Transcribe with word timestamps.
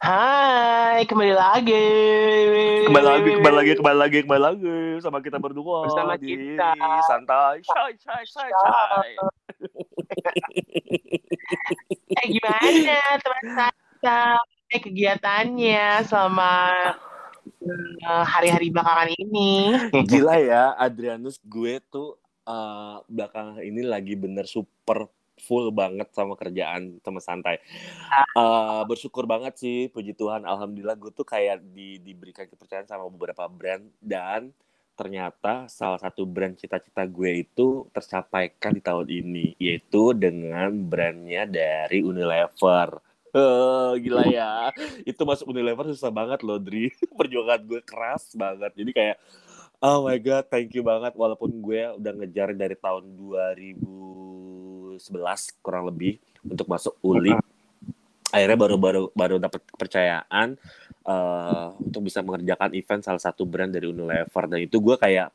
Hai, 0.00 1.04
kembali 1.04 1.36
lagi. 1.36 1.84
Kembali 2.88 3.04
lagi, 3.04 3.30
kembali 3.36 3.52
lagi, 3.52 3.72
kembali 3.76 3.98
lagi, 4.00 4.18
kembali 4.24 4.42
lagi 4.48 4.76
sama 5.04 5.20
kita 5.20 5.36
berdua 5.36 5.84
Bersama 5.84 6.16
di 6.16 6.56
kita. 6.56 6.72
santai, 7.04 7.60
shy, 7.60 7.92
shy, 8.00 8.22
shy, 8.24 8.48
shy. 8.48 9.10
Eh, 12.16 12.26
gimana 12.32 12.96
teman 13.20 13.44
saya? 13.52 14.40
Eh, 14.72 14.80
kegiatannya 14.80 16.00
selama 16.08 16.56
eh, 18.00 18.24
hari-hari 18.24 18.72
belakangan 18.72 19.12
ini? 19.20 19.76
Gila 20.08 20.40
ya, 20.40 20.64
Adrianus, 20.80 21.36
gue 21.44 21.76
tuh 21.92 22.16
eh, 22.48 22.96
belakangan 23.04 23.60
ini 23.60 23.84
lagi 23.84 24.16
bener 24.16 24.48
super 24.48 25.12
full 25.40 25.72
banget 25.72 26.12
sama 26.12 26.36
kerjaan 26.36 27.00
sama 27.00 27.18
santai. 27.24 27.58
Eh, 28.36 28.82
bersyukur 28.86 29.24
banget 29.24 29.56
sih, 29.58 29.88
puji 29.90 30.14
Tuhan, 30.14 30.44
alhamdulillah 30.46 30.94
gue 31.00 31.10
tuh 31.10 31.26
kayak 31.26 31.64
di, 31.72 31.98
diberikan 31.98 32.46
kepercayaan 32.46 32.86
sama 32.86 33.08
beberapa 33.08 33.48
brand 33.48 33.88
dan 33.98 34.52
ternyata 35.00 35.64
salah 35.72 35.96
satu 35.96 36.28
brand 36.28 36.52
cita-cita 36.60 37.08
gue 37.08 37.40
itu 37.40 37.88
tercapaikan 37.88 38.76
di 38.76 38.82
tahun 38.84 39.08
ini, 39.08 39.46
yaitu 39.56 40.12
dengan 40.12 40.68
brandnya 40.76 41.48
dari 41.48 42.04
Unilever. 42.04 43.00
Eh, 43.30 43.90
gila 44.02 44.26
ya, 44.26 44.74
itu 45.06 45.22
masuk 45.22 45.54
Unilever 45.54 45.88
susah 45.88 46.12
banget 46.12 46.44
loh, 46.44 46.60
Dri. 46.60 46.92
Perjuangan 47.18 47.64
gue 47.64 47.80
keras 47.80 48.34
banget. 48.36 48.76
Jadi 48.76 48.90
kayak, 48.92 49.16
oh 49.80 50.04
my 50.04 50.18
god, 50.20 50.44
thank 50.52 50.74
you 50.76 50.84
banget. 50.84 51.16
Walaupun 51.16 51.62
gue 51.64 51.96
udah 51.96 52.12
ngejar 52.20 52.52
dari 52.52 52.76
tahun 52.76 53.06
2011 55.08 55.64
kurang 55.64 55.88
lebih 55.88 56.20
untuk 56.44 56.68
masuk 56.68 56.94
Uli. 57.00 57.32
Akhirnya 58.30 58.58
baru 58.60 58.76
baru 59.10 59.36
dapat 59.40 59.64
kepercayaan 59.74 60.54
eh, 61.08 61.66
untuk 61.80 62.06
bisa 62.06 62.20
mengerjakan 62.20 62.70
event 62.76 63.02
salah 63.02 63.22
satu 63.22 63.48
brand 63.48 63.72
dari 63.72 63.88
Unilever. 63.88 64.44
Dan 64.46 64.60
itu 64.62 64.78
gue 64.78 64.94
kayak 65.00 65.32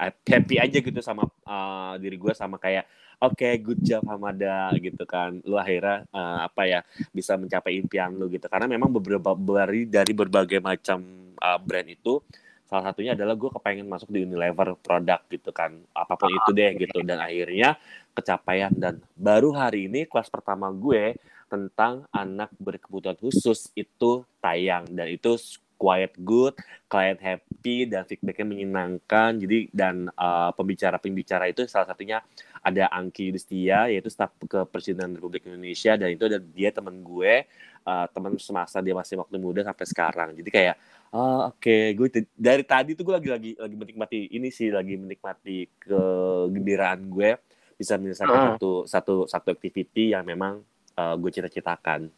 happy 0.00 0.56
aja 0.56 0.78
gitu 0.80 1.00
sama 1.02 1.28
eh, 1.28 1.94
diri 2.00 2.16
gue 2.16 2.32
sama 2.32 2.56
kayak 2.56 2.88
oke 3.20 3.48
good 3.60 3.80
job 3.84 4.00
Hamada 4.08 4.72
gitu 4.80 5.04
kan. 5.04 5.36
Lu 5.44 5.60
akhirnya 5.60 6.08
eh, 6.08 6.38
apa 6.48 6.62
ya 6.64 6.80
bisa 7.12 7.36
mencapai 7.36 7.76
impian 7.76 8.16
lu 8.16 8.32
gitu. 8.32 8.48
Karena 8.48 8.66
memang 8.70 8.88
beberapa 8.88 9.36
dari 9.36 9.84
dari 9.84 10.12
berbagai 10.16 10.64
macam 10.64 11.04
eh, 11.36 11.58
brand 11.60 11.88
itu 11.92 12.24
salah 12.70 12.94
satunya 12.94 13.18
adalah 13.18 13.34
gue 13.34 13.50
kepengen 13.50 13.90
masuk 13.90 14.14
di 14.14 14.22
Unilever 14.22 14.78
produk 14.78 15.20
gitu 15.26 15.50
kan. 15.50 15.74
Apa 15.90 16.14
pun 16.14 16.30
itu 16.30 16.50
deh 16.54 16.70
gitu. 16.78 17.02
Dan 17.02 17.18
akhirnya 17.18 17.74
kecapaian 18.14 18.72
dan 18.74 18.98
baru 19.14 19.54
hari 19.54 19.86
ini 19.86 20.06
kelas 20.06 20.28
pertama 20.28 20.70
gue 20.70 21.16
tentang 21.50 22.06
anak 22.14 22.54
berkebutuhan 22.62 23.18
khusus 23.18 23.74
itu 23.74 24.22
tayang 24.38 24.86
dan 24.86 25.10
itu 25.10 25.34
quiet 25.80 26.12
good, 26.20 26.52
client 26.92 27.16
happy 27.24 27.88
dan 27.88 28.04
feedbacknya 28.04 28.44
menyenangkan. 28.44 29.40
Jadi 29.40 29.72
dan 29.72 30.12
uh, 30.12 30.52
pembicara-pembicara 30.52 31.48
itu 31.48 31.64
salah 31.64 31.88
satunya 31.88 32.20
ada 32.60 32.92
Angki 32.92 33.32
Yudhistia 33.32 33.88
yaitu 33.88 34.12
staf 34.12 34.36
kepresidenan 34.44 35.16
Republik 35.16 35.48
Indonesia 35.48 35.96
dan 35.96 36.12
itu 36.12 36.28
ada 36.28 36.36
dia 36.36 36.68
teman 36.68 37.00
gue, 37.00 37.48
uh, 37.88 38.06
teman 38.12 38.36
semasa 38.36 38.84
dia 38.84 38.92
masih 38.92 39.16
waktu 39.16 39.40
muda 39.40 39.64
sampai 39.64 39.86
sekarang. 39.88 40.30
Jadi 40.36 40.50
kayak 40.52 40.76
oh, 41.16 41.48
oke 41.48 41.76
gue 41.96 42.08
t- 42.12 42.30
dari 42.36 42.62
tadi 42.62 42.92
tuh 42.92 43.08
gue 43.08 43.14
lagi 43.16 43.30
lagi 43.32 43.50
lagi 43.56 43.76
menikmati 43.80 44.20
ini 44.36 44.52
sih 44.52 44.68
lagi 44.68 44.94
menikmati 45.00 45.66
kegembiraan 45.80 47.00
gue 47.08 47.30
bisa 47.80 47.96
menyelesaikan 47.96 48.36
Hmm. 48.36 48.48
satu 48.60 48.70
satu 48.84 49.14
satu 49.24 49.48
activity 49.48 50.12
yang 50.12 50.28
memang 50.28 50.60
uh, 51.00 51.16
gue 51.16 51.32
cita-citakan. 51.32 52.12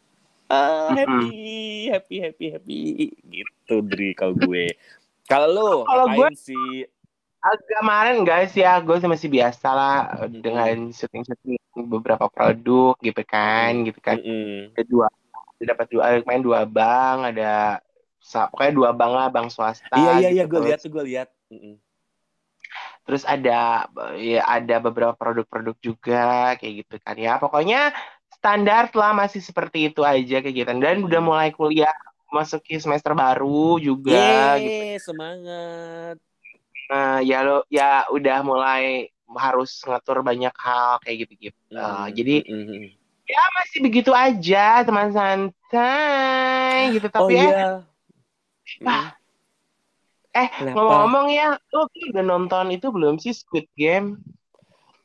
Ah, 0.51 0.91
happy, 0.91 1.87
happy, 1.87 2.15
happy, 2.19 2.45
happy, 2.51 2.81
gitu 3.31 3.79
Dri 3.79 4.11
kalau 4.11 4.35
gue. 4.35 4.75
Kalau 5.23 5.47
lo, 5.47 5.69
Kalau 5.87 6.05
gue- 6.11 6.35
sih? 6.35 6.83
Agak 7.43 7.75
kemarin 7.79 8.23
guys 8.23 8.55
ya, 8.55 8.79
gue 8.79 8.95
masih 9.03 9.27
biasa 9.27 9.67
lah 9.67 9.95
dengan 10.31 10.95
syuting-syuting 10.95 11.59
beberapa 11.91 12.31
produk 12.31 12.95
gitu 13.03 13.19
kan, 13.27 13.83
gitu 13.83 13.99
kan. 13.99 14.15
Mm-mm. 14.15 14.71
Ada 14.71 14.83
dua, 14.87 15.07
dapat 15.59 15.87
dua, 15.91 16.03
main 16.23 16.39
dua 16.39 16.63
bank, 16.63 17.35
ada 17.35 17.83
pokoknya 18.23 18.71
dua 18.71 18.89
bank 18.95 19.11
lah, 19.11 19.27
bank 19.27 19.47
swasta. 19.51 19.91
Iya 19.91 20.11
iya 20.23 20.29
iya, 20.31 20.43
gitu. 20.47 20.55
gue 20.55 20.59
lihat 20.71 20.79
tuh 20.87 20.91
gue 20.95 21.03
lihat. 21.03 21.27
Mm-mm. 21.51 21.82
Terus 23.05 23.23
ada 23.27 23.87
ya 24.19 24.41
ada 24.47 24.75
beberapa 24.85 25.13
produk-produk 25.15 25.75
juga 25.87 26.55
kayak 26.59 26.73
gitu 26.85 26.95
kan 27.05 27.15
ya. 27.19 27.31
Pokoknya 27.43 27.77
standar 28.35 28.89
lah 28.95 29.11
masih 29.21 29.41
seperti 29.43 29.77
itu 29.91 30.01
aja 30.03 30.35
kegiatan. 30.45 30.77
Dan 30.83 31.03
udah 31.07 31.21
mulai 31.23 31.49
kuliah 31.55 31.91
masuki 32.33 32.81
semester 32.81 33.13
baru 33.13 33.77
juga 33.77 34.57
gitu. 34.63 34.71
Yeay, 34.71 34.97
semangat. 34.99 36.17
nah 36.91 37.23
ya 37.23 37.41
lo 37.47 37.63
ya 37.71 38.05
udah 38.11 38.37
mulai 38.43 39.07
harus 39.39 39.81
ngatur 39.87 40.21
banyak 40.21 40.53
hal 40.53 40.99
kayak 41.01 41.25
gitu 41.25 41.33
gitu 41.49 41.59
Mm, 41.73 42.05
jadi 42.13 42.35
mm-mm. 42.45 42.83
ya 43.25 43.41
masih 43.57 43.79
begitu 43.81 44.11
aja 44.13 44.85
teman 44.85 45.09
santai 45.09 46.93
gitu. 46.93 47.07
Oh 47.17 47.25
tapi 47.25 47.33
eh 47.39 47.49
iya. 47.49 47.81
Ah, 48.85 49.17
eh 50.33 50.49
Kenapa? 50.49 50.75
ngomong-ngomong 50.75 51.27
ya 51.29 51.47
lo 51.71 51.85
udah 51.85 52.25
nonton 52.25 52.65
itu 52.73 52.87
belum 52.89 53.21
sih 53.21 53.33
Squid 53.33 53.69
Game 53.77 54.17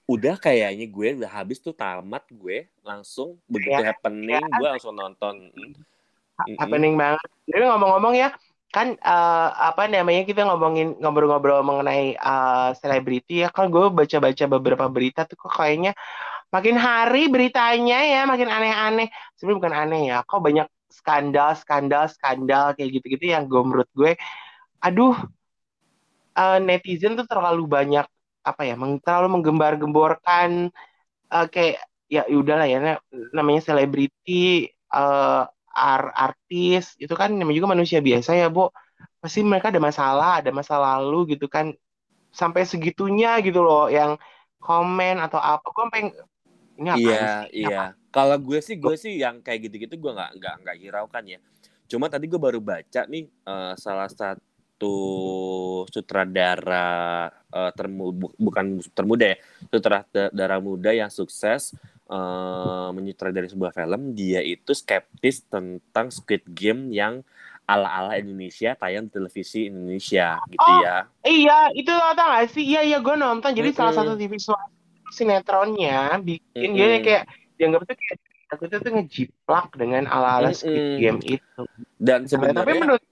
Udah 0.08 0.40
kayaknya 0.40 0.88
gue 0.88 1.08
udah 1.20 1.28
habis 1.28 1.60
tuh 1.60 1.76
tamat 1.76 2.24
gue 2.32 2.64
langsung 2.80 3.36
begitu 3.44 3.76
Ya, 3.76 3.92
happening 3.92 4.40
ya. 4.40 4.56
gue 4.56 4.68
langsung 4.72 4.96
nonton. 4.96 5.52
Mm. 5.52 6.56
Happening 6.56 6.96
banget. 6.96 7.28
Jadi 7.44 7.68
ngomong-ngomong 7.68 8.16
ya, 8.16 8.32
kan 8.72 8.96
eh, 8.96 9.48
apa 9.52 9.84
namanya 9.84 10.24
kita 10.24 10.48
ngomongin 10.48 10.96
ngobrol-ngobrol 10.96 11.60
mengenai 11.60 12.16
eh, 12.16 12.70
selebriti 12.80 13.44
ya 13.44 13.52
kan 13.52 13.68
gue 13.68 13.92
baca-baca 13.92 14.44
beberapa 14.48 14.88
berita 14.88 15.28
tuh 15.28 15.36
kok 15.44 15.52
kayaknya 15.60 15.92
makin 16.48 16.80
hari 16.80 17.28
beritanya 17.28 18.00
ya 18.00 18.24
makin 18.24 18.48
aneh-aneh. 18.48 19.12
Sebenarnya 19.36 19.58
bukan 19.60 19.74
aneh 19.76 20.02
ya, 20.08 20.24
kok 20.24 20.40
banyak 20.40 20.72
skandal, 20.88 21.52
skandal, 21.52 22.08
skandal 22.08 22.72
kayak 22.72 22.96
gitu-gitu 22.96 23.36
yang 23.36 23.44
gue 23.44 23.60
menurut 23.60 23.92
gue, 23.92 24.16
aduh 24.86 25.14
eh, 26.38 26.56
netizen 26.66 27.12
tuh 27.18 27.26
terlalu 27.30 27.62
banyak 27.76 28.04
apa 28.48 28.62
ya, 28.68 28.74
meng- 28.80 29.00
terlalu 29.04 29.28
menggembar-gemborkan 29.38 30.50
eh, 31.34 31.46
kayak 31.54 31.76
ya 32.14 32.22
udahlah 32.40 32.66
ya 32.72 32.78
na- 32.86 33.02
namanya 33.36 33.62
selebriti 33.68 34.32
eh, 34.96 35.42
ar- 35.76 36.14
artis 36.24 36.84
itu 37.02 37.14
kan 37.20 37.30
namanya 37.38 37.56
juga 37.60 37.70
manusia 37.76 38.00
biasa 38.08 38.30
ya 38.40 38.46
Bu 38.54 38.62
pasti 39.22 39.40
mereka 39.50 39.68
ada 39.72 39.82
masalah 39.88 40.28
ada 40.40 40.50
masa 40.58 40.74
lalu 40.86 41.16
gitu 41.38 41.46
kan 41.56 41.66
sampai 42.40 42.62
segitunya 42.72 43.28
gitu 43.46 43.60
loh 43.66 43.82
yang 43.96 44.12
komen 44.64 45.14
atau 45.24 45.40
apa 45.52 45.66
gue 45.76 45.84
pengen 45.94 46.10
ini 46.80 46.90
apa 46.98 47.10
Iya, 47.12 47.14
sih 47.34 47.46
iya. 47.58 47.76
Kalau 48.14 48.36
gue 48.46 48.58
sih, 48.66 48.76
gue 48.82 48.94
sih 49.02 49.12
yang 49.22 49.36
kayak 49.44 49.60
gitu-gitu 49.68 49.94
gue 50.02 50.10
nggak 50.16 50.30
nggak 50.40 50.54
nggak 50.64 50.76
hiraukan 50.82 51.24
ya. 51.32 51.38
Cuma 51.90 52.06
tadi 52.12 52.24
gue 52.32 52.40
baru 52.46 52.60
baca 52.64 53.00
nih 53.12 53.22
eh, 53.28 53.72
salah 53.84 54.08
satu 54.08 54.40
sutradara 55.90 56.86
eh, 57.50 57.70
termu 57.74 58.14
bu- 58.14 58.34
bukan 58.38 58.78
termuda 58.94 59.34
ya, 59.34 59.36
sutradara 59.68 60.56
muda 60.62 60.94
yang 60.94 61.10
sukses 61.10 61.74
eh, 62.06 62.88
menyutradari 62.94 63.50
sebuah 63.50 63.74
film. 63.74 64.14
Dia 64.14 64.44
itu 64.44 64.70
skeptis 64.70 65.42
tentang 65.48 66.14
Squid 66.14 66.46
Game 66.46 66.92
yang 66.94 67.26
ala-ala 67.68 68.16
Indonesia 68.16 68.72
tayang 68.72 69.08
di 69.08 69.12
televisi 69.12 69.68
Indonesia 69.68 70.40
gitu 70.48 70.64
Oh, 70.64 70.80
ya. 70.80 71.04
iya 71.20 71.68
itu 71.76 71.92
lo 71.92 72.16
tau 72.16 72.32
gak 72.32 72.48
sih 72.48 72.64
iya 72.64 72.80
iya 72.80 72.96
gue 72.96 73.12
nonton 73.12 73.52
jadi 73.52 73.76
salah 73.76 73.92
Mm-mm. 73.92 74.16
satu 74.16 74.16
TV 74.16 74.32
sinetronnya 75.12 76.16
bikin 76.24 76.70
dia 76.72 76.96
Mm-mm. 76.96 77.04
kayak 77.04 77.24
dianggap 77.60 77.84
tuh 77.84 77.96
kayak 78.00 78.16
aku 78.48 78.62
tuh 78.72 78.80
tuh 78.80 78.92
ngejiplak 78.96 79.68
dengan 79.76 80.08
ala-ala 80.08 80.56
Squid 80.56 80.80
Mm-mm. 80.80 80.96
Game 80.96 81.20
itu 81.20 81.62
Dan 82.00 82.24
tapi 82.24 82.32
sebenarnya 82.32 82.80
menurut 82.80 83.02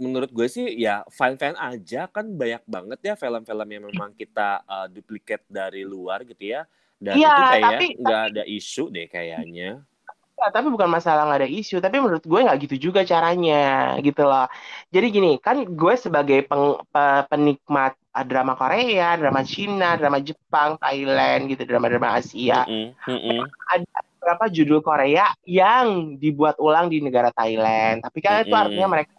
menurut 0.00 0.30
gue 0.32 0.46
sih 0.48 0.66
ya 0.84 1.04
fine-fine 1.18 1.58
aja 1.60 2.08
kan 2.14 2.24
banyak 2.40 2.62
banget 2.74 2.98
ya 3.08 3.14
film-film 3.22 3.68
yang 3.74 3.84
memang 3.90 4.10
kita 4.16 4.64
uh, 4.64 4.86
duplicate 4.88 5.44
dari 5.58 5.82
luar 5.84 6.24
gitu 6.24 6.44
ya 6.56 6.64
dan 6.96 7.16
Iya, 7.16 7.28
itu 7.28 7.42
kayak 7.44 7.92
nggak 8.00 8.20
ada 8.32 8.42
isu 8.48 8.88
deh 8.94 9.06
kayaknya 9.14 9.84
Ya, 10.40 10.46
tapi 10.50 10.66
bukan 10.74 10.90
masalah 10.96 11.20
nggak 11.30 11.40
ada 11.46 11.50
isu, 11.58 11.74
tapi 11.84 11.96
menurut 12.02 12.24
gue 12.30 12.38
nggak 12.44 12.58
gitu 12.66 12.76
juga 12.90 13.00
caranya, 13.12 13.54
gitu 14.06 14.20
loh. 14.30 14.44
Jadi 14.94 15.06
gini, 15.14 15.28
kan 15.38 15.56
gue 15.80 15.94
sebagai 16.04 16.38
peng- 16.50 16.80
pe- 16.92 17.24
penikmat 17.30 17.92
ah, 18.16 18.24
drama 18.26 18.52
Korea, 18.60 19.14
drama 19.20 19.40
Cina, 19.46 19.84
drama 20.00 20.18
Jepang, 20.28 20.70
Thailand, 20.82 21.40
gitu, 21.50 21.62
drama-drama 21.70 22.08
Asia, 22.18 22.54
Mm-mm, 22.54 22.94
mm-mm, 23.06 23.50
ada 23.72 23.98
beberapa 24.16 24.44
judul 24.56 24.80
Korea 24.84 25.24
yang 25.44 26.16
dibuat 26.22 26.56
ulang 26.60 26.86
di 26.92 26.98
negara 27.04 27.30
Thailand. 27.34 28.00
Tapi 28.04 28.18
kan 28.24 28.44
itu 28.44 28.54
Mm-mm. 28.54 28.56
artinya 28.56 28.88
mereka 28.94 29.12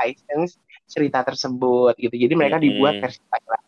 license 0.00 0.56
cerita 0.88 1.24
tersebut, 1.24 1.96
gitu. 1.96 2.12
Jadi 2.12 2.34
mereka 2.36 2.56
Mm-mm. 2.60 2.66
dibuat 2.68 2.94
versi 3.00 3.20
Thailand. 3.28 3.64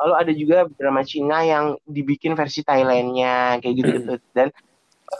Lalu 0.00 0.12
ada 0.16 0.32
juga 0.32 0.58
drama 0.80 1.02
Cina 1.04 1.44
yang 1.44 1.76
dibikin 1.84 2.32
versi 2.32 2.64
Thailandnya, 2.64 3.60
kayak 3.60 3.74
gitu-gitu. 3.78 4.14
Dan 4.32 4.48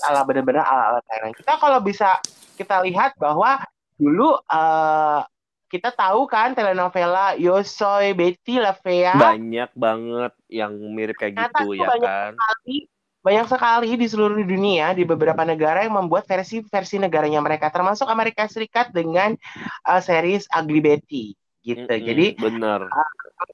ala 0.08 0.24
benar-benar 0.24 0.64
ala 0.64 0.84
ala 0.96 1.00
Thailand. 1.04 1.36
Kita 1.36 1.60
kalau 1.60 1.78
bisa 1.84 2.16
kita 2.56 2.80
lihat 2.80 3.12
bahwa 3.20 3.60
dulu 4.00 4.40
uh, 4.48 5.20
kita 5.68 5.88
tahu 5.92 6.28
kan 6.28 6.52
telenovela 6.52 7.36
Yosoy, 7.36 8.12
Betty, 8.12 8.60
Lavea. 8.60 9.16
Banyak 9.16 9.70
banget 9.72 10.32
yang 10.52 10.76
mirip 10.92 11.16
kayak 11.16 11.36
Nyata 11.36 11.64
gitu 11.64 11.80
ya 11.80 11.88
banyak 11.88 12.08
kan. 12.08 12.32
Banyak 13.22 13.46
sekali 13.46 13.94
di 13.94 14.06
seluruh 14.10 14.42
dunia 14.42 14.90
di 14.98 15.06
beberapa 15.06 15.46
negara 15.46 15.86
yang 15.86 15.94
membuat 15.94 16.26
versi-versi 16.26 16.98
negaranya 16.98 17.38
mereka 17.38 17.70
termasuk 17.70 18.10
Amerika 18.10 18.50
Serikat 18.50 18.90
dengan 18.90 19.38
uh, 19.86 20.02
series 20.02 20.50
Ugly 20.50 20.80
Betty 20.82 21.26
gitu. 21.62 21.86
Mm 21.86 21.94
-hmm, 21.94 22.06
Jadi 22.10 22.26
benar. 22.36 22.80
Uh, 22.90 23.08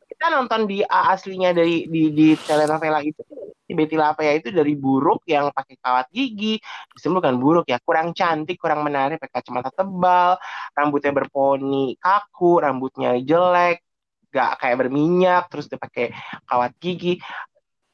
kita 0.09 0.27
nonton 0.33 0.65
di 0.65 0.81
uh, 0.81 1.13
aslinya 1.13 1.53
dari 1.53 1.85
di 1.85 2.11
di 2.17 2.29
telenovela 2.41 3.05
itu 3.05 3.21
Betty 3.69 4.01
Lapea 4.01 4.33
itu 4.41 4.49
dari 4.49 4.73
buruk 4.73 5.29
yang 5.29 5.53
pakai 5.53 5.77
kawat 5.77 6.09
gigi, 6.09 6.57
bukan 7.05 7.37
buruk 7.37 7.69
ya, 7.69 7.77
kurang 7.85 8.17
cantik, 8.17 8.57
kurang 8.57 8.81
menarik, 8.81 9.21
pakai 9.21 9.45
kacamata 9.45 9.69
tebal, 9.69 10.41
rambutnya 10.73 11.13
berponi 11.13 12.01
kaku, 12.01 12.65
rambutnya 12.65 13.21
jelek, 13.21 13.85
gak 14.33 14.57
kayak 14.65 14.77
berminyak, 14.81 15.53
terus 15.53 15.69
dia 15.69 15.77
pakai 15.77 16.17
kawat 16.49 16.73
gigi, 16.81 17.21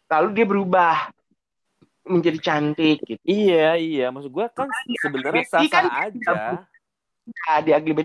lalu 0.07 0.29
dia 0.31 0.47
berubah 0.47 1.11
menjadi 2.05 2.39
cantik 2.41 3.01
gitu. 3.05 3.21
Iya 3.25 3.81
iya, 3.81 4.07
maksud 4.13 4.31
gue 4.31 4.47
kan 4.53 4.69
sebenarnya 5.01 5.45
sah-sah 5.49 5.71
kan 5.73 5.85
aja. 6.09 6.35
Nah, 7.25 7.59
di 7.65 7.73
Ugly 7.73 7.97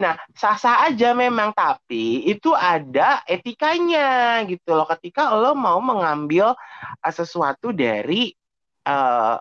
Nah, 0.00 0.16
sah-sah 0.32 0.88
aja 0.88 1.12
memang, 1.12 1.52
tapi 1.52 2.24
itu 2.24 2.56
ada 2.56 3.20
etikanya 3.28 4.40
gitu 4.48 4.72
loh. 4.72 4.88
Ketika 4.88 5.28
lo 5.36 5.52
mau 5.52 5.76
mengambil 5.84 6.56
uh, 7.04 7.12
sesuatu 7.12 7.76
dari 7.76 8.32
uh, 8.88 9.36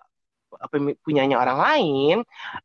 punyanya 1.03 1.39
orang 1.39 1.59
lain, 1.59 2.17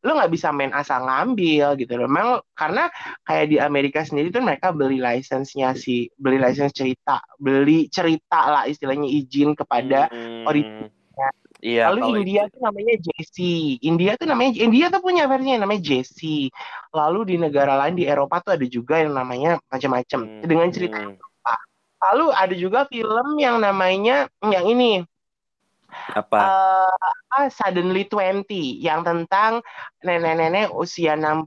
lo 0.03 0.11
nggak 0.15 0.31
bisa 0.31 0.51
main 0.51 0.75
asal 0.75 1.07
ngambil 1.07 1.79
gitu 1.79 1.95
loh. 1.95 2.07
Memang 2.11 2.43
karena 2.51 2.91
kayak 3.23 3.45
di 3.47 3.57
Amerika 3.59 4.03
sendiri 4.03 4.27
tuh 4.31 4.43
mereka 4.43 4.75
beli 4.75 4.99
license-nya 4.99 5.71
si 5.75 6.11
beli 6.19 6.35
license 6.35 6.75
cerita, 6.75 7.23
beli 7.39 7.87
cerita 7.87 8.51
lah 8.51 8.63
istilahnya 8.67 9.07
izin 9.07 9.55
kepada 9.55 10.11
hmm. 10.11 10.43
original 10.47 10.91
Iya, 11.61 11.93
Lalu 11.93 12.25
India 12.25 12.49
itu. 12.49 12.57
tuh 12.57 12.61
namanya 12.65 12.93
JC. 12.97 13.37
India 13.85 14.11
tuh 14.17 14.25
namanya 14.25 14.51
India 14.57 14.85
tuh 14.89 15.01
punya 15.05 15.29
versinya 15.29 15.61
namanya 15.61 15.81
JC. 15.85 16.49
Lalu 16.89 17.19
di 17.29 17.35
negara 17.37 17.77
lain 17.77 17.93
di 17.93 18.09
Eropa 18.09 18.41
tuh 18.41 18.57
ada 18.57 18.65
juga 18.65 18.97
yang 18.97 19.13
namanya 19.13 19.61
macam-macam 19.69 20.19
hmm. 20.25 20.49
dengan 20.49 20.67
cerita 20.73 20.97
hmm. 20.97 21.21
apa. 21.21 21.55
Lalu 22.09 22.25
ada 22.33 22.55
juga 22.57 22.79
film 22.89 23.37
yang 23.37 23.61
namanya 23.61 24.25
yang 24.41 24.65
ini 24.65 25.05
apa? 26.17 26.39
Uh, 26.41 27.47
Suddenly 27.53 28.09
20 28.09 28.81
yang 28.81 29.05
tentang 29.05 29.61
nenek-nenek 30.01 30.73
usia 30.73 31.13
60 31.13 31.45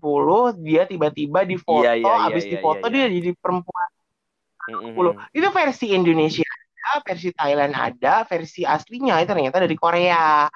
dia 0.62 0.86
tiba-tiba 0.86 1.42
difoto 1.42 1.84
iya, 1.84 1.98
iya, 1.98 2.06
iya, 2.06 2.24
habis 2.30 2.44
iya, 2.46 2.52
difoto 2.56 2.86
iya, 2.88 3.02
iya. 3.02 3.06
dia 3.10 3.16
jadi 3.18 3.30
perempuan. 3.34 3.88
Mm 4.64 4.96
-hmm. 4.96 5.28
Itu 5.36 5.48
versi 5.52 5.92
Indonesia 5.92 6.48
versi 7.06 7.28
Thailand 7.34 7.72
ada, 7.76 8.24
versi 8.28 8.62
aslinya 8.66 9.20
itu 9.22 9.30
ternyata 9.32 9.58
dari 9.62 9.76
Korea, 9.78 10.46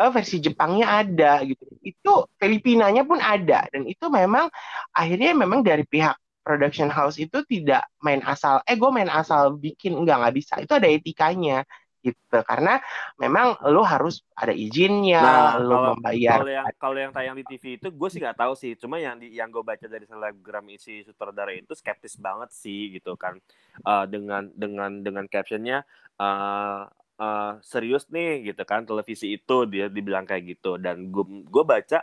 eh, 0.00 0.10
versi 0.12 0.36
Jepangnya 0.42 0.86
ada 1.04 1.42
gitu. 1.46 1.64
Itu 1.82 2.28
Filipinanya 2.40 3.02
pun 3.06 3.18
ada 3.22 3.66
dan 3.72 3.82
itu 3.88 4.06
memang 4.08 4.48
akhirnya 4.94 5.34
memang 5.36 5.60
dari 5.66 5.84
pihak 5.86 6.16
production 6.42 6.90
house 6.90 7.22
itu 7.22 7.46
tidak 7.46 7.86
main 8.02 8.18
asal, 8.26 8.58
eh 8.66 8.74
gue 8.74 8.90
main 8.90 9.06
asal 9.10 9.54
bikin 9.58 9.94
enggak 9.94 10.16
nggak 10.26 10.34
bisa. 10.34 10.54
Itu 10.58 10.74
ada 10.78 10.90
etikanya 10.90 11.62
gitu. 12.02 12.38
Karena 12.42 12.82
memang 13.16 13.56
lo 13.70 13.86
harus 13.86 14.26
ada 14.34 14.50
izinnya 14.50 15.22
nah, 15.22 15.54
lo 15.56 15.70
kalau, 15.70 15.90
membayar 15.96 16.38
kalau 16.42 16.50
yang 16.50 16.66
kalau 16.76 16.98
yang 16.98 17.12
tayang 17.14 17.36
di 17.38 17.44
TV 17.46 17.78
itu 17.78 17.88
gue 17.88 18.08
sih 18.10 18.20
nggak 18.20 18.38
tahu 18.38 18.52
sih. 18.58 18.74
Cuma 18.76 18.98
yang 18.98 19.16
di 19.16 19.32
yang 19.38 19.48
gue 19.48 19.62
baca 19.62 19.86
dari 19.86 20.04
selebgram 20.04 20.66
isi 20.74 21.06
sutradara 21.06 21.54
itu 21.54 21.72
skeptis 21.72 22.18
banget 22.18 22.50
sih 22.50 22.98
gitu 22.98 23.14
kan. 23.14 23.38
Uh, 23.86 24.04
dengan 24.10 24.50
dengan 24.52 25.00
dengan 25.00 25.24
captionnya 25.30 25.86
uh, 26.20 26.90
uh, 27.22 27.52
serius 27.62 28.10
nih 28.10 28.52
gitu 28.52 28.62
kan. 28.66 28.84
Televisi 28.84 29.38
itu 29.38 29.64
dia 29.70 29.86
dibilang 29.86 30.26
kayak 30.26 30.58
gitu. 30.58 30.76
Dan 30.76 31.08
gue 31.14 31.24
gue 31.46 31.64
baca 31.64 32.02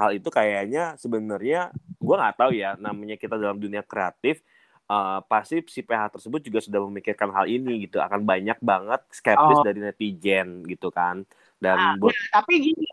hal 0.00 0.10
itu 0.16 0.32
kayaknya 0.32 0.96
sebenarnya 0.96 1.74
gue 2.00 2.14
nggak 2.16 2.36
tahu 2.40 2.56
ya 2.56 2.72
namanya 2.80 3.20
kita 3.20 3.36
dalam 3.36 3.60
dunia 3.60 3.84
kreatif 3.84 4.40
uh, 4.90 5.22
pasti 5.30 5.62
si 5.70 5.86
PH 5.86 6.18
tersebut 6.18 6.42
juga 6.42 6.58
sudah 6.58 6.82
memikirkan 6.90 7.30
hal 7.30 7.46
ini 7.46 7.86
gitu. 7.86 8.02
Akan 8.02 8.26
banyak 8.26 8.58
banget 8.58 9.00
skeptis 9.14 9.62
oh. 9.62 9.64
dari 9.64 9.78
netizen 9.78 10.66
gitu 10.66 10.90
kan. 10.90 11.22
Dan 11.62 11.78
nah, 11.78 11.94
buat 12.02 12.12
tapi 12.34 12.58
gini 12.58 12.86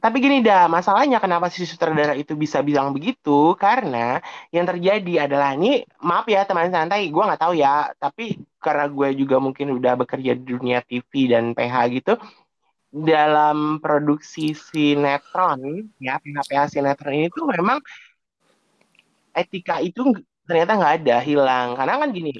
tapi 0.00 0.22
gini 0.22 0.38
dah. 0.40 0.70
Masalahnya 0.70 1.18
kenapa 1.18 1.50
si 1.50 1.66
sutradara 1.66 2.14
itu 2.16 2.32
bisa 2.38 2.62
bilang 2.64 2.94
begitu? 2.96 3.52
Karena 3.58 4.22
yang 4.54 4.64
terjadi 4.64 5.28
adalah 5.28 5.56
ini 5.58 5.82
maaf 6.00 6.24
ya 6.30 6.46
teman 6.48 6.72
santai 6.72 7.10
gue 7.12 7.22
nggak 7.22 7.42
tahu 7.42 7.54
ya. 7.58 7.90
Tapi 7.98 8.38
karena 8.62 8.86
gue 8.88 9.08
juga 9.18 9.36
mungkin 9.42 9.76
udah 9.76 9.98
bekerja 9.98 10.32
di 10.38 10.44
dunia 10.46 10.80
TV 10.80 11.30
dan 11.30 11.52
PH 11.52 11.76
gitu 11.92 12.14
dalam 12.96 13.82
produksi 13.82 14.56
sinetron 14.56 15.90
ya 16.00 16.16
PH-PH 16.16 16.78
sinetron 16.78 17.12
ini 17.12 17.28
tuh 17.28 17.44
memang 17.50 17.82
etika 19.36 19.84
itu 19.84 20.16
ternyata 20.46 20.78
nggak 20.78 20.94
ada 21.02 21.16
hilang. 21.20 21.68
Karena 21.74 21.94
kan 22.00 22.08
gini 22.14 22.32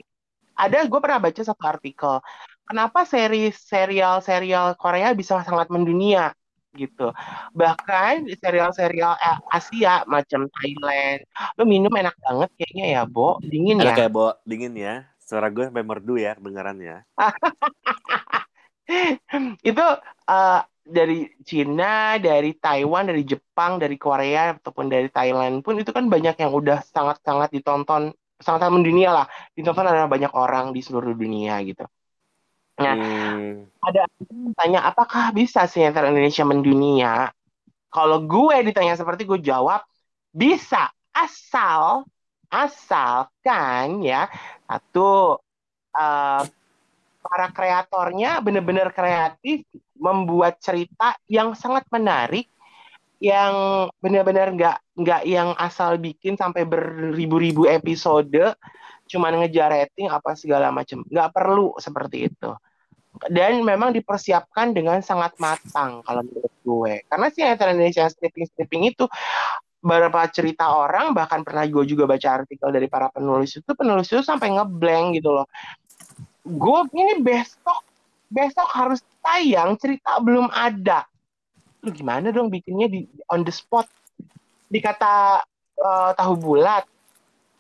ada 0.57 0.89
gue 0.89 1.01
pernah 1.05 1.21
baca 1.21 1.43
satu 1.45 1.65
artikel 1.69 2.17
kenapa 2.65 3.05
seri 3.05 3.53
serial 3.53 4.25
serial 4.25 4.73
Korea 4.81 5.13
bisa 5.13 5.45
sangat 5.45 5.69
mendunia 5.69 6.33
gitu. 6.77 7.09
Bahkan 7.57 8.29
serial-serial 8.37 9.17
Asia 9.49 10.05
macam 10.05 10.45
Thailand 10.61 11.25
lo 11.57 11.65
minum 11.65 11.89
enak 11.89 12.13
banget 12.21 12.53
kayaknya 12.61 13.01
ya 13.01 13.03
Bo 13.09 13.41
dingin 13.41 13.81
enak 13.81 13.97
ya? 13.97 13.99
kayak 14.05 14.13
Bo? 14.13 14.37
Dingin 14.45 14.77
ya? 14.77 15.09
Suara 15.17 15.49
gue 15.49 15.67
sampai 15.67 15.83
merdu 15.83 16.21
ya 16.21 16.39
kedengaran 16.39 16.79
ya 16.79 17.03
itu 19.67 19.83
uh, 20.31 20.61
dari 20.87 21.27
Cina, 21.43 22.15
dari 22.23 22.55
Taiwan, 22.55 23.11
dari 23.11 23.27
Jepang, 23.27 23.83
dari 23.83 23.99
Korea 23.99 24.55
ataupun 24.55 24.87
dari 24.87 25.11
Thailand 25.11 25.67
pun 25.67 25.75
itu 25.83 25.91
kan 25.91 26.07
banyak 26.07 26.39
yang 26.39 26.55
udah 26.55 26.79
sangat-sangat 26.87 27.51
ditonton, 27.51 28.15
sangat-sangat 28.39 28.75
mendunia 28.79 29.11
lah, 29.11 29.27
ditonton 29.59 29.83
oleh 29.83 30.07
banyak 30.07 30.31
orang 30.31 30.71
di 30.71 30.81
seluruh 30.87 31.11
dunia 31.13 31.59
gitu. 31.67 31.83
Nah, 32.77 32.95
hmm. 32.95 33.83
ada 33.83 34.07
tanya 34.55 34.87
apakah 34.87 35.35
bisa 35.35 35.67
sinetron 35.67 36.15
Indonesia 36.15 36.45
mendunia? 36.47 37.35
Kalau 37.91 38.23
gue 38.23 38.57
ditanya 38.69 38.95
seperti 38.95 39.27
gue 39.27 39.41
jawab 39.43 39.83
bisa 40.31 40.93
asal 41.17 42.05
asalkan 42.53 44.05
ya 44.05 44.29
satu 44.69 45.41
uh, 45.97 46.43
para 47.25 47.47
kreatornya 47.51 48.39
benar-benar 48.45 48.93
kreatif 48.95 49.67
membuat 49.97 50.61
cerita 50.61 51.17
yang 51.27 51.57
sangat 51.57 51.85
menarik 51.93 52.49
yang 53.17 53.89
benar-benar 54.05 54.53
nggak 54.53 54.79
nggak 54.93 55.23
yang 55.25 55.57
asal 55.57 55.97
bikin 55.97 56.37
sampai 56.37 56.69
beribu-ribu 56.69 57.65
episode 57.65 58.53
cuman 59.07 59.41
ngejar 59.41 59.73
rating 59.73 60.13
apa 60.13 60.37
segala 60.37 60.69
macam 60.69 61.01
nggak 61.07 61.31
perlu 61.33 61.73
seperti 61.81 62.29
itu. 62.29 62.51
Dan 63.33 63.65
memang 63.65 63.97
dipersiapkan 63.97 64.77
dengan 64.77 65.01
sangat 65.01 65.41
matang 65.41 66.05
kalau 66.05 66.21
menurut 66.21 66.53
gue. 66.61 66.93
Karena 67.09 67.33
sih 67.33 67.41
Indonesia 67.49 68.05
stripping 68.13 68.45
stripping 68.45 68.93
itu 68.93 69.09
beberapa 69.81 70.21
cerita 70.29 70.75
orang 70.75 71.15
bahkan 71.17 71.41
pernah 71.47 71.65
gue 71.65 71.87
juga 71.89 72.05
baca 72.05 72.43
artikel 72.43 72.69
dari 72.75 72.91
para 72.91 73.07
penulis 73.09 73.55
itu 73.57 73.71
penulis 73.73 74.11
itu 74.11 74.21
sampai 74.21 74.53
ngeblank 74.59 75.17
gitu 75.17 75.33
loh. 75.33 75.47
Gue 76.45 76.85
ini 76.93 77.23
besok 77.23 77.86
besok 78.31 78.69
harus 78.71 79.01
tayang 79.23 79.79
cerita 79.79 80.19
belum 80.23 80.51
ada. 80.51 81.07
Lu 81.83 81.91
gimana 81.95 82.35
dong 82.35 82.51
bikinnya 82.51 82.91
di 82.91 83.07
on 83.31 83.47
the 83.47 83.55
spot? 83.55 83.87
Dikata 84.67 85.43
uh, 85.79 86.11
tahu 86.19 86.35
bulat. 86.39 86.85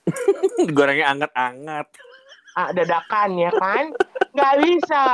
Gorengnya 0.76 1.14
anget-anget. 1.14 1.86
Ah, 2.56 2.70
dadakan 2.72 3.30
ya 3.36 3.50
kan? 3.52 3.92
Nggak 4.32 4.54
bisa. 4.64 5.04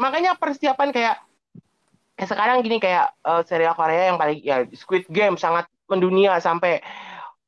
Makanya 0.00 0.34
persiapan 0.36 0.90
kayak 0.90 1.16
eh, 2.18 2.26
sekarang 2.26 2.64
gini 2.64 2.80
kayak 2.80 3.12
uh, 3.24 3.44
serial 3.44 3.76
Korea 3.76 4.12
yang 4.12 4.18
paling 4.18 4.40
ya 4.40 4.64
Squid 4.74 5.08
Game 5.08 5.36
sangat 5.36 5.68
mendunia 5.88 6.36
sampai 6.40 6.80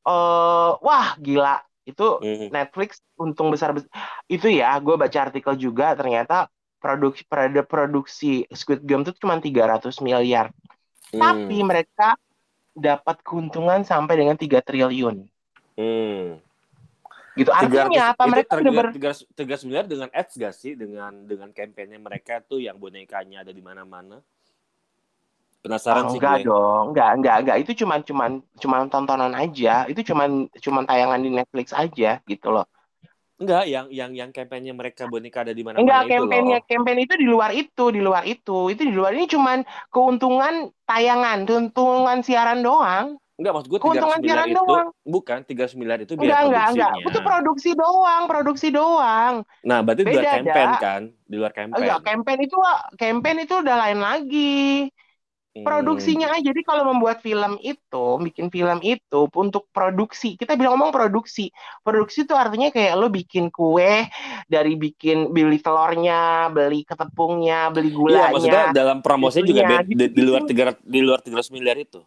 uh, 0.07 0.79
wah 0.81 1.17
gila. 1.19 1.61
Itu 1.83 2.23
mm. 2.23 2.55
Netflix 2.55 3.03
untung 3.19 3.51
besar, 3.51 3.75
besar 3.75 3.91
itu 4.31 4.47
ya 4.47 4.79
gue 4.79 4.95
baca 4.95 5.19
artikel 5.29 5.59
juga 5.59 5.99
ternyata 5.99 6.47
produksi 6.83 7.23
pada 7.31 7.63
produksi 7.63 8.33
Squid 8.51 8.83
Game 8.83 9.07
itu 9.07 9.15
cuma 9.23 9.39
300 9.39 9.95
miliar 10.03 10.51
mm. 11.15 11.23
tapi 11.23 11.57
mereka 11.63 12.19
dapat 12.75 13.23
keuntungan 13.23 13.87
sampai 13.87 14.19
dengan 14.19 14.35
3 14.35 14.51
triliun 14.59 15.23
mm. 15.79 16.27
gitu 17.39 17.51
artinya 17.55 18.11
apa 18.11 18.25
mereka 18.27 18.59
udah 18.59 18.73
ber... 18.75 18.87
300 18.91 19.67
miliar 19.71 19.87
dengan 19.87 20.11
ads 20.11 20.35
gak 20.35 20.55
sih 20.59 20.75
dengan 20.75 21.15
dengan 21.23 21.55
kampanye 21.55 22.03
mereka 22.03 22.43
tuh 22.43 22.59
yang 22.59 22.75
bonekanya 22.83 23.47
ada 23.47 23.55
di 23.55 23.63
mana-mana 23.63 24.19
Penasaran 25.63 26.03
Ah, 26.03 26.11
sih 26.11 26.19
enggak 26.19 26.43
gue. 26.43 26.51
dong, 26.51 26.85
enggak, 26.91 27.11
enggak, 27.15 27.37
enggak. 27.39 27.57
Itu 27.63 27.73
cuman 27.87 28.03
cuman 28.03 28.31
cuman 28.59 28.81
tontonan 28.91 29.31
aja. 29.31 29.87
Itu 29.87 30.03
cuman 30.03 30.51
cuman 30.59 30.83
tayangan 30.91 31.23
di 31.23 31.31
Netflix 31.31 31.71
aja 31.71 32.19
gitu 32.27 32.49
loh. 32.51 32.67
Enggak, 33.43 33.65
yang 33.67 33.87
yang 33.91 34.11
yang 34.15 34.31
kampanye 34.31 34.71
mereka 34.71 35.11
boneka 35.11 35.43
ada 35.43 35.51
di 35.51 35.67
mana-mana 35.67 35.83
Enggak, 35.83 36.01
itu 36.07 36.13
kampanye 36.15 36.57
loh. 36.63 36.67
campaign 36.71 36.99
itu 37.03 37.15
di 37.19 37.27
luar 37.27 37.51
itu, 37.51 37.85
di 37.91 38.01
luar 38.01 38.23
itu. 38.23 38.59
Itu 38.71 38.83
di 38.87 38.95
luar 38.95 39.11
ini 39.19 39.27
cuman 39.27 39.67
keuntungan 39.91 40.71
tayangan, 40.87 41.43
keuntungan 41.43 42.23
siaran 42.23 42.63
doang. 42.63 43.19
Enggak, 43.43 43.53
maksud 43.59 43.69
gue 43.75 43.81
300 43.83 43.83
Keuntungan 43.83 44.19
miliar 44.23 44.31
siaran 44.31 44.47
itu 44.47 44.63
doang. 44.63 44.89
bukan 45.03 45.39
300 45.43 45.75
miliar 45.75 45.99
itu 45.99 46.13
biaya 46.15 46.27
Enggak, 46.31 46.43
enggak, 46.47 46.67
enggak. 46.71 46.93
Itu 47.11 47.19
produksi 47.27 47.71
doang, 47.75 48.23
produksi 48.31 48.69
doang. 48.71 49.35
Nah, 49.67 49.79
berarti 49.83 50.03
di 50.07 50.15
luar 50.15 50.23
Beda, 50.39 50.55
dah. 50.55 50.79
kan? 50.79 51.03
Di 51.27 51.35
luar 51.35 51.51
campaign. 51.51 51.83
Enggak, 51.83 51.99
campaign 52.07 52.39
itu 52.47 52.57
campaign 52.95 53.37
itu 53.43 53.55
udah 53.59 53.77
lain 53.83 53.99
lagi. 53.99 54.87
Hmm. 55.53 55.69
Produksinya 55.69 56.33
aja. 56.33 56.49
Jadi 56.49 56.65
kalau 56.65 56.89
membuat 56.89 57.21
film 57.21 57.61
itu, 57.61 58.05
bikin 58.25 58.49
film 58.49 58.81
itu 58.81 59.29
untuk 59.37 59.69
produksi. 59.69 60.33
Kita 60.41 60.57
bilang 60.57 60.81
ngomong 60.81 60.97
produksi. 60.97 61.53
Produksi 61.85 62.25
itu 62.25 62.33
artinya 62.33 62.73
kayak 62.73 62.97
lo 62.97 63.13
bikin 63.13 63.53
kue 63.53 64.09
dari 64.49 64.73
bikin 64.81 65.29
beli 65.29 65.61
telurnya, 65.61 66.49
beli 66.49 66.89
ketepungnya, 66.89 67.69
beli 67.69 67.93
Iya, 67.93 67.97
gulanya. 68.01 68.33
maksudnya 68.33 68.65
dalam 68.73 68.99
promosinya 69.05 69.45
juga 69.45 69.63
beda, 69.69 69.85
di, 69.85 69.93
gitu. 69.93 70.05
di 70.17 70.23
luar 70.25 70.43
300 70.49 70.81
di 70.89 71.01
luar 71.05 71.21
300 71.21 71.53
miliar 71.53 71.77
itu. 71.77 72.01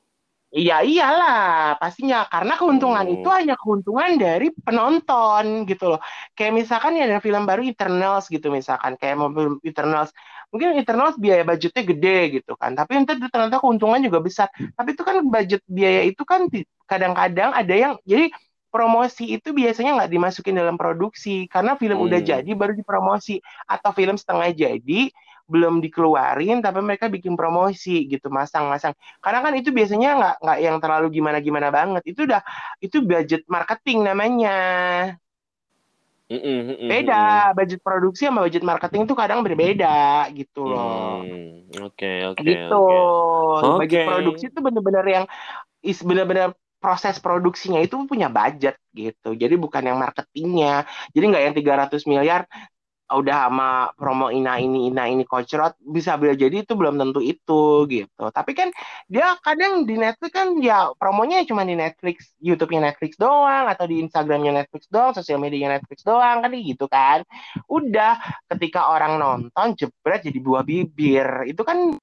Iya 0.56 0.88
iyalah 0.88 1.76
pastinya 1.82 2.24
karena 2.32 2.56
keuntungan 2.56 3.04
Hmm. 3.04 3.16
itu 3.20 3.28
hanya 3.28 3.60
keuntungan 3.60 4.16
dari 4.16 4.48
penonton 4.56 5.68
gitu 5.68 5.92
loh. 5.92 6.00
Kayak 6.32 6.54
misalkan 6.64 6.96
ya 6.96 7.12
ada 7.12 7.20
film 7.20 7.44
baru 7.44 7.60
Eternals 7.68 8.32
gitu 8.32 8.48
misalkan 8.50 8.96
kayak 8.96 9.20
mau 9.20 9.30
film 9.36 9.60
Eternals. 9.68 10.16
Mungkin 10.56 10.80
Eternals 10.80 11.20
biaya 11.20 11.44
budgetnya 11.44 11.84
gede 11.84 12.40
gitu 12.40 12.56
kan. 12.56 12.72
Tapi 12.80 12.96
nanti 12.96 13.20
ternyata 13.28 13.60
keuntungan 13.60 14.00
juga 14.00 14.24
besar. 14.24 14.48
Tapi 14.56 14.96
itu 14.96 15.04
kan 15.04 15.20
budget 15.28 15.62
biaya 15.68 16.08
itu 16.08 16.24
kan 16.24 16.48
kadang-kadang 16.88 17.52
ada 17.52 17.76
yang 17.76 17.94
jadi 18.08 18.32
promosi 18.72 19.36
itu 19.36 19.56
biasanya 19.56 20.04
nggak 20.04 20.12
dimasukin 20.12 20.56
dalam 20.60 20.76
produksi 20.76 21.48
karena 21.48 21.80
film 21.80 21.96
udah 21.96 22.20
Hmm. 22.20 22.28
jadi 22.36 22.52
baru 22.56 22.76
dipromosi 22.76 23.40
atau 23.72 23.92
film 23.96 24.20
setengah 24.20 24.52
jadi 24.52 25.12
belum 25.48 25.80
dikeluarin 25.80 26.60
tapi 26.60 26.82
mereka 26.82 27.06
bikin 27.08 27.38
promosi 27.38 28.10
gitu 28.10 28.34
masang-masang 28.34 28.98
karena 29.22 29.40
kan 29.46 29.54
itu 29.56 29.70
biasanya 29.70 30.10
nggak 30.18 30.36
nggak 30.44 30.60
yang 30.60 30.78
terlalu 30.82 31.08
gimana-gimana 31.22 31.70
banget 31.70 32.04
itu 32.10 32.26
udah 32.26 32.42
itu 32.82 32.98
budget 33.06 33.46
marketing 33.48 34.04
namanya 34.04 34.52
Mm-mm, 36.30 36.58
mm-mm, 36.70 36.92
beda 36.92 37.16
budget 37.58 37.80
produksi 37.82 38.22
sama 38.30 38.46
budget 38.46 38.64
marketing 38.66 39.02
itu 39.10 39.16
kadang 39.18 39.40
berbeda 39.46 40.30
gitu 40.38 40.60
loh. 40.72 41.26
Hmm, 41.26 41.70
Oke, 41.86 42.08
oke, 42.30 42.50
gitu. 42.50 42.74
oke. 42.74 42.96
budget 43.80 44.02
produksi 44.08 44.44
itu 44.52 44.60
bener-bener 44.66 45.06
yang 45.06 45.26
is 45.84 46.00
bener-bener 46.04 46.54
proses 46.84 47.18
produksinya 47.20 47.80
itu 47.86 47.96
punya 48.12 48.28
budget 48.32 48.76
gitu. 48.96 49.34
Jadi 49.36 49.56
bukan 49.60 49.84
yang 49.90 49.98
marketingnya. 50.04 50.86
Jadi 51.16 51.24
nggak 51.30 51.44
yang 51.46 51.56
300 51.60 52.04
miliar 52.12 52.42
udah 53.06 53.38
sama 53.46 53.70
promo 53.94 54.34
ina 54.34 54.58
ini 54.58 54.90
ina 54.90 55.06
ini 55.06 55.30
kocrot 55.30 55.78
bisa 55.86 56.18
bila 56.18 56.34
jadi 56.34 56.66
itu 56.66 56.74
belum 56.74 56.98
tentu 56.98 57.22
itu 57.22 57.86
gitu 57.86 58.24
tapi 58.34 58.58
kan 58.58 58.74
dia 59.06 59.38
kadang 59.46 59.86
di 59.86 59.94
Netflix 59.94 60.32
kan 60.34 60.58
ya 60.58 60.90
promonya 60.98 61.46
cuma 61.46 61.62
di 61.62 61.78
Netflix 61.78 62.34
YouTube-nya 62.42 62.82
Netflix 62.90 63.14
doang 63.22 63.70
atau 63.70 63.86
di 63.86 64.02
Instagramnya 64.02 64.66
Netflix 64.66 64.90
doang 64.90 65.14
sosial 65.14 65.38
medianya 65.38 65.78
Netflix 65.78 66.02
doang 66.02 66.42
kan 66.42 66.50
gitu 66.58 66.86
kan 66.90 67.22
udah 67.70 68.18
ketika 68.58 68.90
orang 68.90 69.22
nonton 69.22 69.78
jebret 69.78 70.26
jadi 70.26 70.40
buah 70.42 70.64
bibir 70.66 71.46
itu 71.46 71.62
kan 71.62 71.94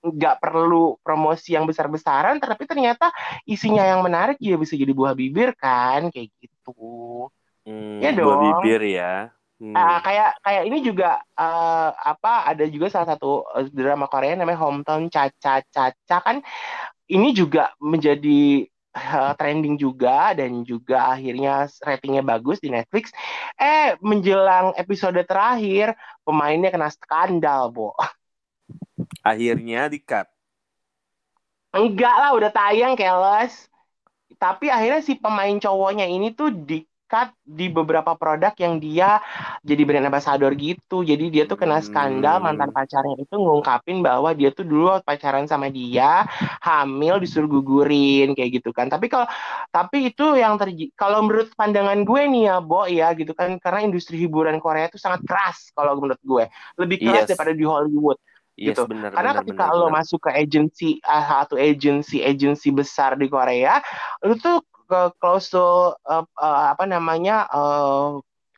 nggak 0.00 0.40
perlu 0.40 0.96
promosi 1.04 1.54
yang 1.54 1.68
besar-besaran 1.68 2.40
tapi 2.40 2.64
ternyata 2.64 3.12
isinya 3.44 3.84
yang 3.84 4.00
menarik 4.00 4.40
ya 4.40 4.56
bisa 4.56 4.74
jadi 4.74 4.90
buah 4.96 5.14
bibir 5.14 5.52
kan 5.54 6.08
kayak 6.08 6.32
gitu 6.40 7.28
Hmm, 7.68 8.00
Ya 8.00 8.10
buah 8.16 8.36
dong. 8.40 8.64
bibir 8.64 8.80
ya. 8.96 9.12
Hmm. 9.60 9.76
Ah, 9.76 10.00
kayak 10.00 10.40
kayak 10.40 10.62
ini 10.72 10.78
juga 10.80 11.20
eh, 11.36 11.90
apa 11.92 12.48
ada 12.48 12.64
juga 12.64 12.88
salah 12.88 13.12
satu 13.12 13.44
eh, 13.60 13.68
drama 13.68 14.08
Korea 14.08 14.32
namanya 14.32 14.56
Hometown 14.56 15.12
Caca 15.12 15.60
Caca 15.68 16.16
kan 16.24 16.40
ini 17.10 17.36
juga 17.36 17.74
menjadi 17.76 18.64
eh, 18.96 19.32
trending 19.36 19.76
juga 19.76 20.32
dan 20.32 20.64
juga 20.64 21.12
akhirnya 21.12 21.68
ratingnya 21.84 22.24
bagus 22.24 22.56
di 22.62 22.72
Netflix. 22.72 23.12
Eh 23.60 24.00
menjelang 24.00 24.72
episode 24.80 25.20
terakhir 25.28 25.92
pemainnya 26.24 26.72
kena 26.72 26.88
skandal, 26.88 27.68
Bo. 27.68 27.92
Akhirnya 29.20 29.92
di-cut. 29.92 30.24
Enggak 31.76 32.14
lah 32.16 32.30
udah 32.34 32.50
tayang 32.50 32.94
keles. 32.96 33.68
Tapi 34.40 34.72
akhirnya 34.72 35.04
si 35.04 35.20
pemain 35.20 35.52
cowoknya 35.60 36.08
ini 36.08 36.32
tuh 36.32 36.48
di-cut 36.48 37.34
di 37.44 37.68
beberapa 37.68 38.16
produk 38.16 38.56
yang 38.56 38.80
dia 38.80 39.20
jadi 39.60 39.82
brand 39.84 40.08
ambassador 40.08 40.52
gitu. 40.56 41.04
Jadi 41.04 41.28
dia 41.28 41.44
tuh 41.44 41.56
kena 41.60 41.84
skandal 41.84 42.40
Hmm. 42.40 42.44
mantan 42.44 42.72
pacarnya 42.72 43.20
itu 43.20 43.34
ngungkapin 43.36 44.00
bahwa 44.00 44.32
dia 44.32 44.48
tuh 44.52 44.64
dulu 44.64 44.96
pacaran 45.04 45.44
sama 45.44 45.68
dia, 45.68 46.24
hamil 46.64 47.20
disuruh 47.20 47.48
gugurin 47.48 48.32
kayak 48.32 48.60
gitu 48.62 48.72
kan. 48.72 48.88
Tapi 48.88 49.06
kalau 49.12 49.28
tapi 49.70 50.12
itu 50.12 50.24
yang 50.40 50.56
terjadi 50.56 50.92
kalau 50.96 51.24
menurut 51.26 51.52
pandangan 51.56 52.00
gue 52.08 52.22
nih 52.32 52.42
ya, 52.50 52.56
Bo 52.64 52.88
ya 52.88 53.12
gitu 53.16 53.32
kan 53.36 53.56
karena 53.60 53.80
industri 53.84 54.16
hiburan 54.20 54.58
Korea 54.64 54.88
itu 54.88 54.96
sangat 54.96 55.22
keras 55.28 55.70
kalau 55.76 55.96
menurut 56.00 56.20
gue. 56.24 56.44
Lebih 56.80 56.98
keras 57.04 57.24
Yes. 57.24 57.30
daripada 57.30 57.52
di 57.52 57.64
Hollywood 57.66 58.16
Yes, 58.56 58.80
gitu. 58.80 58.88
benar, 58.90 59.12
Karena 59.16 59.32
benar, 59.42 59.42
ketika 59.44 59.68
benar, 59.68 59.70
lo 59.72 59.88
benar. 59.88 59.92
masuk 59.92 60.28
ke 60.28 60.30
agensi 60.36 61.00
ah, 61.04 61.44
satu 61.44 61.56
agensi 61.56 62.20
agensi 62.24 62.68
besar 62.72 63.16
di 63.16 63.28
Korea, 63.28 63.80
lo 64.24 64.36
tuh 64.36 64.60
ke 64.90 65.00
klausul 65.22 65.94
eh, 66.10 66.24
eh, 66.26 66.64
apa 66.74 66.84
namanya 66.84 67.46
eh, 67.48 68.08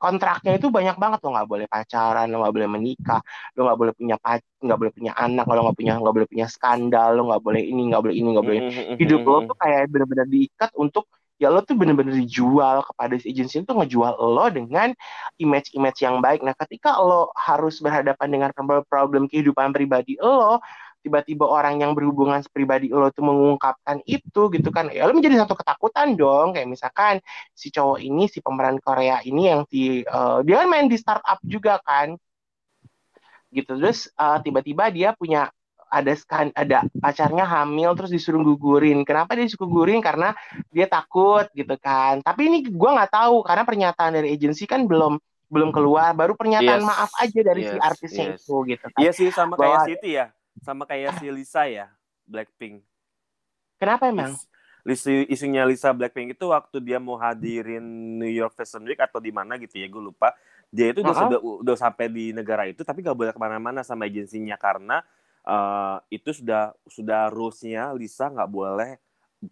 kontraknya 0.03 0.53
itu 0.59 0.67
banyak 0.77 0.97
banget 1.03 1.19
lo 1.25 1.29
nggak 1.35 1.49
boleh 1.53 1.67
pacaran, 1.71 2.27
lo 2.31 2.37
nggak 2.43 2.55
boleh 2.57 2.69
menikah, 2.75 3.21
lo 3.55 3.61
nggak 3.71 3.79
boleh 3.81 3.95
punya 3.99 4.17
pac 4.25 4.41
nggak 4.65 4.79
boleh 4.81 4.93
punya 4.97 5.13
anak, 5.25 5.45
lo 5.47 5.61
nggak 5.67 5.79
punya 5.79 5.93
nggak 6.03 6.15
boleh 6.17 6.29
punya 6.33 6.47
skandal, 6.55 7.09
lo 7.17 7.23
nggak 7.31 7.43
boleh 7.47 7.63
ini 7.71 7.81
nggak 7.91 8.03
boleh 8.05 8.17
ini 8.19 8.29
nggak 8.35 8.47
boleh 8.49 8.61
Mm-mm, 8.63 8.99
hidup 9.01 9.23
lo 9.31 9.39
tuh 9.49 9.57
kayak 9.63 9.81
benar-benar 9.93 10.27
diikat 10.31 10.71
untuk 10.79 11.05
ya 11.43 11.51
lo 11.51 11.59
tuh 11.67 11.75
benar-benar 11.75 12.15
dijual 12.15 12.87
kepada 12.87 13.15
si 13.19 13.27
agensi 13.35 13.57
itu 13.67 13.73
ngejual 13.75 14.15
lo 14.15 14.47
dengan 14.55 14.95
image-image 15.43 15.99
yang 16.07 16.23
baik. 16.23 16.41
Nah, 16.47 16.55
ketika 16.55 16.99
lo 17.03 17.35
harus 17.35 17.83
berhadapan 17.83 18.29
dengan 18.31 18.51
problem 18.87 19.27
kehidupan 19.27 19.75
pribadi 19.75 20.15
lo, 20.23 20.63
tiba-tiba 21.03 21.45
orang 21.45 21.83
yang 21.83 21.93
berhubungan 21.99 22.39
pribadi 22.55 22.87
lo 22.89 23.11
tuh 23.11 23.27
mengungkapkan 23.27 23.99
itu 24.07 24.47
gitu 24.55 24.71
kan, 24.71 24.87
ya 24.95 25.11
lo 25.11 25.13
menjadi 25.13 25.43
satu 25.43 25.59
ketakutan 25.59 26.15
dong. 26.15 26.55
Kayak 26.55 26.71
misalkan 26.71 27.19
si 27.53 27.75
cowok 27.75 27.99
ini, 27.99 28.31
si 28.31 28.39
pemeran 28.39 28.79
Korea 28.79 29.19
ini 29.27 29.51
yang 29.51 29.67
di 29.67 30.07
eh, 30.07 30.39
dia 30.47 30.63
kan 30.63 30.69
main 30.71 30.87
di 30.87 30.95
startup 30.95 31.43
juga 31.43 31.83
kan, 31.83 32.15
gitu. 33.51 33.75
Terus 33.75 34.07
eh, 34.15 34.39
tiba-tiba 34.47 34.89
dia 34.95 35.11
punya 35.19 35.51
ada 35.93 36.17
skan 36.17 36.49
ada 36.57 36.89
pacarnya 36.97 37.45
hamil 37.45 37.93
terus 37.93 38.09
disuruh 38.09 38.41
gugurin. 38.41 39.05
Kenapa 39.05 39.37
dia 39.37 39.45
disuruh 39.45 39.69
gugurin? 39.69 40.01
Karena 40.01 40.33
dia 40.73 40.89
takut 40.89 41.45
gitu 41.53 41.77
kan. 41.77 42.25
Tapi 42.25 42.49
ini 42.49 42.59
gua 42.73 42.97
nggak 42.97 43.13
tahu 43.13 43.45
karena 43.45 43.63
pernyataan 43.69 44.13
dari 44.17 44.33
agensi 44.33 44.65
kan 44.65 44.89
belum 44.89 45.21
belum 45.53 45.69
keluar. 45.69 46.17
Baru 46.17 46.33
pernyataan 46.33 46.81
Yes, 46.81 46.89
maaf 46.89 47.13
aja 47.21 47.41
dari 47.45 47.69
si 47.69 47.77
yes, 47.77 47.85
artisnya 47.85 48.25
yes. 48.33 48.41
itu 48.41 48.57
gitu 48.73 48.87
kan. 48.89 49.01
Iya 49.05 49.13
sih 49.13 49.29
sama 49.37 49.61
Bahwa- 49.61 49.85
kayak 49.85 50.01
Siti 50.01 50.17
ya. 50.17 50.33
Sama 50.61 50.85
kayak 50.85 51.17
si 51.17 51.33
Lisa 51.33 51.65
ya, 51.65 51.89
Blackpink. 52.29 52.85
Kenapa 53.81 54.13
emang? 54.13 54.37
Is- 54.37 54.49
Lisi, 54.83 55.31
isunya 55.31 55.63
Lisa 55.63 55.95
Blackpink 55.95 56.35
itu 56.35 56.51
waktu 56.51 56.83
dia 56.83 56.99
mau 56.99 57.15
hadirin 57.15 58.19
New 58.19 58.27
York 58.27 58.59
Fashion 58.59 58.83
Week 58.83 58.99
atau 58.99 59.23
di 59.23 59.31
mana 59.31 59.55
gitu 59.55 59.79
ya, 59.79 59.87
gue 59.87 60.03
lupa. 60.03 60.35
Dia 60.75 60.91
itu 60.91 61.07
udah, 61.07 61.15
sudah 61.15 61.39
udah 61.39 61.77
sampai 61.79 62.11
di 62.11 62.35
negara 62.35 62.67
itu 62.67 62.83
tapi 62.83 63.05
gak 63.05 63.15
boleh 63.15 63.31
ke 63.31 63.39
mana-mana 63.39 63.87
sama 63.87 64.11
agensinya 64.11 64.59
karena 64.59 65.05
eh, 65.47 65.97
itu 66.19 66.35
sudah 66.35 66.75
sudah 66.89 67.31
rules-nya 67.31 67.95
Lisa 67.95 68.27
nggak 68.27 68.51
boleh 68.51 68.99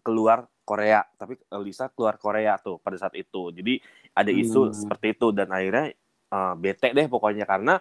keluar 0.03 0.51
Korea. 0.67 1.07
Tapi 1.15 1.39
eh, 1.39 1.63
Lisa 1.63 1.87
keluar 1.95 2.19
Korea 2.19 2.59
tuh 2.59 2.83
pada 2.83 2.99
saat 2.99 3.15
itu. 3.15 3.55
Jadi 3.55 3.79
ada 4.11 4.33
isu 4.35 4.67
Hmm. 4.67 4.75
seperti 4.75 5.15
itu 5.15 5.31
dan 5.31 5.47
akhirnya 5.55 5.95
eh, 6.27 6.55
bete 6.59 6.91
deh 6.91 7.07
pokoknya 7.07 7.47
karena 7.47 7.79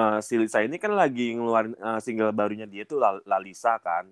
eh, 0.00 0.18
si 0.26 0.34
Lisa 0.40 0.58
ini 0.66 0.76
kan 0.82 0.92
lagi 1.00 1.26
ngeluarin 1.36 1.74
eh, 1.78 1.98
single 2.04 2.32
barunya 2.38 2.66
dia 2.72 2.82
tuh 2.90 2.98
La, 3.02 3.10
La 3.30 3.38
Lisa 3.46 3.72
kan 3.86 4.04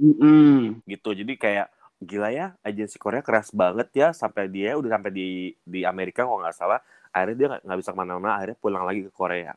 Mm-mm. 0.00 0.80
gitu 0.92 1.08
jadi 1.20 1.32
kayak 1.42 1.66
gila 2.08 2.28
ya 2.38 2.46
agensi 2.68 2.96
Korea 3.02 3.22
keras 3.26 3.48
banget 3.60 3.88
ya 4.00 4.08
sampai 4.20 4.44
dia 4.54 4.76
udah 4.80 4.90
sampai 5.00 5.10
di 5.18 5.26
di 5.72 5.80
Amerika 5.92 6.20
kalau 6.26 6.38
nggak 6.42 6.56
salah 6.60 6.80
akhirnya 7.14 7.36
dia 7.40 7.48
nggak 7.64 7.78
bisa 7.80 7.90
ke 7.94 7.98
mana-mana 8.00 8.30
akhirnya 8.38 8.56
pulang 8.62 8.84
lagi 8.88 9.00
ke 9.08 9.12
Korea 9.20 9.52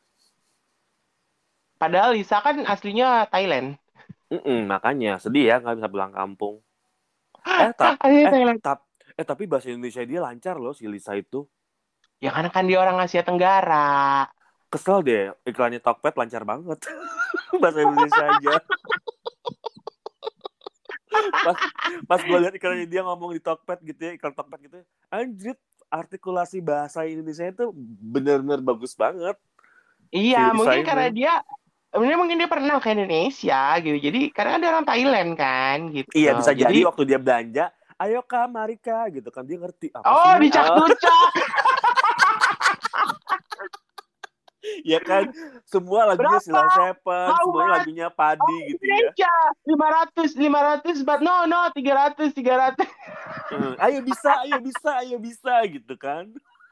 Padahal 1.81 2.11
Lisa 2.15 2.37
kan 2.45 2.57
aslinya 2.73 3.07
Thailand. 3.33 3.67
Mm-mm, 4.33 4.59
makanya 4.73 5.11
sedih 5.23 5.43
ya 5.49 5.55
nggak 5.61 5.75
bisa 5.77 5.89
pulang 5.93 6.11
kampung 6.17 6.55
eh 7.63 7.71
tap, 7.79 7.95
Aslinya 8.03 8.27
eh, 8.27 8.35
tap, 8.63 8.79
eh 9.19 9.25
tapi 9.31 9.43
bahasa 9.51 9.67
Indonesia 9.71 10.03
dia 10.11 10.19
lancar 10.25 10.55
loh 10.63 10.73
si 10.77 10.85
Lisa 10.93 11.13
itu 11.23 11.39
Ya 12.23 12.29
karena 12.35 12.49
kan 12.55 12.63
dia 12.69 12.77
orang 12.83 12.97
Asia 13.03 13.21
Tenggara. 13.27 13.75
Kesel 14.69 15.01
deh 15.01 15.33
iklannya 15.43 15.81
Tokped 15.81 16.13
lancar 16.13 16.45
banget 16.45 16.77
bahasa 17.61 17.81
Indonesia 17.81 18.23
aja 18.23 18.53
pas 21.41 21.57
pas 22.05 22.19
gue 22.21 22.37
lihat 22.37 22.53
iklannya 22.53 22.85
dia 22.85 23.01
ngomong 23.01 23.33
di 23.33 23.41
Tokped 23.41 23.81
gitu 23.81 23.99
ya 23.99 24.11
iklan 24.13 24.31
Tokped 24.31 24.59
gitu 24.61 24.77
anjir 25.09 25.57
artikulasi 25.89 26.61
bahasa 26.61 27.01
Indonesia 27.03 27.49
itu 27.49 27.73
benar-benar 27.99 28.61
bagus 28.61 28.93
banget 28.93 29.35
Iya, 30.09 30.49
Si 30.49 30.57
mungkin 30.57 30.81
karena 30.81 31.09
dia 31.13 31.33
Sebenarnya 31.89 32.19
mungkin 32.21 32.37
dia 32.37 32.45
pernah 32.45 32.77
ke 32.77 32.93
Indonesia 32.93 33.73
gitu. 33.81 33.97
Jadi 33.97 34.29
karena 34.29 34.61
ada 34.61 34.77
orang 34.77 34.85
Thailand 34.85 35.33
kan 35.33 35.89
gitu. 35.89 36.05
iya 36.13 36.37
bisa 36.37 36.53
jadi, 36.53 36.69
Jadi 36.69 36.85
waktu 36.85 37.03
dia 37.09 37.17
belanja 37.17 37.73
ayo 37.99 38.21
kak 38.21 38.45
mari 38.47 38.77
kak 38.77 39.19
gitu 39.19 39.33
kan 39.33 39.43
dia 39.43 39.57
ngerti 39.57 39.89
apa 39.91 40.05
Oh, 40.05 40.37
sih? 40.37 40.53
ya 44.83 44.99
kan 44.99 45.31
semua 45.63 46.11
lagunya? 46.11 46.39
Sila 46.43 46.67
Seven 46.75 47.27
semuanya 47.43 47.71
lagunya 47.79 48.07
Padi 48.11 48.57
gitu 48.75 48.83
ya 48.83 49.31
Indonesia 49.63 50.83
500 50.83 50.95
500 50.95 51.07
but 51.07 51.19
no 51.23 51.47
no 51.47 51.71
300 51.71 52.35
300. 52.35 52.83
Hmm, 53.49 53.73
ayo 53.79 53.99
bisa 54.03 54.31
ayo 54.45 54.57
bisa 54.61 54.89
ayo 55.01 55.17
bisa 55.17 55.53
gitu 55.65 55.95
kan 55.95 56.29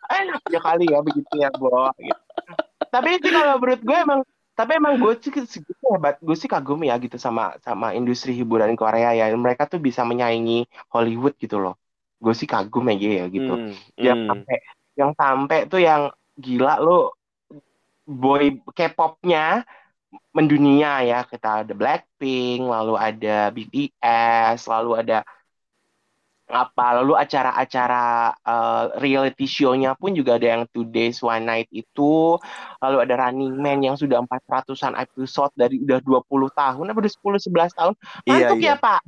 Enak 0.07 0.39
ya 0.47 0.61
kali 0.63 0.87
ya 0.87 1.03
begitu 1.03 1.33
ya, 1.35 1.51
Bo. 1.51 1.91
Gitu. 1.99 2.21
Tapi 2.87 3.19
sih 3.19 3.31
kalau 3.31 3.59
menurut 3.59 3.81
gue 3.83 3.97
emang 3.97 4.21
tapi 4.57 4.71
emang 4.73 4.97
gue 4.97 5.13
sih 5.21 5.29
segitu 5.45 5.83
hebat 5.93 6.17
gue 6.17 6.33
sih 6.33 6.49
kagum 6.49 6.81
ya 6.81 6.97
gitu 6.97 7.21
sama 7.21 7.53
sama 7.61 7.93
industri 7.93 8.33
hiburan 8.33 8.73
Korea 8.73 9.13
ya 9.13 9.29
mereka 9.37 9.69
tuh 9.69 9.77
bisa 9.77 10.01
menyaingi 10.01 10.65
Hollywood 10.89 11.37
gitu 11.37 11.61
loh 11.61 11.77
gue 12.17 12.33
sih 12.33 12.49
kagum 12.49 12.89
aja 12.89 13.21
ya 13.21 13.25
gitu 13.29 13.53
Hmm, 13.53 13.77
yang 14.01 14.17
hmm. 14.17 14.29
sampai 14.33 14.57
yang 14.97 15.11
sampai 15.13 15.59
tuh 15.69 15.77
yang 15.77 16.09
gila 16.33 16.81
lo 16.81 17.16
boy 18.07 18.63
K-popnya 18.71 19.67
mendunia 20.31 21.03
ya. 21.03 21.19
Kita 21.27 21.67
ada 21.67 21.73
Blackpink 21.75 22.63
lalu 22.63 22.95
ada 22.95 23.51
BTS 23.51 24.65
lalu 24.71 25.03
ada 25.03 25.27
apa 26.47 27.03
lalu 27.03 27.11
acara-acara 27.19 28.31
eh, 28.39 28.83
reality 29.03 29.43
show-nya 29.43 29.99
pun 29.99 30.15
juga 30.15 30.39
ada 30.39 30.47
yang 30.47 30.63
Two 30.71 30.87
Days 30.87 31.19
One 31.19 31.43
Night 31.43 31.67
itu. 31.75 32.39
Lalu 32.79 32.97
ada 33.03 33.27
Running 33.27 33.51
Man 33.59 33.83
yang 33.83 33.99
sudah 33.99 34.23
400-an 34.23 34.95
episode 34.95 35.51
dari 35.59 35.83
udah 35.83 35.99
20 35.99 36.47
tahun 36.55 36.85
apa 36.87 36.97
udah 37.03 37.13
10 37.43 37.51
11 37.51 37.75
tahun 37.75 37.93
iya 38.23 38.47
Mantuk 38.47 38.59
iya. 38.63 38.73
Ya 38.73 38.75
Pak? 38.79 39.01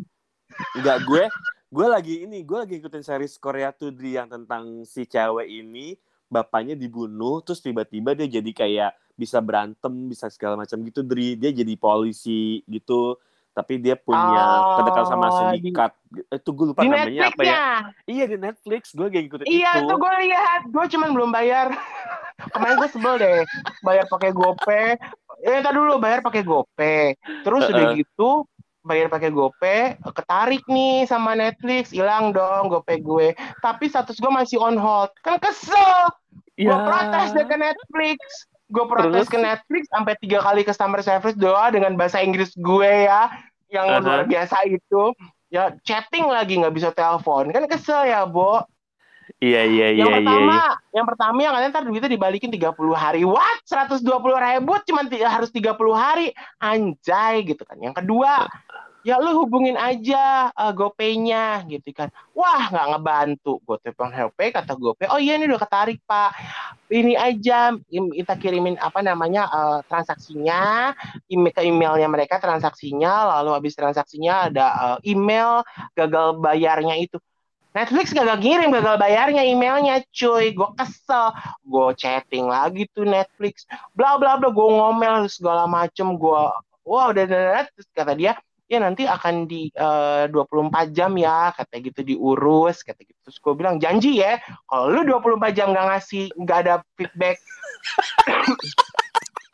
Enggak, 0.76 0.98
gue 1.08 1.24
gue 1.70 1.88
lagi 1.88 2.16
ini, 2.26 2.44
gue 2.44 2.58
lagi 2.60 2.76
ikutin 2.82 3.06
series 3.06 3.40
Korea 3.40 3.72
tuh 3.72 3.94
Dri 3.96 4.20
yang 4.20 4.28
tentang 4.28 4.84
si 4.84 5.08
cewek 5.08 5.48
ini 5.48 5.96
bapaknya 6.30 6.78
dibunuh 6.78 7.42
terus 7.42 7.60
tiba-tiba 7.60 8.14
dia 8.14 8.30
jadi 8.30 8.52
kayak 8.54 8.92
bisa 9.20 9.44
berantem, 9.44 10.08
bisa 10.08 10.32
segala 10.32 10.56
macam 10.56 10.80
gitu 10.86 11.04
Dri. 11.04 11.36
Dia 11.36 11.52
jadi 11.52 11.76
polisi 11.76 12.64
gitu. 12.64 13.20
Tapi 13.52 13.82
dia 13.82 14.00
punya 14.00 14.64
Oh, 14.64 14.78
kedekatan 14.80 15.10
sama 15.10 15.28
di- 15.28 15.36
sindikat. 15.36 15.92
Itu 16.32 16.56
gue 16.56 16.72
lupa 16.72 16.80
di 16.80 16.88
namanya 16.88 17.28
Netflix 17.28 17.36
apa 17.36 17.44
ya. 17.44 17.52
ya 17.52 17.64
Iya 18.08 18.26
di 18.30 18.38
Netflix, 18.40 18.84
gue 18.96 19.06
lagi 19.10 19.20
ikutin 19.28 19.46
Iya 19.50 19.72
itu. 19.76 19.88
tuh 19.90 19.98
gue 20.00 20.14
lihat, 20.32 20.62
gue 20.72 20.86
cuman 20.96 21.10
belum 21.12 21.30
bayar. 21.34 21.68
Kemarin 22.56 22.76
gue 22.80 22.90
sebel 22.90 23.16
deh, 23.20 23.42
bayar 23.84 24.06
pakai 24.08 24.32
GoPay. 24.32 24.96
Eh, 25.44 25.60
tadi 25.60 25.76
dulu 25.76 26.00
bayar 26.00 26.24
pakai 26.24 26.42
GoPay. 26.48 27.20
Terus 27.44 27.68
udah 27.68 27.84
Heeh. 27.84 28.00
gitu 28.00 28.48
bayar 28.80 29.12
pakai 29.12 29.30
GoPay, 29.30 30.00
ketarik 30.16 30.64
nih 30.66 31.04
sama 31.04 31.36
Netflix, 31.36 31.92
hilang 31.92 32.32
dong 32.32 32.72
GoPay 32.72 33.04
gue. 33.04 33.28
Tapi 33.60 33.92
status 33.92 34.16
gue 34.16 34.32
masih 34.32 34.56
on 34.56 34.80
hold. 34.80 35.12
Kan 35.20 35.36
kesel. 35.44 36.16
Gue 36.60 36.68
Ya. 36.68 36.84
protes 36.84 37.28
deh 37.32 37.48
ke 37.48 37.56
Netflix. 37.56 38.20
Gue 38.68 38.86
protes 38.86 39.26
Terus? 39.26 39.30
ke 39.32 39.40
Netflix 39.40 39.84
sampai 39.88 40.14
tiga 40.20 40.44
kali 40.44 40.62
customer 40.62 41.00
service 41.00 41.34
doa 41.34 41.72
dengan 41.72 41.96
bahasa 41.96 42.20
Inggris 42.20 42.52
gue 42.54 43.08
ya, 43.08 43.32
yang 43.72 43.88
Aha. 43.88 44.04
luar 44.04 44.22
biasa 44.28 44.68
itu. 44.68 45.16
Ya 45.50 45.74
chatting 45.82 46.28
lagi 46.28 46.60
nggak 46.60 46.76
bisa 46.76 46.94
telepon, 46.94 47.50
kan 47.50 47.66
kesel 47.66 48.06
ya, 48.06 48.22
Bo. 48.22 48.62
Iya 49.40 49.62
iya 49.64 49.88
iya 49.94 50.04
Yang 50.04 50.10
iya. 50.10 50.18
pertama, 50.20 50.58
iya. 50.58 50.70
yang 50.92 51.06
pertama 51.06 51.38
yang 51.40 51.54
katanya 51.54 51.70
ntar 51.72 51.84
duitnya 51.86 52.12
dibalikin 52.12 52.50
30 52.50 52.76
hari. 52.92 53.22
What? 53.24 53.62
120 53.64 54.02
ribu 54.36 54.74
cuma 54.84 55.02
ti- 55.06 55.22
harus 55.22 55.50
30 55.50 55.74
hari. 55.96 56.34
Anjay 56.60 57.46
gitu 57.46 57.62
kan. 57.64 57.78
Yang 57.78 58.04
kedua, 58.04 58.50
ya 59.04 59.16
lu 59.18 59.32
hubungin 59.44 59.80
aja 59.80 60.52
uh, 60.52 60.72
GoPay-nya 60.76 61.64
gitu 61.72 61.90
kan. 61.96 62.12
Wah, 62.36 62.68
nggak 62.68 62.88
ngebantu. 62.96 63.60
Gue 63.64 63.78
telepon 63.80 64.12
HelpPay 64.12 64.50
kata 64.52 64.74
GoPay, 64.76 65.08
"Oh 65.12 65.20
iya 65.20 65.40
ini 65.40 65.48
udah 65.48 65.62
ketarik, 65.62 66.00
Pak. 66.04 66.32
Ini 66.90 67.14
aja 67.16 67.76
kita 67.90 68.34
kirimin 68.42 68.76
apa 68.82 69.00
namanya 69.06 69.46
uh, 69.50 69.80
transaksinya 69.86 70.92
email 71.30 71.54
ke 71.54 71.62
emailnya 71.62 72.10
mereka 72.10 72.42
transaksinya 72.42 73.40
lalu 73.40 73.54
habis 73.54 73.78
transaksinya 73.78 74.50
ada 74.50 74.66
uh, 74.74 74.98
email 75.06 75.62
gagal 75.94 76.42
bayarnya 76.42 76.98
itu 76.98 77.22
Netflix 77.70 78.10
gagal 78.18 78.42
ngirim, 78.42 78.74
gagal 78.74 78.98
bayarnya 78.98 79.46
emailnya, 79.46 80.02
cuy. 80.10 80.58
Gue 80.58 80.70
kesel. 80.74 81.30
Gue 81.62 81.94
chatting 81.94 82.50
lagi 82.50 82.90
tuh 82.90 83.06
Netflix. 83.06 83.70
Bla 83.94 84.18
bla 84.18 84.42
bla. 84.42 84.50
Gue 84.50 84.68
ngomel 84.74 85.30
segala 85.30 85.70
macem. 85.70 86.18
Gue, 86.18 86.50
wah 86.82 87.06
udah, 87.14 87.24
udah, 87.30 87.40
udah. 87.40 87.64
Terus 87.78 87.88
kata 87.94 88.14
dia, 88.18 88.34
ya 88.70 88.78
nanti 88.78 89.10
akan 89.10 89.50
di 89.50 89.74
eh, 89.74 90.30
24 90.30 90.94
jam 90.94 91.12
ya, 91.18 91.50
kata 91.58 91.82
gitu 91.82 92.06
diurus, 92.06 92.86
kata 92.86 93.02
gitu. 93.02 93.18
Terus 93.26 93.38
gue 93.42 93.54
bilang, 93.58 93.82
janji 93.82 94.22
ya, 94.22 94.38
kalau 94.70 94.94
lu 94.94 95.02
24 95.10 95.58
jam 95.58 95.74
gak 95.74 95.88
ngasih, 95.90 96.30
gak 96.46 96.60
ada 96.70 96.74
feedback. 96.94 97.42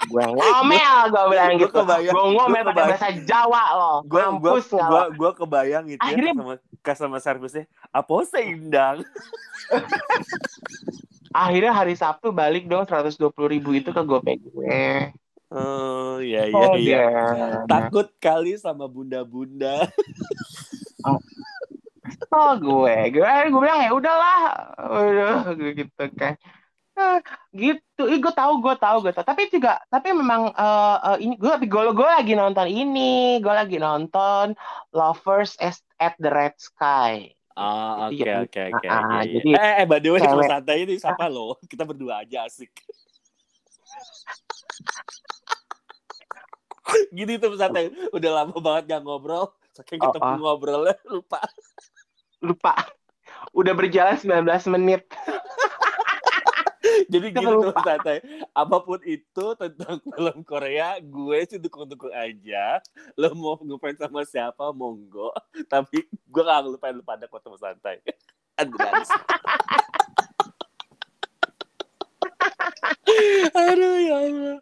gue 0.06 0.21
ngomel, 0.21 0.95
gue 1.10 1.23
bilang 1.32 1.51
Gua 1.56 1.63
gitu. 1.63 1.80
Gue 2.13 2.25
ngomel 2.36 2.62
kebayang. 2.67 2.75
bahasa 2.75 3.08
Jawa 3.23 3.63
loh. 3.73 3.97
Gue 4.06 4.21
gua, 4.38 4.60
lo? 4.62 5.01
gua 5.17 5.32
kebayang 5.34 5.84
gitu 5.89 6.04
Akhirnya- 6.04 6.36
ya 6.36 6.43
sama 6.43 6.56
customer 6.84 7.19
service-nya. 7.23 7.65
Apa 7.89 8.13
sih 8.28 8.43
indang? 8.54 9.01
Akhirnya 11.36 11.71
hari 11.75 11.95
Sabtu 11.99 12.32
balik 12.32 12.67
dong 12.67 12.88
120 12.88 13.17
ribu 13.47 13.75
itu 13.75 13.91
ke 13.91 14.01
gue. 14.04 14.36
Oh 15.54 16.18
iya 16.18 16.50
iya 16.50 16.58
Oh, 16.58 16.74
iya. 16.74 17.02
dia. 17.06 17.62
Takut 17.70 18.10
kali 18.18 18.58
sama 18.58 18.90
bunda-bunda. 18.90 19.86
Oh 22.34 22.58
gue, 22.58 22.96
gue, 23.14 23.30
gue 23.50 23.62
bilang 23.62 23.82
ya 23.82 23.92
udahlah, 23.94 24.42
udah 24.78 25.54
gitu 25.74 26.06
kan. 26.18 26.38
Eh, 26.96 27.20
gitu, 27.52 28.08
Ih, 28.08 28.24
gue 28.24 28.32
tahu, 28.32 28.64
gue 28.64 28.72
tahu, 28.80 29.04
gue 29.04 29.12
tahu. 29.12 29.28
Tapi 29.28 29.52
juga, 29.52 29.84
tapi 29.92 30.16
memang 30.16 30.48
eh, 30.56 30.98
eh, 31.12 31.18
ini 31.28 31.36
gue, 31.36 31.68
gue, 31.68 31.84
gue 31.92 32.08
lagi 32.08 32.40
nonton 32.40 32.72
ini, 32.72 33.44
gue 33.44 33.52
lagi 33.52 33.76
nonton 33.80 34.56
Lovers 34.96 35.60
at, 35.60 36.16
the 36.24 36.32
Red 36.32 36.56
Sky. 36.56 37.36
Ah 37.56 38.12
oke 38.12 38.20
ya. 38.20 38.44
oke 38.44 38.62
oke. 38.68 38.88
Ah, 38.92 39.24
iya, 39.24 39.24
iya. 39.24 39.40
jadi 39.40 39.50
Eh 39.56 39.74
eh 39.80 39.86
by 39.88 40.04
the 40.04 40.12
way 40.12 40.20
teman 40.20 40.44
santai 40.44 40.84
ini 40.84 41.00
siapa 41.00 41.32
lo? 41.32 41.56
Kita 41.72 41.88
berdua 41.88 42.28
aja 42.28 42.52
asik. 42.52 42.68
Gini 47.15 47.41
tuh 47.41 47.58
santai. 47.58 47.89
Udah 48.13 48.32
lama 48.43 48.56
banget 48.62 48.95
gak 48.95 49.02
ngobrol. 49.04 49.52
Saking 49.76 50.00
Oh, 50.00 50.13
ketemu 50.13 50.32
oh. 50.32 50.38
ngobrolnya 50.39 50.95
lupa. 51.10 51.41
Lupa, 52.43 52.76
udah 53.58 53.74
berjalan 53.74 54.15
19 54.21 54.45
menit. 54.78 55.04
Jadi 57.12 57.28
Kita 57.34 57.41
gitu 57.41 57.50
tuh 57.60 57.74
lupa. 57.74 57.82
santai. 57.84 58.17
Apa 58.54 58.78
pun 58.82 59.00
itu 59.04 59.45
tentang 59.58 60.00
film 60.00 60.38
Korea, 60.45 60.95
gue 61.02 61.38
sih 61.50 61.60
dukung-dukung 61.60 62.13
aja. 62.13 62.80
Lo 63.19 63.34
mau 63.36 63.58
ngefans 63.60 64.00
sama 64.00 64.21
siapa, 64.24 64.71
monggo. 64.71 65.34
Tapi 65.67 66.06
gue 66.08 66.43
gak 66.45 66.62
ngelupain 66.63 66.95
lu 66.95 67.04
pada 67.04 67.28
kok 67.28 67.41
teman 67.43 67.60
santai. 67.60 68.00
Advance. 68.62 69.12
Aduh 73.56 73.96
ya 74.02 74.15
Allah. 74.18 74.58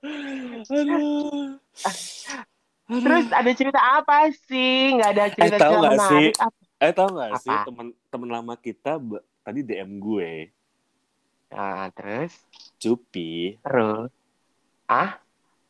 Aduh. 0.69 1.57
Terus 2.93 3.25
ada 3.31 3.51
cerita 3.55 3.79
apa 3.79 4.29
sih? 4.47 4.93
Nggak 4.99 5.09
ada 5.15 5.25
cerita 5.31 5.57
tahu 5.57 5.73
cerita 5.73 5.79
nggak 5.79 5.93
sih? 5.97 6.25
menarik. 6.27 6.35
Apa? 6.37 6.63
Eh 6.83 6.91
tau 6.91 7.07
gak 7.15 7.31
sih 7.39 7.55
teman 7.63 7.87
teman 8.11 8.27
lama 8.27 8.53
kita 8.59 8.99
tadi 9.39 9.63
DM 9.63 10.03
gue, 10.03 10.51
Nah, 11.53 11.87
terus, 11.95 12.33
Cupi. 12.81 13.55
terus, 13.61 14.09
ah, 14.89 15.21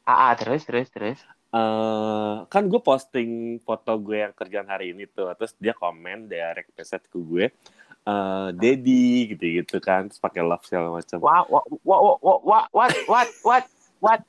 ah, 0.08 0.32
ah, 0.32 0.34
terus, 0.34 0.64
terus, 0.64 0.88
terus. 0.90 1.20
eh 1.54 2.36
kan 2.50 2.66
gue 2.66 2.82
posting 2.82 3.62
foto 3.62 3.94
gue 4.02 4.26
yang 4.26 4.34
kerjaan 4.34 4.66
hari 4.66 4.90
ini 4.96 5.06
tuh, 5.06 5.30
terus 5.38 5.54
dia 5.62 5.78
komen 5.78 6.26
direct 6.26 6.74
message 6.74 7.06
ke 7.12 7.20
gue, 7.22 7.46
eh 8.04 8.48
Dedi 8.54 9.32
gitu-gitu 9.32 9.80
kan, 9.80 10.12
terus 10.12 10.20
pakai 10.20 10.44
love 10.44 10.64
segala 10.68 10.92
macam. 10.92 11.18
Wah, 11.24 11.44
wah, 11.48 11.64
wah, 11.84 12.00
wah, 12.20 12.38
wah, 12.44 12.66
what, 12.72 12.94
what, 13.08 13.30
what, 13.42 13.66
what, 14.00 14.22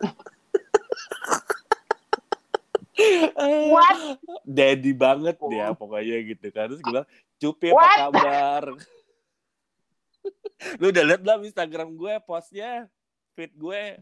what? 3.70 3.98
Daddy 4.46 4.92
banget 4.94 5.36
dia 5.50 5.74
pokoknya 5.74 6.16
gitu 6.22 6.46
kan. 6.54 6.70
Terus 6.70 6.80
gue 6.80 6.92
bilang, 6.94 7.08
Cupi 7.34 7.66
apa 7.70 7.76
What? 7.76 7.98
kabar? 7.98 8.64
Lu 10.80 10.88
udah 10.88 11.04
liat 11.04 11.20
belum 11.20 11.40
Instagram 11.44 11.88
gue 11.98 12.14
postnya? 12.22 12.86
Feed 13.34 13.52
gue. 13.58 13.98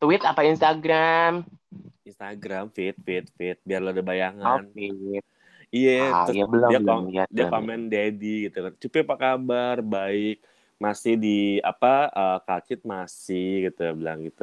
Tweet 0.00 0.22
apa 0.26 0.42
Instagram? 0.42 1.46
Instagram, 2.02 2.74
feed, 2.74 2.98
feed, 3.06 3.30
feed. 3.38 3.58
Biar 3.62 3.80
lo 3.80 3.94
ada 3.94 4.02
Oh, 4.02 4.04
bayangan. 4.04 4.66
feed. 4.74 5.22
Iya, 5.76 5.90
Ah, 6.00 6.22
terus 6.22 6.38
ya 6.38 6.44
belum 6.52 6.70
dia 6.70 6.78
belum 6.84 7.00
kom- 7.06 7.10
dia 7.36 7.44
belum. 7.48 7.52
komen 7.52 7.78
Daddy 7.92 8.26
gitu 8.50 8.58
kan. 8.64 8.72
Cupi 8.82 8.98
apa 9.06 9.14
kabar? 9.24 9.76
Baik. 9.94 10.34
Masih 10.84 11.12
di 11.24 11.28
apa 11.70 11.86
eh, 12.18 12.36
Kalcit 12.46 12.80
masih 12.92 13.44
gitu 13.70 13.80
bilang 14.00 14.18
gitu. 14.28 14.42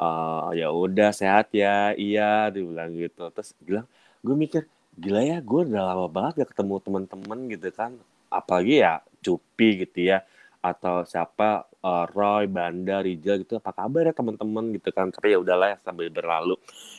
Eh 0.00 0.46
ya 0.60 0.66
udah 0.84 1.08
sehat 1.20 1.46
ya. 1.62 1.68
Iya 2.02 2.22
dia 2.54 2.62
bilang 2.70 2.90
gitu. 3.02 3.20
Terus 3.34 3.50
bilang 3.68 3.86
gue 4.26 4.34
mikir 4.44 4.62
gila 5.02 5.20
ya 5.30 5.36
gue 5.48 5.60
udah 5.68 5.82
lama 5.90 6.06
banget 6.16 6.32
gak 6.44 6.50
ketemu 6.56 6.74
teman-teman 6.86 7.38
gitu 7.54 7.68
kan. 7.78 7.92
Apalagi 8.38 8.74
ya 8.84 8.92
Cupi 9.24 9.66
gitu 9.86 9.98
ya 10.10 10.16
atau 10.60 11.02
siapa 11.08 11.64
eh, 11.80 12.04
Roy, 12.12 12.44
Banda, 12.46 13.00
Rijal 13.00 13.40
gitu 13.40 13.56
apa 13.56 13.72
kabar 13.72 14.08
ya 14.08 14.14
teman-teman 14.14 14.76
gitu 14.76 14.92
kan 14.92 15.08
tapi 15.08 15.32
ya 15.32 15.40
udahlah 15.40 15.72
ya 15.72 15.78
sambil 15.80 16.12
berlalu 16.12 16.56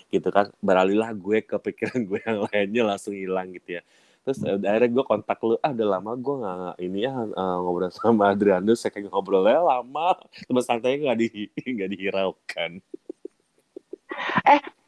gitu 0.09 0.27
kan 0.33 0.49
beralihlah 0.59 1.13
gue 1.13 1.45
ke 1.45 1.55
pikiran 1.57 2.01
gue 2.09 2.19
yang 2.25 2.39
lainnya 2.49 2.83
langsung 2.93 3.13
hilang 3.13 3.53
gitu 3.53 3.77
ya 3.79 3.83
terus 4.21 4.41
eh, 4.45 4.57
akhirnya 4.57 4.89
gue 4.93 5.03
kontak 5.05 5.37
lu 5.41 5.57
ah 5.61 5.71
udah 5.73 5.87
lama 5.97 6.11
gue 6.17 6.35
nggak 6.41 6.75
ini 6.81 6.99
ya 7.05 7.13
eh, 7.21 7.57
ngobrol 7.61 7.89
sama 7.93 8.33
Adrianus 8.33 8.81
saya 8.81 8.91
kayak 8.93 9.09
ngobrolnya 9.09 9.61
lama 9.61 10.17
teman 10.49 10.63
santainya 10.65 10.97
nggak 11.09 11.17
di 11.21 11.27
nggak 11.77 11.89
dihiraukan 11.93 12.71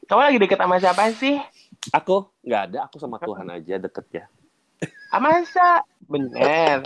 Kamu 0.03 0.19
lagi 0.19 0.35
deket 0.37 0.59
sama 0.59 0.77
siapa 0.83 1.09
sih? 1.15 1.39
aku 1.95 2.27
nggak 2.43 2.61
ada 2.69 2.77
aku 2.85 2.99
sama 2.99 3.17
Tuhan 3.17 3.47
aja 3.49 3.75
deket 3.79 4.05
ya 4.11 4.25
Ah, 5.13 5.21
masa? 5.21 5.85
Bener. 6.09 6.81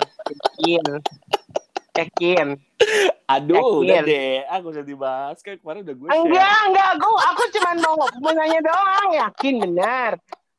Yakin. 0.60 1.00
Yakin. 1.98 2.48
aduh 3.28 3.58
Yakin. 3.58 3.82
udah 3.84 4.00
deh 4.06 4.34
aku 4.48 4.66
usah 4.72 4.86
dibahas 4.86 5.38
kayak 5.44 5.60
kemarin 5.60 5.82
udah 5.84 5.96
gue 5.98 6.08
share 6.08 6.20
Enggak, 6.24 6.60
enggak. 6.70 6.92
Gue, 7.02 7.16
aku 7.28 7.42
cuma 7.58 7.70
mau 7.82 7.96
mau 8.22 8.32
nanya 8.32 8.60
doang. 8.64 9.10
Yakin 9.12 9.54
bener. 9.66 10.12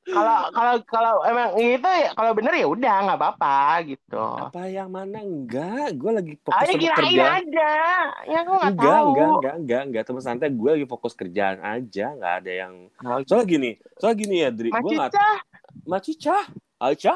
Kalau 0.09 0.49
kalau 0.57 0.75
kalau 0.89 1.15
emang 1.29 1.53
gitu 1.61 1.85
ya, 1.85 2.17
kalau 2.17 2.33
bener 2.33 2.57
ya 2.57 2.65
udah 2.65 2.95
nggak 3.05 3.19
apa-apa 3.21 3.85
gitu. 3.93 4.25
apa 4.41 4.65
yang 4.65 4.89
mana 4.89 5.21
enggak 5.21 6.01
gue 6.01 6.11
lagi 6.17 6.35
fokus 6.41 6.65
Ayo 6.65 6.73
sama 6.81 6.97
kerjaan 6.97 7.45
ada. 7.45 7.75
Ya 8.25 8.39
aku 8.41 8.53
nggak 8.57 8.73
enggak, 8.73 8.89
tahu. 8.89 9.05
enggak, 9.13 9.29
enggak, 9.29 9.55
enggak, 9.61 9.83
enggak, 9.85 10.03
teman 10.09 10.23
santai 10.25 10.49
gue 10.49 10.71
lagi 10.81 10.87
fokus 10.89 11.13
kerjaan 11.13 11.61
aja, 11.61 12.07
enggak 12.17 12.35
ada 12.41 12.53
yang 12.57 12.73
soalnya 13.29 13.47
gini, 13.53 13.71
soalnya 14.01 14.17
gini 14.17 14.37
ya, 14.41 14.49
Dri, 14.49 14.69
Mas 14.73 14.81
gue 14.81 14.91
nggak, 14.97 15.13
Cica, 15.13 15.29
Macica, 15.85 16.39
Aica, 16.81 17.15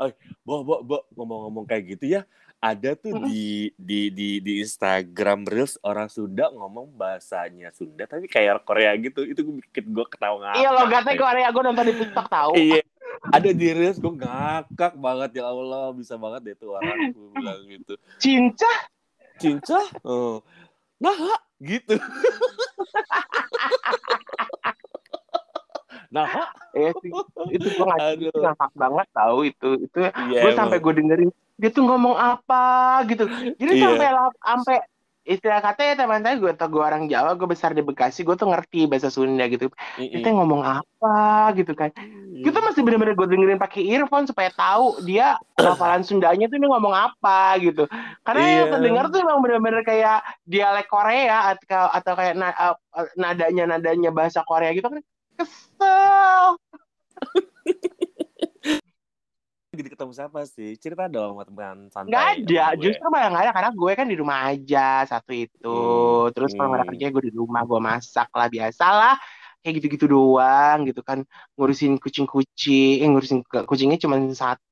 ay, 0.00 0.10
bo, 0.40 0.64
bo, 0.64 0.80
bo, 0.80 0.96
ngomong-ngomong 1.12 1.68
kayak 1.68 1.92
gitu 1.92 2.08
ya, 2.08 2.20
ada 2.60 2.92
tuh 2.92 3.24
di 3.24 3.72
di 3.80 4.12
di 4.12 4.36
di 4.44 4.60
Instagram 4.60 5.48
Reels 5.48 5.80
orang 5.80 6.12
Sunda 6.12 6.52
ngomong 6.52 6.92
bahasanya 6.92 7.72
Sunda 7.72 8.04
tapi 8.04 8.28
kayak 8.28 8.68
Korea 8.68 8.92
gitu, 9.00 9.24
itu 9.24 9.40
gue 9.40 9.64
bikin 9.64 9.88
gue 9.88 10.04
ketawa 10.12 10.36
ngakak. 10.44 10.60
Iya 10.60 10.70
logatnya 10.76 11.14
Korea 11.16 11.48
gue 11.48 11.62
nonton 11.64 11.88
di 11.88 11.94
TikTok 11.96 12.28
tahu. 12.28 12.52
Iya, 12.60 12.84
ada 13.32 13.50
di 13.56 13.68
Reels 13.72 13.96
gue 13.96 14.12
ngakak 14.12 14.92
banget 15.00 15.40
ya 15.40 15.48
Allah, 15.48 15.96
bisa 15.96 16.20
banget 16.20 16.52
deh 16.52 16.56
tuh 16.60 16.76
orang 16.76 17.16
gue 17.16 17.28
bilang 17.32 17.64
gitu. 17.64 17.96
Cinca, 18.20 18.68
cinca 19.40 19.80
oh. 20.04 20.44
nah 21.00 21.16
gitu 21.64 21.96
nah 26.12 26.28
ya. 26.76 26.92
Itu 27.48 27.66
gue 27.72 28.36
ngakak 28.36 28.72
banget 28.76 29.08
tahu 29.16 29.48
itu. 29.48 29.70
Itu 29.88 29.98
iya 30.28 30.44
gue 30.44 30.52
sampai 30.52 30.76
gue 30.76 30.92
dengerin 30.92 31.32
dia 31.60 31.68
tuh 31.68 31.84
ngomong 31.84 32.16
apa 32.16 32.64
gitu. 33.04 33.28
Jadi 33.28 33.72
Iya. 33.76 33.84
sampai 33.84 34.08
sampai 34.40 34.76
istilah 35.20 35.60
katanya 35.60 35.94
teman 36.00 36.24
saya 36.24 36.40
gue 36.40 36.50
tau 36.56 36.66
gue 36.66 36.80
orang 36.80 37.04
Jawa 37.06 37.36
gue 37.36 37.44
besar 37.44 37.70
di 37.70 37.84
Bekasi 37.84 38.24
gue 38.24 38.34
tuh 38.34 38.48
ngerti 38.48 38.88
bahasa 38.88 39.12
Sunda 39.12 39.44
gitu. 39.46 39.68
Kita 39.94 40.32
ngomong 40.32 40.64
apa 40.64 41.18
gitu 41.54 41.76
kan. 41.76 41.92
Kita 42.40 42.58
masih 42.58 42.80
bener-bener 42.80 43.12
gue 43.12 43.28
dengerin 43.28 43.60
pakai 43.60 43.84
earphone 43.84 44.24
supaya 44.24 44.48
tahu 44.48 45.04
dia 45.04 45.36
hafalan 45.54 46.00
Sundanya 46.00 46.48
tuh 46.48 46.56
dia 46.56 46.66
ngomong 46.66 46.96
apa 46.96 47.60
gitu. 47.60 47.84
Karena 48.24 48.42
yang 48.42 48.56
Iya. 48.66 48.72
terdengar 48.74 49.04
tuh 49.12 49.20
emang 49.20 49.38
bener-bener 49.44 49.84
kayak 49.84 50.18
dialek 50.48 50.88
Korea 50.88 51.52
atau 51.52 51.84
atau 51.92 52.12
kayak 52.16 52.34
na- 52.34 52.56
uh, 52.56 52.74
nadanya 53.14 53.76
nadanya 53.76 54.10
bahasa 54.10 54.40
Korea 54.42 54.72
gitu 54.72 54.88
kan. 54.88 55.04
Kesel 55.36 56.56
jadi 59.80 59.90
ketemu 59.96 60.12
siapa 60.18 60.40
sih? 60.44 60.70
Cerita 60.82 61.04
dong 61.08 61.30
sama 61.36 61.44
teman 61.48 61.76
santai 61.94 62.10
nggak 62.10 62.26
ada 62.36 62.64
justru 62.82 63.06
malah 63.12 63.28
nggak 63.32 63.44
ada 63.44 63.52
karena 63.56 63.70
gue 63.80 63.92
kan 63.98 64.06
di 64.12 64.16
rumah 64.20 64.38
aja 64.50 64.80
satu 65.10 65.30
itu. 65.32 65.68
Hmm, 65.68 66.32
terus 66.34 66.52
kalau 66.56 66.68
hmm. 66.72 66.88
kerja 66.90 67.06
gue 67.12 67.22
di 67.28 67.32
rumah 67.40 67.62
gue 67.68 67.80
masak 67.80 68.28
lah 68.38 68.48
biasalah. 68.50 69.14
Kayak 69.60 69.74
gitu-gitu 69.80 70.06
doang 70.08 70.88
gitu 70.88 71.00
kan. 71.04 71.18
Ngurusin 71.56 72.00
kucing-kucing 72.00 73.04
eh, 73.04 73.08
ngurusin 73.08 73.38
kucingnya 73.68 73.98
cuma 74.00 74.16
satu 74.32 74.64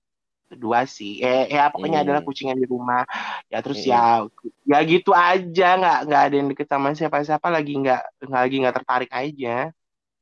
dua 0.56 0.88
sih. 0.88 1.20
Eh 1.20 1.52
ya 1.52 1.68
pokoknya 1.72 2.00
Hmm. 2.00 2.06
adalah 2.08 2.22
kucing 2.24 2.48
yang 2.52 2.60
di 2.60 2.68
rumah. 2.68 3.04
Ya 3.52 3.58
terus 3.64 3.84
Hmm. 3.84 3.90
ya 3.92 4.00
ya 4.64 4.78
gitu 4.88 5.10
aja. 5.12 5.64
Nggak 5.80 5.98
nggak 6.08 6.22
ada 6.26 6.34
yang 6.40 6.48
deket 6.52 6.66
sama 6.72 6.88
siapa-siapa 6.96 7.48
lagi 7.52 7.72
nggak 7.82 8.00
nggak 8.28 8.40
lagi 8.44 8.56
nggak 8.64 8.76
tertarik 8.80 9.10
aja 9.12 9.72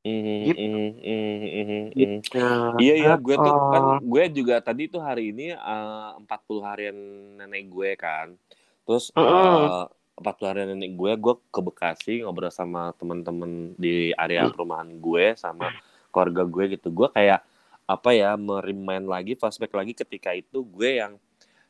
Gitu. 0.07 0.61
mhm, 0.63 0.63
mhm, 0.63 0.89
mhm, 1.03 1.65
mhm. 1.67 1.81
gitu 1.91 2.39
Iya 2.79 2.95
iya 2.95 3.13
gue 3.19 3.35
tuh 3.35 3.55
kan 3.75 3.83
gue 3.99 4.25
juga 4.31 4.55
tadi 4.63 4.83
tuh 4.87 5.03
hari 5.03 5.35
ini 5.35 5.51
eh, 5.51 6.11
40 6.23 6.63
harian 6.63 6.99
nenek 7.43 7.67
gue 7.67 7.91
kan. 7.99 8.39
Terus 8.87 9.11
eh, 9.19 9.85
40 10.23 10.51
harian 10.51 10.69
nenek 10.77 10.95
gue 10.95 11.13
gue 11.19 11.35
ke 11.51 11.61
Bekasi 11.61 12.15
ngobrol 12.23 12.55
sama 12.55 12.95
teman-teman 12.95 13.75
di 13.75 14.15
area 14.15 14.47
perumahan 14.47 14.95
gue 15.03 15.35
sama 15.35 15.75
keluarga 16.15 16.47
gue 16.47 16.65
gitu. 16.79 16.89
Gue 16.95 17.09
kayak 17.11 17.43
apa 17.87 18.11
ya 18.15 18.35
merimain 18.35 19.03
lagi 19.03 19.39
flashback 19.39 19.75
lagi 19.75 19.95
ketika 19.95 20.35
itu 20.35 20.63
gue 20.63 21.03
yang 21.03 21.19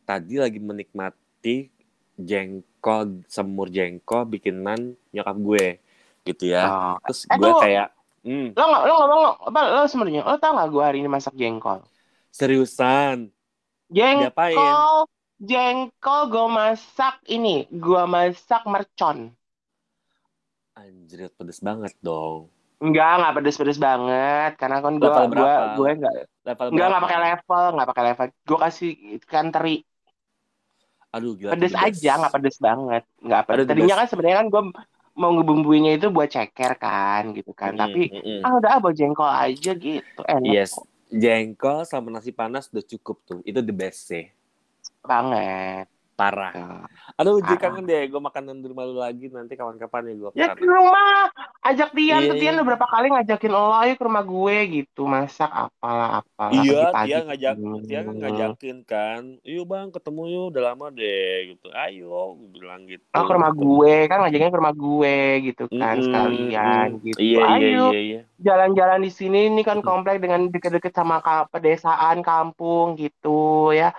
tadi 0.09 0.41
lagi 0.41 0.57
menikmati 0.61 1.69
jengkol 2.17 3.21
semur 3.29 3.69
jengkol 3.69 4.25
bikinan 4.29 4.97
nyokap 5.13 5.37
gue 5.41 5.67
gitu 6.27 6.53
ya. 6.53 6.65
Oh. 6.69 6.97
Terus 7.05 7.21
Eh, 7.29 7.37
gue 7.37 7.53
kayak 7.61 7.96
hmm, 8.27 8.59
lo 8.59 8.65
nggak 8.67 8.83
lo 8.83 8.93
ngomong 8.99 9.23
apa 9.55 9.61
lo 9.71 9.83
sebenarnya 9.87 10.23
lo 10.27 10.35
tau 10.43 10.53
nggak 10.59 10.69
gue 10.75 10.83
hari 10.83 10.99
ini 11.01 11.09
masak 11.09 11.39
jengkol 11.39 11.81
seriusan 12.35 13.31
Diapain? 13.87 14.55
Jengkol, 14.59 15.07
jengkol 15.39 16.21
gue 16.27 16.47
masak 16.51 17.23
ini, 17.31 17.71
gue 17.71 18.03
masak 18.11 18.67
mercon. 18.67 19.31
Anjir, 20.75 21.31
pedes 21.39 21.63
banget 21.63 21.95
dong. 22.03 22.51
Enggak, 22.77 23.11
enggak 23.17 23.35
pedes-pedes 23.41 23.81
banget, 23.81 24.53
karena 24.61 24.85
kan 24.85 25.01
gue 25.01 25.09
gue 25.09 25.53
gue 25.81 25.91
enggak 25.97 26.15
Level 26.45 26.67
enggak 26.69 26.87
enggak 26.93 27.05
pakai 27.09 27.21
level, 27.25 27.65
enggak 27.73 27.89
pakai 27.89 28.05
level. 28.05 28.27
Gue 28.45 28.59
kasih 28.61 28.91
ikan 29.23 29.49
teri, 29.49 29.77
Aduh, 31.17 31.33
gila. 31.39 31.57
pedes 31.57 31.73
aja, 31.73 32.13
enggak 32.21 32.35
pedes 32.37 32.59
banget, 32.61 33.03
enggak 33.23 33.43
pedes. 33.49 33.67
Tadinya 33.71 33.97
kan 33.97 34.07
sebenarnya 34.13 34.37
kan 34.45 34.49
gue 34.53 34.63
mau 35.21 35.31
ngebumbuinnya 35.35 35.93
itu 35.99 36.07
buat 36.17 36.29
ceker 36.35 36.73
kan, 36.85 37.23
gitu 37.37 37.53
kan. 37.61 37.73
Mm-mm, 37.75 37.81
Tapi 37.83 38.03
mm-mm. 38.13 38.41
ah 38.45 38.53
udah 38.59 38.71
ah, 38.77 38.81
buat 38.85 38.95
jengkol 39.01 39.31
aja 39.47 39.71
gitu, 39.75 40.23
enak 40.37 40.57
Yes, 40.57 40.71
kok 40.71 40.87
jengkol 41.11 41.87
sama 41.87 42.09
nasi 42.15 42.31
panas 42.35 42.69
udah 42.73 42.85
cukup 42.85 43.17
tuh. 43.29 43.41
Itu 43.47 43.61
the 43.63 43.75
best 43.75 44.11
sih. 44.11 44.27
banget. 45.07 45.87
Parah. 46.17 46.89
Aduh, 47.21 47.45
jadi 47.45 47.61
Parah. 47.61 47.61
kangen 47.61 47.85
deh. 47.85 48.03
Gue 48.09 48.21
makan 48.25 48.57
di 48.65 48.67
rumah 48.73 48.85
lu 48.89 48.97
lagi. 48.97 49.29
Nanti 49.29 49.53
kapan-kapan 49.53 50.09
ya 50.09 50.15
gue 50.17 50.31
Ya 50.33 50.49
ke 50.57 50.65
rumah, 50.65 51.29
ajak 51.67 51.91
Tian, 51.91 52.21
Iya, 52.21 52.29
tuh 52.29 52.37
Tian 52.37 52.47
iya. 52.49 52.57
udah 52.57 52.67
berapa 52.67 52.87
kali 52.87 53.07
ngajakin 53.09 53.51
lo 53.51 53.75
ayo 53.75 53.93
ke 53.93 54.03
rumah 54.03 54.23
gue 54.23 54.57
gitu, 54.73 55.03
masak 55.05 55.51
apalah 55.51 56.21
apalah 56.21 56.53
Iya, 56.55 56.81
pagi-pagi. 56.89 57.07
dia 57.07 57.19
ngajak, 57.23 57.55
Hmm. 57.57 57.81
dia 57.83 58.01
kan 58.01 58.15
ngajakin 58.17 58.77
kan. 58.83 59.23
Yuk 59.43 59.65
bang, 59.65 59.89
ketemu 59.89 60.23
yuk. 60.27 60.45
Udah 60.51 60.63
lama 60.65 60.87
deh, 60.89 61.35
gitu. 61.51 61.67
Ayo, 61.71 62.35
gue 62.35 62.49
bilang 62.55 62.81
gitu. 62.85 63.03
Oh, 63.11 63.23
ke 63.23 63.33
rumah 63.33 63.51
gue 63.51 63.95
kan 64.07 64.19
ngajaknya 64.21 64.49
ke 64.49 64.59
rumah 64.59 64.75
gue 64.75 65.17
gitu 65.45 65.65
kan 65.69 65.95
Mm-mm, 65.95 66.05
sekalian 66.05 66.89
mm. 66.89 67.01
gitu. 67.03 67.19
Iya, 67.19 67.39
iya, 67.39 67.47
Ayo 67.49 67.87
iya, 67.89 68.01
iya. 68.01 68.21
jalan-jalan 68.39 69.01
di 69.01 69.11
sini 69.11 69.41
ini 69.49 69.61
kan 69.61 69.81
komplek 69.81 70.19
dengan 70.19 70.47
deket-deket 70.47 70.93
sama 70.93 71.19
pedesaan 71.49 72.21
kampung 72.21 72.95
gitu 72.95 73.71
ya. 73.71 73.91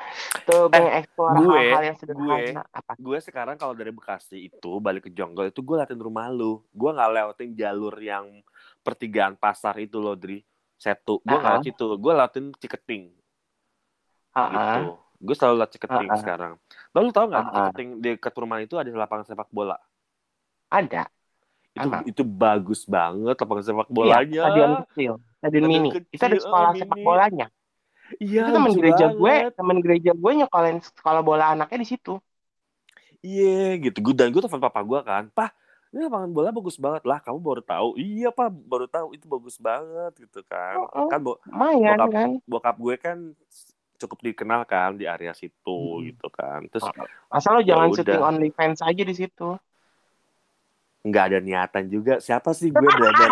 Tuh 0.44 0.70
Eh, 0.70 1.04
gue- 1.10 1.34
hal-hal 1.52 1.84
yang 1.84 1.98
sederhana 1.98 2.64
apa? 2.70 2.94
gue 2.96 3.18
sekarang 3.20 3.56
kalau 3.56 3.74
dari 3.74 3.90
Bekasi 3.90 4.48
itu 4.48 4.72
balik 4.78 5.06
ke 5.06 5.12
Jonggol 5.12 5.50
itu 5.50 5.60
gue 5.60 5.76
latihan 5.76 5.98
rumah 5.98 6.30
lu 6.30 6.62
gue 6.70 6.90
nggak 6.90 7.10
lewatin 7.10 7.50
jalur 7.58 7.98
yang 7.98 8.46
pertigaan 8.80 9.34
pasar 9.36 9.74
itu 9.78 9.98
loh 9.98 10.14
Dri 10.14 10.46
Setu 10.78 11.18
gue 11.20 11.34
nggak 11.34 11.42
Uh-uh. 11.42 11.54
lewat 11.58 11.66
situ 11.66 11.86
gue 11.90 12.14
lewatin 12.14 12.46
Ciketing 12.56 13.04
Heeh. 14.32 14.54
gitu 14.54 14.82
gue 15.18 15.36
selalu 15.36 15.56
lewat 15.58 15.72
Ciketing 15.74 16.08
Uh-uh. 16.08 16.22
sekarang 16.22 16.54
lalu 16.94 17.08
tau 17.10 17.26
nggak 17.26 17.42
di 17.42 17.50
Uh-uh. 17.50 17.58
Ciketing 17.68 17.90
di 17.98 18.08
dekat 18.14 18.34
rumah 18.38 18.58
itu 18.62 18.76
ada 18.78 18.88
lapangan 18.88 19.26
sepak 19.26 19.50
bola 19.50 19.76
Ada. 20.70 21.10
itu 21.74 21.82
Emang? 21.84 22.04
itu 22.06 22.22
bagus 22.22 22.86
banget 22.86 23.36
lapangan 23.36 23.64
sepak 23.64 23.88
Iya, 23.88 23.94
bolanya 23.94 24.42
stadion 24.44 24.72
kecil, 24.86 25.14
stadion 25.36 25.66
Stadion 25.66 25.66
mini. 25.66 25.90
Itu 26.08 26.24
ada 26.24 26.34
kecil, 26.34 26.46
sekolah 26.46 26.70
mini. 26.70 26.82
sepak 26.82 27.00
bolanya. 27.02 27.48
iya 28.18 28.40
itu 28.40 28.52
teman 28.56 28.72
gereja 28.72 29.06
gue, 29.12 29.34
banget. 29.36 29.54
teman 29.54 29.78
gereja 29.80 30.12
gue 30.14 30.32
nyekolin 30.34 30.78
sekolah 30.80 31.22
bola 31.22 31.46
anaknya 31.52 31.78
di 31.78 31.88
situ. 31.88 32.14
iya 33.20 33.76
gitu 33.78 33.98
gue 34.00 34.14
dan 34.14 34.30
gue 34.30 34.40
telepon 34.40 34.62
papa 34.62 34.80
gue 34.80 35.00
kan 35.02 35.24
pak 35.34 35.52
ini 35.90 36.04
lapangan 36.04 36.30
bola 36.30 36.50
bagus 36.50 36.76
banget 36.76 37.04
lah 37.04 37.18
kamu 37.18 37.40
baru 37.40 37.62
tahu 37.62 37.90
iya 37.96 38.30
pak 38.30 38.50
baru 38.52 38.86
tahu 38.86 39.08
itu 39.12 39.26
bagus 39.26 39.56
banget 39.58 40.12
gitu 40.20 40.44
kan 40.44 40.76
Oh, 40.78 40.88
oh, 40.98 41.08
kan 41.08 41.20
bo 41.20 41.40
Lumayan 41.46 41.98
bokap 41.98 42.12
kan. 42.12 42.30
bokap 42.44 42.76
gue 42.78 42.96
kan 42.98 43.18
cukup 43.98 44.20
dikenal 44.22 44.62
kan 44.64 44.94
di 44.94 45.06
area 45.06 45.32
situ 45.32 45.74
Hmm. 45.74 46.06
gitu 46.06 46.28
kan 46.30 46.68
terus 46.68 46.86
Asal 47.28 47.52
lo 47.54 47.62
Ya 47.62 47.74
jangan 47.74 47.88
udah. 47.88 47.98
syuting 47.98 48.22
OnlyFans 48.22 48.80
aja 48.80 49.02
di 49.02 49.16
situ. 49.16 49.50
nggak 51.00 51.24
ada 51.26 51.40
niatan 51.40 51.86
juga 51.88 52.14
siapa 52.20 52.52
sih 52.52 52.68
gue 52.68 52.84
belajar 52.90 53.32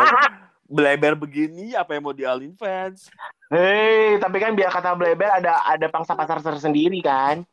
beleber 0.65 1.13
begini 1.19 1.75
apa 1.75 1.91
yang 1.91 2.03
mau 2.03 2.15
dialin 2.15 2.55
fans 2.55 3.11
Hei, 3.45 4.17
tapi 4.17 4.39
kan 4.39 4.51
biar 4.51 4.71
kata 4.71 4.95
Bleber 4.95 5.29
ada 5.29 5.61
ada 5.61 5.85
pangsa 5.85 6.17
pasar 6.17 6.41
tersendiri 6.41 6.97
kan. 6.97 7.45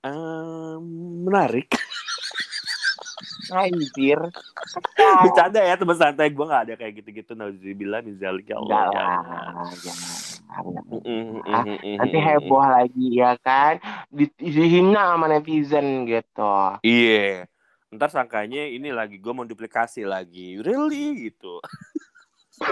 Ehm, 0.00 0.82
menarik 1.24 1.66
Anjir. 3.50 4.18
bercanda 5.24 5.58
ya 5.60 5.74
teman 5.74 5.94
santai 5.94 6.28
gue 6.28 6.42
nggak 6.42 6.62
ada 6.68 6.74
kayak 6.74 6.92
gitu-gitu 7.00 7.32
nauzubillah 7.32 8.00
min 8.00 8.16
zalik 8.16 8.46
ya 8.46 8.56
Allah 8.56 8.68
Enggak 8.68 8.92
jangan. 8.92 9.52
lah, 9.54 9.70
jangan. 9.78 10.10
Nanti 11.96 12.16
heboh 12.18 12.62
lagi 12.62 13.06
ya 13.14 13.32
kan. 13.38 13.78
Di- 14.08 14.32
Dihina 14.34 15.12
sama 15.12 15.26
netizen 15.26 16.04
gitu. 16.04 16.54
Iya. 16.82 17.46
Ntar 17.88 18.08
sangkanya 18.08 18.64
ini 18.64 18.92
lagi 18.92 19.16
gue 19.16 19.32
mau 19.32 19.44
duplikasi 19.44 20.04
lagi. 20.04 20.60
Really 20.60 21.30
gitu. 21.30 21.60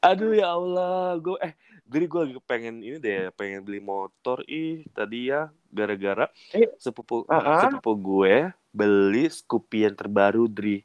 Aduh 0.00 0.32
ya 0.32 0.54
Allah, 0.54 1.18
gue 1.18 1.36
eh 1.42 1.52
jadi 1.88 2.04
gue 2.04 2.20
lagi 2.22 2.32
pengen 2.44 2.80
ini 2.80 2.96
deh, 2.96 3.28
pengen 3.34 3.60
beli 3.60 3.80
motor 3.80 4.40
ih 4.44 4.84
tadi 4.92 5.28
ya 5.28 5.48
gara-gara 5.68 6.26
Eh, 6.50 6.68
sepupu 6.76 7.24
uh-uh. 7.24 7.60
sepupu 7.62 7.92
gue 7.94 8.34
beli 8.68 9.28
Scoopy 9.28 9.84
yang 9.84 9.94
terbaru 9.94 10.48
Dri. 10.48 10.84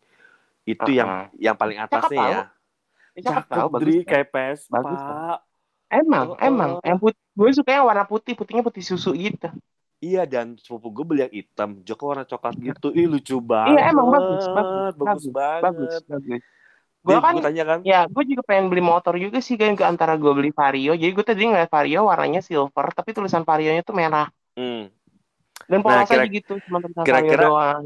Itu 0.63 0.87
yang 0.89 1.27
yang 1.35 1.55
paling 1.55 1.79
atasnya 1.79 2.15
tahu. 2.15 2.31
ya. 2.31 2.41
Bisa 3.13 3.29
tahu 3.43 3.67
Cakep 3.67 3.71
bagus. 3.71 3.81
Dri 3.83 3.95
kayak 4.03 4.27
Vespa. 4.29 4.75
Bagus, 4.79 5.01
Emang, 5.93 6.33
Oh, 6.33 6.37
emang. 6.41 6.71
oh. 6.77 6.81
Yang 6.81 6.97
putih, 7.05 7.21
gue 7.37 7.49
suka 7.53 7.69
yang 7.69 7.85
warna 7.85 8.05
putih, 8.09 8.33
putihnya 8.33 8.65
putih 8.65 8.81
susu 8.81 9.13
gitu. 9.13 9.45
Iya 10.01 10.25
dan 10.25 10.57
sepupu 10.57 10.89
gue 10.91 11.05
beli 11.05 11.19
yang 11.23 11.31
hitam, 11.31 11.69
Joko 11.85 12.11
warna 12.11 12.25
coklat 12.25 12.57
gitu. 12.57 12.89
Ih 12.91 13.05
lucu 13.05 13.37
banget. 13.39 13.77
Iya, 13.77 13.81
emang 13.93 14.07
bagus, 14.09 14.43
bagus, 14.49 14.93
bagus, 14.97 14.97
bagus, 14.97 15.25
banget. 15.29 15.61
Bagus, 15.63 15.95
bagus. 16.09 16.41
Gue 17.03 17.13
Gue 17.13 17.19
kan, 17.19 17.35
tanya 17.43 17.63
kan, 17.67 17.79
ya 17.83 17.99
gue 18.07 18.23
juga 18.23 18.41
pengen 18.47 18.71
beli 18.71 18.79
motor 18.79 19.19
juga 19.19 19.43
sih 19.43 19.59
kan 19.59 19.75
antara 19.83 20.15
gue 20.15 20.31
beli 20.33 20.49
Vario. 20.49 20.95
Jadi 20.95 21.11
gue 21.11 21.25
tadi 21.27 21.43
ngeliat 21.45 21.67
Vario 21.67 22.07
warnanya 22.07 22.39
silver, 22.39 22.87
tapi 22.95 23.11
tulisan 23.11 23.43
Varionya 23.43 23.83
tuh 23.83 23.91
merah. 23.93 24.27
Hmm, 24.55 24.83
Dan 25.63 25.79
Nah, 25.79 25.83
polos 25.85 26.09
aja 26.11 26.15
kira- 26.19 26.27
gitu, 26.27 26.53
cuma 26.67 26.77
tulisan 26.79 27.05
kira-kira- 27.07 27.47
doang. 27.47 27.85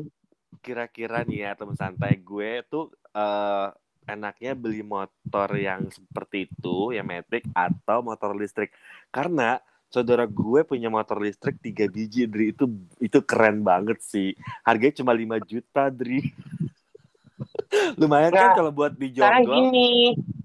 kira-kira 0.59 1.19
nih 1.23 1.47
ya 1.47 1.51
teman 1.55 1.77
santai 1.77 2.17
gue 2.17 2.65
tuh 2.67 2.89
eh, 3.13 3.67
enaknya 4.07 4.51
beli 4.55 4.81
motor 4.81 5.55
yang 5.55 5.87
seperti 5.87 6.47
itu, 6.47 6.91
yang 6.91 7.05
metik 7.05 7.43
atau 7.51 7.99
motor 8.01 8.33
listrik. 8.33 8.71
Karena 9.09 9.59
saudara 9.87 10.23
gue 10.23 10.63
punya 10.63 10.87
motor 10.87 11.19
listrik 11.19 11.59
tiga 11.59 11.87
biji, 11.87 12.27
Dri 12.27 12.51
itu 12.51 12.65
itu 12.99 13.19
keren 13.21 13.61
banget 13.61 13.99
sih. 14.01 14.31
Harganya 14.63 14.99
cuma 14.99 15.11
5 15.11 15.37
juta, 15.39 15.87
Dri. 15.87 16.23
Lumayan 17.99 18.31
kan 18.33 18.49
Nah, 18.51 18.55
kalau 18.55 18.71
buat 18.73 18.93
Sekarang 18.95 19.43
dijonggol, 19.45 19.53
gini, 19.69 19.89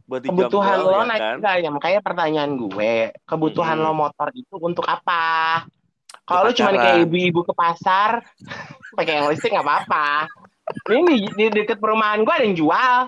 buat 0.04 0.22
kebutuhan 0.22 0.76
dijonggol 0.76 0.92
lo 0.92 1.00
ya 1.00 1.04
naik 1.08 1.22
kan. 1.22 1.36
ya 1.62 1.70
makanya 1.72 2.00
pertanyaan 2.04 2.52
gue 2.58 2.94
kebutuhan 3.24 3.76
Mm-mm. 3.78 3.86
lo 3.88 3.92
motor 3.96 4.28
itu 4.34 4.54
untuk 4.60 4.84
apa 4.84 5.22
kalau 6.32 6.50
Untuk 6.50 6.58
cuma 6.64 6.72
kayak 6.80 6.98
ibu-ibu 7.04 7.40
ke 7.44 7.52
pasar 7.52 8.10
pakai 8.96 9.12
yang 9.20 9.28
listrik 9.28 9.52
nggak 9.52 9.66
apa-apa 9.68 10.26
ini 10.88 11.02
di, 11.04 11.28
di 11.36 11.44
deket 11.52 11.76
perumahan 11.76 12.24
gue 12.24 12.32
ada 12.32 12.44
yang 12.48 12.56
jual 12.56 12.98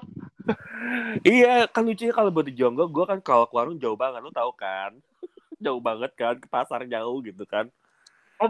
Iya, 1.25 1.65
kan 1.73 1.89
lucunya 1.89 2.13
kalau 2.13 2.29
buat 2.29 2.45
di 2.45 2.53
Jonggo, 2.53 2.85
gue 2.93 3.05
kan 3.09 3.19
kalau 3.25 3.49
ke 3.49 3.55
warung 3.57 3.81
jauh 3.81 3.97
banget, 3.97 4.21
lu 4.21 4.29
tahu 4.29 4.53
kan? 4.53 4.93
jauh 5.65 5.81
banget 5.81 6.13
kan, 6.13 6.37
ke 6.37 6.49
pasar 6.53 6.85
jauh 6.85 7.25
gitu 7.25 7.49
kan. 7.49 7.73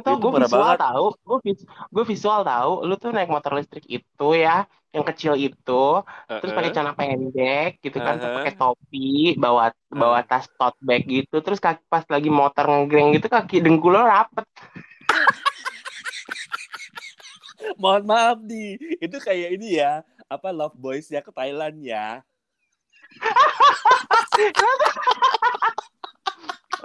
Atau 0.01 0.13
Itu 0.17 0.23
gue 0.25 0.31
visual 0.43 0.71
banget. 0.75 0.83
tahu 0.85 1.07
gue 1.29 1.39
vis- 1.47 1.67
gue 1.95 2.05
visual 2.07 2.41
tahu 2.43 2.73
lu 2.89 2.95
tuh 3.03 3.11
naik 3.15 3.31
motor 3.31 3.53
listrik 3.59 3.87
itu 3.87 4.29
ya 4.35 4.67
yang 4.95 5.07
kecil 5.11 5.35
itu 5.35 5.85
terus 6.39 6.55
pakai 6.55 6.71
celana 6.71 6.95
pendek 6.95 7.83
gitu 7.83 7.99
kan 7.99 8.15
terus 8.15 8.31
Uh-uh. 8.31 8.39
pakai 8.47 8.55
topi 8.55 9.35
bawa 9.35 9.75
bawa 9.91 10.23
tas 10.23 10.47
tote 10.55 10.79
bag 10.79 11.03
gitu 11.07 11.43
terus 11.43 11.59
kaki 11.59 11.83
pas 11.91 12.07
lagi 12.07 12.31
motor 12.31 12.63
ngegreng 12.71 13.11
gitu 13.19 13.27
kaki 13.27 13.59
dengkul 13.59 13.95
lo 13.95 14.07
rapet 14.07 14.47
Mohon 17.81 18.05
maaf 18.05 18.39
nih, 18.45 18.77
itu 19.01 19.17
kayak 19.25 19.57
ini 19.57 19.81
ya, 19.81 20.05
apa 20.29 20.53
Love 20.53 20.77
Boys 20.77 21.09
ya 21.09 21.25
ke 21.25 21.33
Thailand 21.33 21.81
ya. 21.81 22.21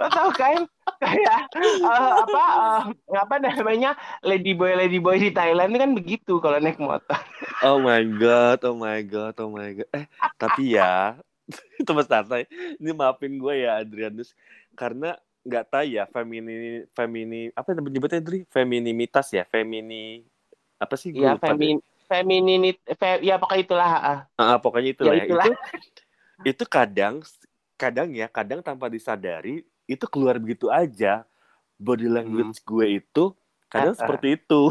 lo 0.00 0.08
tau 0.08 0.32
kan 0.32 0.64
kayak 0.96 1.52
eh, 1.60 2.12
apa 2.24 2.44
eh, 2.88 3.20
apa 3.20 3.34
namanya 3.36 3.92
lady 4.24 4.56
boy 4.56 4.72
lady 4.72 4.96
boy 4.96 5.20
di 5.20 5.28
Thailand 5.28 5.70
itu 5.70 5.78
kan 5.78 5.92
begitu 5.92 6.32
kalau 6.40 6.56
naik 6.56 6.80
motor 6.80 7.20
Oh 7.60 7.76
my 7.76 8.00
god, 8.16 8.64
oh 8.64 8.72
my 8.72 9.04
god, 9.04 9.36
oh 9.36 9.52
my 9.52 9.76
god. 9.76 9.88
Eh, 9.92 10.08
tapi 10.40 10.80
ya, 10.80 11.20
teman 11.86 12.08
santai, 12.08 12.48
ini 12.80 12.96
maafin 12.96 13.36
gue 13.36 13.68
ya 13.68 13.84
Adrianus, 13.84 14.32
karena 14.72 15.20
nggak 15.44 15.64
tahu 15.68 15.84
ya 15.84 16.04
femini 16.08 16.88
femini 16.96 17.52
apa 17.52 17.76
yang 17.76 17.84
menyebutnya 17.84 18.20
Dri 18.24 18.48
femininitas 18.48 19.32
ya 19.32 19.44
femini 19.48 20.24
apa 20.76 20.96
sih 20.96 21.12
gue 21.12 21.24
ya 21.24 21.36
lupa 21.36 21.52
femin 21.52 21.80
femininit 22.08 22.76
fe, 22.96 23.20
ya 23.24 23.36
pokoknya 23.36 23.62
itulah 23.64 23.90
ah. 24.00 24.18
Ah, 24.40 24.56
pokoknya 24.56 24.96
itu 24.96 25.02
Ya, 25.04 25.12
ya. 25.16 25.24
itulah. 25.28 25.46
Itu 25.46 25.52
itu 26.48 26.64
kadang 26.64 27.20
kadang 27.76 28.08
ya, 28.12 28.28
kadang 28.28 28.60
tanpa 28.64 28.88
disadari 28.88 29.64
itu 29.90 30.06
keluar 30.06 30.38
begitu 30.38 30.70
aja. 30.70 31.26
Body 31.80 32.06
language 32.06 32.60
gue 32.62 33.02
itu 33.02 33.24
kadang 33.66 33.94
Hmm. 33.94 33.98
Ah. 33.98 34.00
seperti 34.06 34.28
itu. 34.38 34.62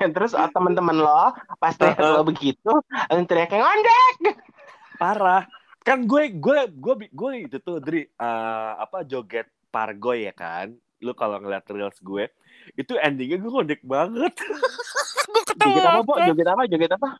Dan 0.00 0.10
terus 0.16 0.34
oh, 0.34 0.48
teman-teman 0.50 0.96
lo 0.98 1.32
pas 1.56 1.72
lihat 1.78 1.96
Uh-uh. 1.96 2.20
lo 2.20 2.22
begitu 2.26 2.72
teriaknya 3.24 3.62
ngondek 3.62 4.14
Parah. 4.96 5.44
Kan 5.80 6.04
gue 6.04 6.34
gue 6.34 6.58
gue 6.68 6.94
gue 7.08 7.32
itu 7.46 7.56
tuh 7.62 7.78
dari 7.78 8.04
eh, 8.04 8.72
apa 8.76 9.06
joget 9.06 9.46
pargoy 9.70 10.26
ya 10.26 10.34
kan. 10.34 10.74
Lu 10.98 11.14
kalau 11.14 11.38
ngeliat 11.38 11.64
reels 11.70 11.96
gue 12.02 12.26
itu 12.74 12.92
endingnya 12.98 13.38
gue 13.38 13.50
ngondek 13.52 13.80
banget. 13.86 14.34
gue 15.30 15.42
joget 15.62 15.84
apa 15.86 16.00
bu 16.02 16.12
ketawa. 16.18 16.26
joget 16.26 16.48
apa 16.50 16.62
joget 16.66 16.92
apa 16.92 17.10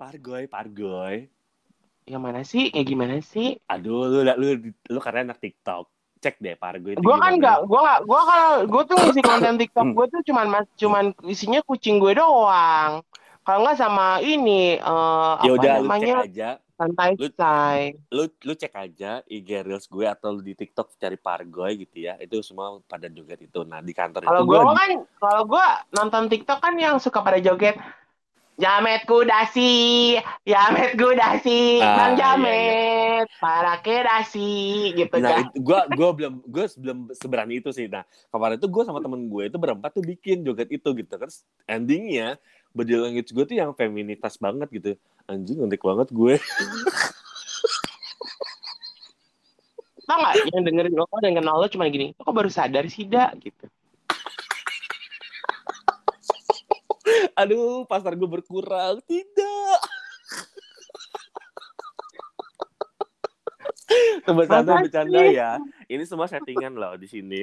Pargoy, 0.00 0.48
pargoy. 0.48 1.28
Yang 2.10 2.20
mana 2.20 2.42
sih? 2.42 2.68
Kayak 2.68 2.86
gimana 2.88 3.16
sih? 3.22 3.54
Aduh, 3.64 4.04
lu 4.04 4.26
lu 4.26 4.48
lu 4.66 4.98
karena 4.98 5.30
anak 5.30 5.38
TikTok. 5.38 5.86
Cek 6.20 6.36
deh 6.36 6.52
pargoy 6.52 6.92
itu 6.92 7.00
gue 7.00 7.16
kan 7.16 7.32
nggak 7.32 7.64
gue 7.64 7.80
nggak 7.80 8.00
gue 8.04 8.20
kalau 8.22 8.52
gue 8.68 8.82
tuh 8.84 8.96
ngisi 8.98 9.22
konten 9.24 9.56
TikTok 9.56 9.86
Hmm. 9.86 9.96
gue 9.96 10.06
tuh 10.06 10.20
cuman 10.22 10.46
mas 10.50 10.66
cuman 10.74 11.04
isinya 11.24 11.60
kucing 11.62 11.96
gue 11.96 12.12
doang. 12.12 13.00
Kalau 13.40 13.58
nggak 13.62 13.78
sama 13.78 14.20
ini 14.20 14.76
eh 14.76 15.34
Ya 15.40 15.48
apa 15.48 15.56
udah 15.56 15.56
lu 15.56 15.64
cek 15.64 15.80
namanya? 15.80 16.16
aja. 16.20 16.50
Santai 16.76 17.12
Lu- 17.14 17.28
say 17.30 17.80
lu 18.10 18.24
lu 18.38 18.52
cek 18.54 18.72
aja 18.74 19.20
IG 19.22 19.48
reels 19.62 19.84
gue 19.84 20.04
atau 20.04 20.28
lu 20.30 20.40
di 20.40 20.52
TikTok 20.54 20.92
cari 20.94 21.16
Pargoy 21.16 21.76
gitu 21.78 21.96
ya. 22.02 22.16
Itu 22.16 22.40
semua 22.40 22.80
pada 22.82 23.08
joget 23.08 23.40
itu. 23.42 23.60
Nah 23.62 23.80
di 23.80 23.92
kantor 23.92 24.20
kalau 24.22 24.44
itu 24.44 24.48
gue 24.50 24.60
kan 24.74 24.90
kalau 25.16 25.42
gue 25.46 25.66
nonton 25.94 26.22
TikTok 26.26 26.58
kan 26.58 26.74
yang 26.76 26.96
suka 26.96 27.20
pada 27.20 27.36
joget 27.38 27.80
Jamet 28.60 29.08
kudasi, 29.08 29.72
Jamet 30.44 30.92
kudasi, 31.00 31.80
Ah, 31.80 31.96
Bang 31.96 32.12
iya, 32.12 32.36
Jamet, 32.36 33.26
para 33.40 33.80
kedasi, 33.80 34.92
gitu 34.92 35.16
nah 35.16 35.40
kan. 35.40 35.48
itu 35.48 35.64
gue 35.64 35.80
gue 35.96 36.08
belum 36.20 36.34
gue 36.44 36.64
belum 36.76 36.98
seberani 37.16 37.64
itu 37.64 37.72
sih 37.72 37.88
nah 37.88 38.04
kemarin 38.28 38.60
itu 38.60 38.68
gue 38.68 38.82
sama 38.84 39.00
temen 39.00 39.32
gue 39.32 39.48
itu 39.48 39.56
berempat 39.56 39.96
tuh 39.96 40.04
bikin 40.04 40.44
joget 40.44 40.68
itu 40.68 40.88
gitu 40.92 41.08
terus 41.16 41.40
endingnya 41.64 42.36
body 42.76 43.00
language 43.00 43.32
gue 43.32 43.44
tuh 43.48 43.56
yang 43.56 43.72
feminitas 43.72 44.36
banget 44.36 44.68
gitu 44.68 44.90
anjing 45.24 45.56
ngontek 45.56 45.80
banget 45.80 46.08
gue 46.12 46.34
Tau 50.04 50.18
nggak 50.18 50.34
yang 50.50 50.62
dengerin 50.66 50.94
lo 50.98 51.06
dan 51.22 51.38
kenal 51.38 51.56
lo 51.62 51.70
cuma 51.70 51.86
gini, 51.86 52.10
lo 52.18 52.26
kok 52.26 52.34
baru 52.34 52.50
sadar 52.50 52.82
sih, 52.90 53.06
Da? 53.06 53.30
Gitu. 53.38 53.70
Aduh 57.34 57.84
pasar 57.84 58.14
gue 58.14 58.28
berkurang 58.28 59.00
tidak 59.04 59.80
Teman 64.22 64.46
santai 64.46 64.70
Makasih. 64.70 64.84
bercanda 64.86 65.20
ya. 65.26 65.50
Ini 65.90 66.04
semua 66.06 66.30
settingan 66.30 66.78
loh 66.78 66.94
di 66.94 67.10
sini. 67.10 67.42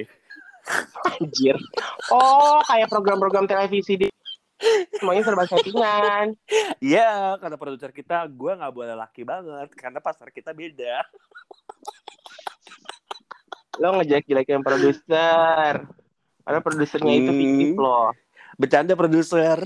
Anjir. 1.20 1.60
Oh, 2.08 2.64
kayak 2.64 2.88
program-program 2.88 3.44
televisi 3.44 4.00
di 4.00 4.08
semuanya 4.96 5.28
serba 5.28 5.44
settingan. 5.44 6.32
Iya, 6.80 7.36
kata 7.36 7.60
produser 7.60 7.92
kita, 7.92 8.24
gue 8.26 8.52
nggak 8.56 8.72
boleh 8.72 8.96
laki 8.96 9.28
banget 9.28 9.68
karena 9.76 10.00
pasar 10.00 10.32
kita 10.32 10.56
beda. 10.56 11.04
Lo 13.78 14.00
ngejelek-jelekin 14.00 14.64
produser. 14.64 15.84
Karena 16.42 16.60
produsernya 16.64 17.12
itu 17.12 17.30
fiktif 17.30 17.68
Hmm. 17.76 17.84
loh. 17.84 18.08
Bercanda 18.58 18.98
produser. 18.98 19.62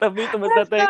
Tapi 0.00 0.20
teman 0.28 0.50
santai, 0.56 0.84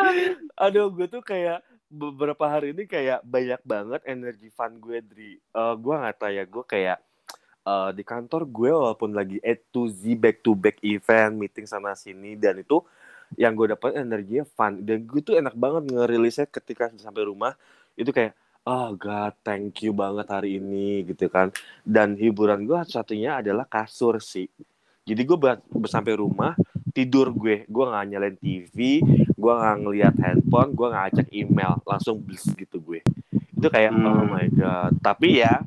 aduh 0.55 0.87
gue 0.91 1.07
tuh 1.11 1.19
kayak 1.19 1.59
beberapa 1.91 2.47
hari 2.47 2.71
ini 2.71 2.87
kayak 2.87 3.23
banyak 3.23 3.61
banget 3.67 4.01
energi 4.07 4.47
fun 4.51 4.79
gue 4.79 5.03
Dri. 5.03 5.35
Eh 5.35 5.73
gue 5.75 5.93
nggak 5.95 6.15
tahu 6.15 6.31
ya, 6.31 6.43
gue 6.47 6.63
kayak 6.63 6.97
eh, 7.67 7.89
di 7.91 8.03
kantor 8.07 8.47
gue 8.47 8.71
walaupun 8.71 9.11
lagi 9.11 9.43
A 9.43 9.59
to 9.71 9.91
Z 9.91 10.03
back 10.15 10.39
to 10.39 10.55
back 10.55 10.79
event, 10.79 11.35
meeting 11.35 11.67
sana 11.67 11.99
sini 11.99 12.39
dan 12.39 12.63
itu 12.63 12.79
yang 13.35 13.57
gue 13.57 13.75
dapat 13.75 13.99
energinya 13.99 14.47
fun 14.55 14.85
dan 14.85 15.03
gue 15.03 15.19
tuh 15.19 15.35
enak 15.35 15.57
banget 15.57 15.91
ngerilisnya 15.91 16.47
ketika 16.47 16.93
sampai 16.95 17.27
rumah 17.27 17.57
itu 17.99 18.11
kayak 18.13 18.37
oh 18.65 18.93
god 18.93 19.33
thank 19.41 19.81
you 19.81 19.93
banget 19.93 20.27
hari 20.27 20.57
ini 20.57 21.05
gitu 21.05 21.29
kan. 21.29 21.53
Dan 21.81 22.17
hiburan 22.17 22.65
gue 22.65 22.77
satunya 22.85 23.39
adalah 23.39 23.65
kasur 23.65 24.17
sih. 24.17 24.49
Jadi 25.05 25.21
gue 25.21 25.37
sampai 25.85 26.17
rumah 26.17 26.57
tidur 26.89 27.29
gue. 27.29 27.63
Gue 27.69 27.85
nggak 27.85 28.05
nyalain 28.09 28.35
TV 28.35 28.99
gue 29.35 29.53
nggak 29.53 29.77
ngeliat 29.85 30.15
handphone 30.17 30.73
gue 30.73 30.87
nggak 30.89 31.03
ngecek 31.13 31.27
email. 31.31 31.77
Langsung 31.85 32.17
blis 32.17 32.43
gitu 32.51 32.81
gue. 32.81 32.99
Itu 33.53 33.69
kayak 33.69 33.93
oh 33.93 34.25
Hmm. 34.25 34.33
my 34.33 34.47
god. 34.49 34.93
Tapi 34.99 35.45
ya 35.45 35.61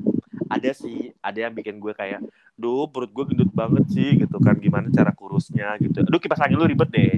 ada 0.50 0.70
sih. 0.74 1.14
Ada 1.22 1.46
yang 1.46 1.54
bikin 1.54 1.78
gue 1.78 1.94
kayak 1.94 2.18
duh 2.58 2.90
perut 2.90 3.14
gue 3.14 3.24
gendut 3.30 3.52
banget 3.54 3.86
sih 3.94 4.18
gitu 4.18 4.42
kan. 4.42 4.58
Gimana 4.58 4.90
cara 4.90 5.14
kurusnya 5.14 5.78
gitu. 5.78 6.02
Aduh 6.02 6.18
kipas 6.18 6.42
angin 6.42 6.58
lu 6.58 6.66
ribet 6.66 6.90
deh 6.90 7.14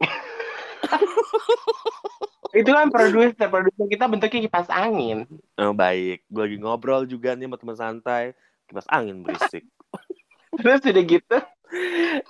Itu 2.54 2.70
kan 2.70 2.86
produser, 2.88 3.50
produser 3.50 3.86
kita 3.90 4.06
bentuknya 4.06 4.46
kipas 4.46 4.70
angin. 4.70 5.26
oh, 5.58 5.74
baik. 5.74 6.22
Gue 6.30 6.42
lagi 6.46 6.58
ngobrol 6.62 7.02
juga 7.04 7.34
nih 7.34 7.50
sama 7.50 7.56
teman 7.58 7.76
santai. 7.76 8.24
Kipas 8.70 8.86
angin 8.86 9.26
berisik. 9.26 9.66
Terus 10.62 10.86
udah 10.86 11.02
gitu, 11.02 11.38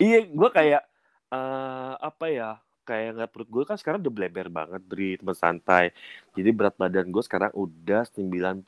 iya 0.01 0.25
gue 0.25 0.49
kayak 0.49 0.83
eh 1.29 1.93
apa 2.01 2.27
ya 2.33 2.51
kayak 2.85 3.17
nggak 3.17 3.31
perut 3.33 3.49
gue 3.49 3.65
kan 3.65 3.77
sekarang 3.81 4.01
udah 4.01 4.13
bleber 4.13 4.49
banget 4.49 4.83
dari 4.89 5.21
teman 5.21 5.37
santai. 5.37 5.93
Jadi 6.33 6.49
berat 6.53 6.77
badan 6.77 7.13
gue 7.13 7.23
sekarang 7.25 7.53
udah 7.53 8.09
92 8.13 8.65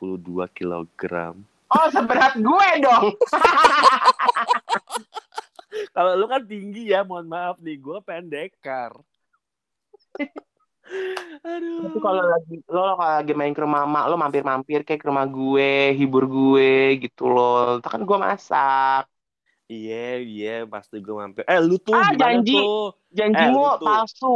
kilogram. 0.52 1.40
Oh 1.72 1.88
seberat 1.88 2.36
gue 2.36 2.68
dong. 2.84 3.16
kalau 5.96 6.12
lu 6.16 6.26
kan 6.28 6.44
tinggi 6.44 6.92
ya 6.92 7.04
mohon 7.04 7.28
maaf 7.28 7.56
nih. 7.60 7.76
Gue 7.80 8.00
pendekar 8.04 8.92
aduh. 11.44 11.82
Tapi 11.86 11.98
kalau 12.04 12.22
lagi 12.32 12.54
lo 12.72 12.80
kalau 12.98 13.14
lagi 13.20 13.32
main 13.38 13.52
ke 13.56 13.60
rumah 13.64 13.82
mak, 13.84 14.04
lo 14.10 14.14
mampir-mampir 14.18 14.80
kayak 14.86 15.00
ke 15.02 15.06
rumah 15.10 15.26
gue, 15.28 15.92
hibur 15.98 16.24
gue 16.26 16.70
gitu 17.02 17.22
loh. 17.34 17.78
Itu 17.80 17.88
kan 17.92 18.02
gue 18.08 18.18
masak. 18.18 19.02
iya 19.72 20.22
iya 20.22 20.50
pasti 20.72 20.96
gue 21.02 21.14
mampir. 21.20 21.42
Eh 21.50 21.58
lu 21.58 21.76
tuh 21.82 21.94
Ah, 21.98 22.10
janji. 22.14 22.54
tuh? 22.54 22.94
Janjimu 23.16 23.60
Eh, 23.60 23.72
palsu. 23.82 24.26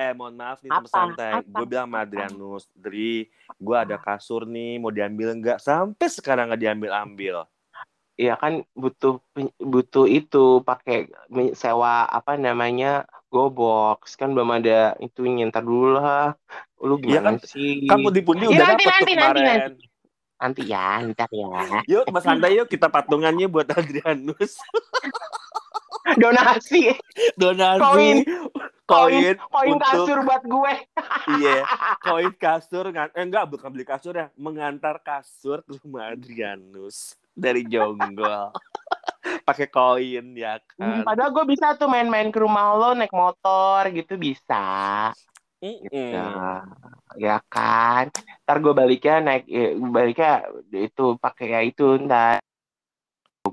eh 0.00 0.10
mohon 0.16 0.34
maaf 0.40 0.58
nih 0.64 0.70
teman 0.72 0.88
santai. 0.88 1.32
Gue 1.44 1.64
bilang 1.68 1.86
sama 1.90 1.98
Adrianus 2.06 2.64
Dri 2.72 3.28
gue 3.60 3.76
ada 3.76 3.96
kasur 4.00 4.42
nih 4.48 4.80
mau 4.80 4.88
diambil 4.88 5.28
nggak? 5.36 5.58
Sampai 5.60 6.06
sekarang 6.08 6.48
nggak 6.48 6.62
diambil 6.64 6.90
ambil. 7.04 7.36
Iya 8.20 8.36
kan 8.36 8.52
butuh 8.76 9.12
butuh 9.72 10.04
itu 10.08 10.60
pakai 10.68 11.08
sewa 11.56 12.04
apa 12.08 12.36
namanya 12.36 13.08
GoBox 13.30 14.18
kan 14.18 14.34
belum 14.34 14.50
ada 14.52 14.98
itunya 14.98 15.46
ntar 15.46 15.62
dulu 15.62 15.96
lah. 15.96 16.34
Lu 16.76 16.98
Iya 16.98 17.22
gimana 17.22 17.28
kan, 17.30 17.46
sih? 17.46 17.86
kan 17.86 17.98
pundi-pundi 18.00 18.44
Iya, 18.44 18.50
udah 18.50 18.66
nanti, 18.66 18.82
dapet 18.82 18.82
tuh 18.82 18.90
nanti, 18.90 19.12
nanti, 19.14 19.40
kemarin 19.40 19.72
Nanti 20.40 20.62
ya, 20.64 20.88
ntar 21.06 21.28
ya. 21.30 21.48
Yuk, 21.86 22.04
Mas 22.08 22.24
Santai 22.24 22.56
yuk 22.56 22.66
kita 22.66 22.88
patungannya 22.88 23.46
buat 23.46 23.68
Adrianus. 23.70 24.56
Donasi, 26.20 26.90
Donasi. 27.36 27.78
Koin. 27.78 28.16
Koin. 28.82 29.36
koin 29.38 29.70
untuk- 29.78 29.86
kasur 29.86 30.18
buat 30.26 30.42
gue. 30.42 30.72
Iya. 31.38 31.62
Koin 32.08 32.32
kasur. 32.34 32.90
ngan- 32.90 33.14
Eh, 33.14 33.22
enggak, 33.22 33.46
bukan 33.46 33.70
beli 33.70 33.86
kasur 33.86 34.16
ya. 34.16 34.26
Mengantar 34.34 34.98
kasur 34.98 35.62
ke 35.62 35.78
rumah 35.78 36.10
Adrianus. 36.10 37.14
Dari 37.30 37.62
Jonggol. 37.62 38.50
Pakai 39.50 39.66
koin 39.66 40.26
ya 40.38 40.62
kan. 40.78 41.02
Padahal 41.02 41.34
gue 41.34 41.44
bisa 41.50 41.74
tuh 41.74 41.90
main-main 41.90 42.30
ke 42.30 42.38
rumah 42.38 42.70
lo 42.78 42.94
naik 42.94 43.10
motor 43.10 43.90
gitu 43.90 44.14
bisa. 44.14 45.10
Mm-mm. 45.58 45.90
Ya, 45.90 46.62
ya 47.18 47.36
kan. 47.50 48.14
Ntar 48.46 48.56
gue 48.62 48.72
baliknya 48.72 49.18
naik, 49.18 49.44
eh, 49.50 49.74
baliknya 49.74 50.46
itu 50.70 51.18
pakai 51.18 51.46
ya 51.50 51.60
itu 51.66 51.98
ntar 52.06 52.38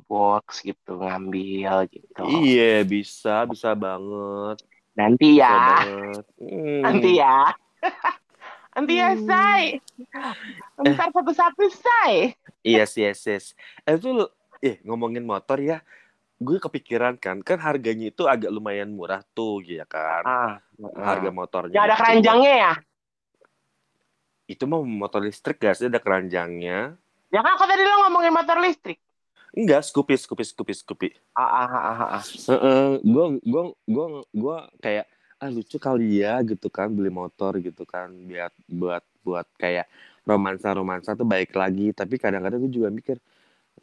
box 0.07 0.61
gitu 0.63 1.01
ngambil 1.01 1.89
gitu. 1.89 2.23
Iya, 2.23 2.85
bisa, 2.85 3.43
bisa 3.49 3.73
banget. 3.73 4.61
Nanti 4.93 5.35
Bisa 5.35 5.43
ya, 5.43 5.57
banget. 5.57 6.23
Hmm. 6.39 6.81
nanti 6.85 7.11
ya. 7.17 7.39
nanti 8.77 8.93
ya, 9.01 9.09
Hmm. 9.13 9.25
say. 9.25 9.61
Ntar 10.79 11.09
satu-satu, 11.11 11.63
say. 11.73 12.37
Yes, 12.61 12.93
yes, 12.95 13.19
yes. 13.25 13.45
Eh, 13.83 13.97
itu 13.97 14.13
eh 14.63 14.81
ngomongin 14.85 15.23
motor 15.23 15.59
ya. 15.61 15.79
Gue 16.37 16.61
kepikiran 16.61 17.17
kan, 17.17 17.41
kan 17.41 17.57
harganya 17.57 18.13
itu 18.13 18.29
agak 18.29 18.53
lumayan 18.53 18.93
murah 18.93 19.25
tuh, 19.33 19.57
ya 19.65 19.89
kan. 19.89 20.21
Ah, 20.21 20.53
Harga 20.77 21.33
motornya. 21.33 21.73
Yang 21.73 21.85
ada 21.89 21.95
keranjangnya 21.97 22.53
ya? 22.53 22.73
Itu 24.45 24.69
mah 24.69 24.85
motor 24.85 25.25
listrik 25.25 25.57
gak 25.57 25.81
sih 25.81 25.89
ada 25.89 25.97
keranjangnya? 25.97 26.93
Ya 27.33 27.41
kan, 27.41 27.57
kok 27.57 27.65
tadi 27.65 27.81
lo 27.81 28.05
ngomongin 28.05 28.31
motor 28.31 28.61
listrik? 28.61 29.01
Enggak, 29.57 29.81
Scoopy, 29.89 30.13
Scoopy, 30.13 30.43
Scoopy, 30.45 30.73
Scoopy. 30.77 31.09
Ah, 31.33 31.65
ah, 31.65 31.65
ah, 31.65 31.85
ah, 31.89 32.01
ah. 32.21 32.23
Heeh, 32.23 32.89
gue 33.01 33.25
gue 33.41 33.63
gue 33.89 34.07
gue 34.37 34.57
kayak 34.77 35.05
ah 35.37 35.49
lucu 35.53 35.77
kali 35.77 36.21
ya 36.25 36.41
gitu 36.41 36.65
kan 36.69 36.89
beli 36.89 37.13
motor 37.13 37.61
gitu 37.61 37.85
kan 37.85 38.09
buat 38.09 38.53
buat 38.65 39.03
buat 39.21 39.47
kayak 39.61 39.85
romansa 40.25 40.73
romansa 40.73 41.13
tuh 41.13 41.29
baik 41.29 41.53
lagi 41.53 41.93
tapi 41.93 42.17
kadang-kadang 42.17 42.65
gue 42.65 42.73
juga 42.73 42.89
mikir 42.89 43.21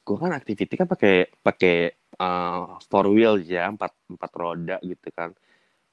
gue 0.02 0.16
kan 0.18 0.32
activity 0.34 0.74
kan 0.74 0.90
pakai 0.90 1.30
pakai 1.40 1.94
uh, 2.18 2.76
four 2.90 3.06
wheel 3.14 3.38
ya 3.40 3.70
empat 3.70 3.94
empat 4.10 4.30
roda 4.34 4.76
gitu 4.82 5.08
kan. 5.14 5.30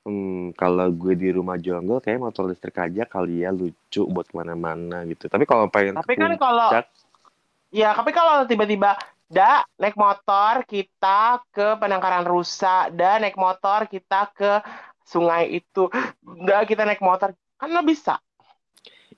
Hmm, 0.01 0.49
kalau 0.57 0.89
gue 0.89 1.13
di 1.13 1.29
rumah 1.29 1.61
jonggol 1.61 2.01
kayak 2.01 2.17
motor 2.17 2.49
listrik 2.49 2.73
aja 2.81 3.05
kali 3.05 3.45
ya 3.45 3.53
lucu 3.53 4.01
buat 4.09 4.25
ke 4.25 4.33
mana-mana 4.33 5.05
gitu. 5.05 5.29
Tapi 5.29 5.45
kalau 5.45 5.69
pengen 5.69 5.93
Tapi 5.93 6.17
kan 6.17 6.33
kalau 6.41 6.73
ya, 7.69 7.93
tapi 7.93 8.09
kalau 8.09 8.49
tiba-tiba 8.49 8.97
da 9.29 9.61
naik 9.77 9.93
motor 9.95 10.65
kita 10.65 11.45
ke 11.53 11.77
penangkaran 11.77 12.25
rusa, 12.25 12.89
da 12.89 13.21
naik 13.21 13.37
motor 13.37 13.85
kita 13.85 14.33
ke 14.33 14.59
sungai 15.05 15.61
itu, 15.61 15.85
da 16.49 16.65
kita 16.65 16.81
naik 16.81 16.99
motor. 17.05 17.37
Kan 17.61 17.69
lo 17.69 17.85
bisa. 17.85 18.17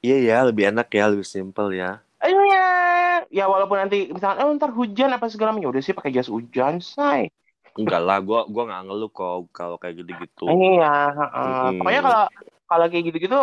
iya 0.04 0.20
ya 0.20 0.38
lebih 0.44 0.68
enak 0.68 0.92
ya 0.92 1.08
lebih 1.08 1.24
simple 1.24 1.72
ya 1.72 2.04
ya 3.34 3.50
walaupun 3.50 3.78
nanti 3.82 4.14
misalkan 4.14 4.46
eh 4.46 4.48
ntar 4.62 4.72
hujan 4.78 5.10
apa 5.18 5.26
segala 5.34 5.50
macam, 5.52 5.66
ya 5.66 5.70
udah 5.74 5.84
sih 5.84 5.98
pakai 5.98 6.14
jas 6.14 6.30
hujan, 6.30 6.78
say. 6.80 7.34
enggak 7.74 8.02
lah 8.06 8.18
gue 8.22 8.40
gue 8.54 8.64
nggak 8.70 8.82
ngeluh 8.86 9.10
kok 9.10 9.50
kalau 9.50 9.82
kayak 9.82 10.06
gitu-gitu 10.06 10.46
Iya, 10.46 10.94
heeh. 11.18 11.50
Mm-mm. 11.50 11.78
pokoknya 11.82 12.02
kalau 12.06 12.24
kalau 12.70 12.86
kayak 12.90 13.04
gitu-gitu 13.10 13.40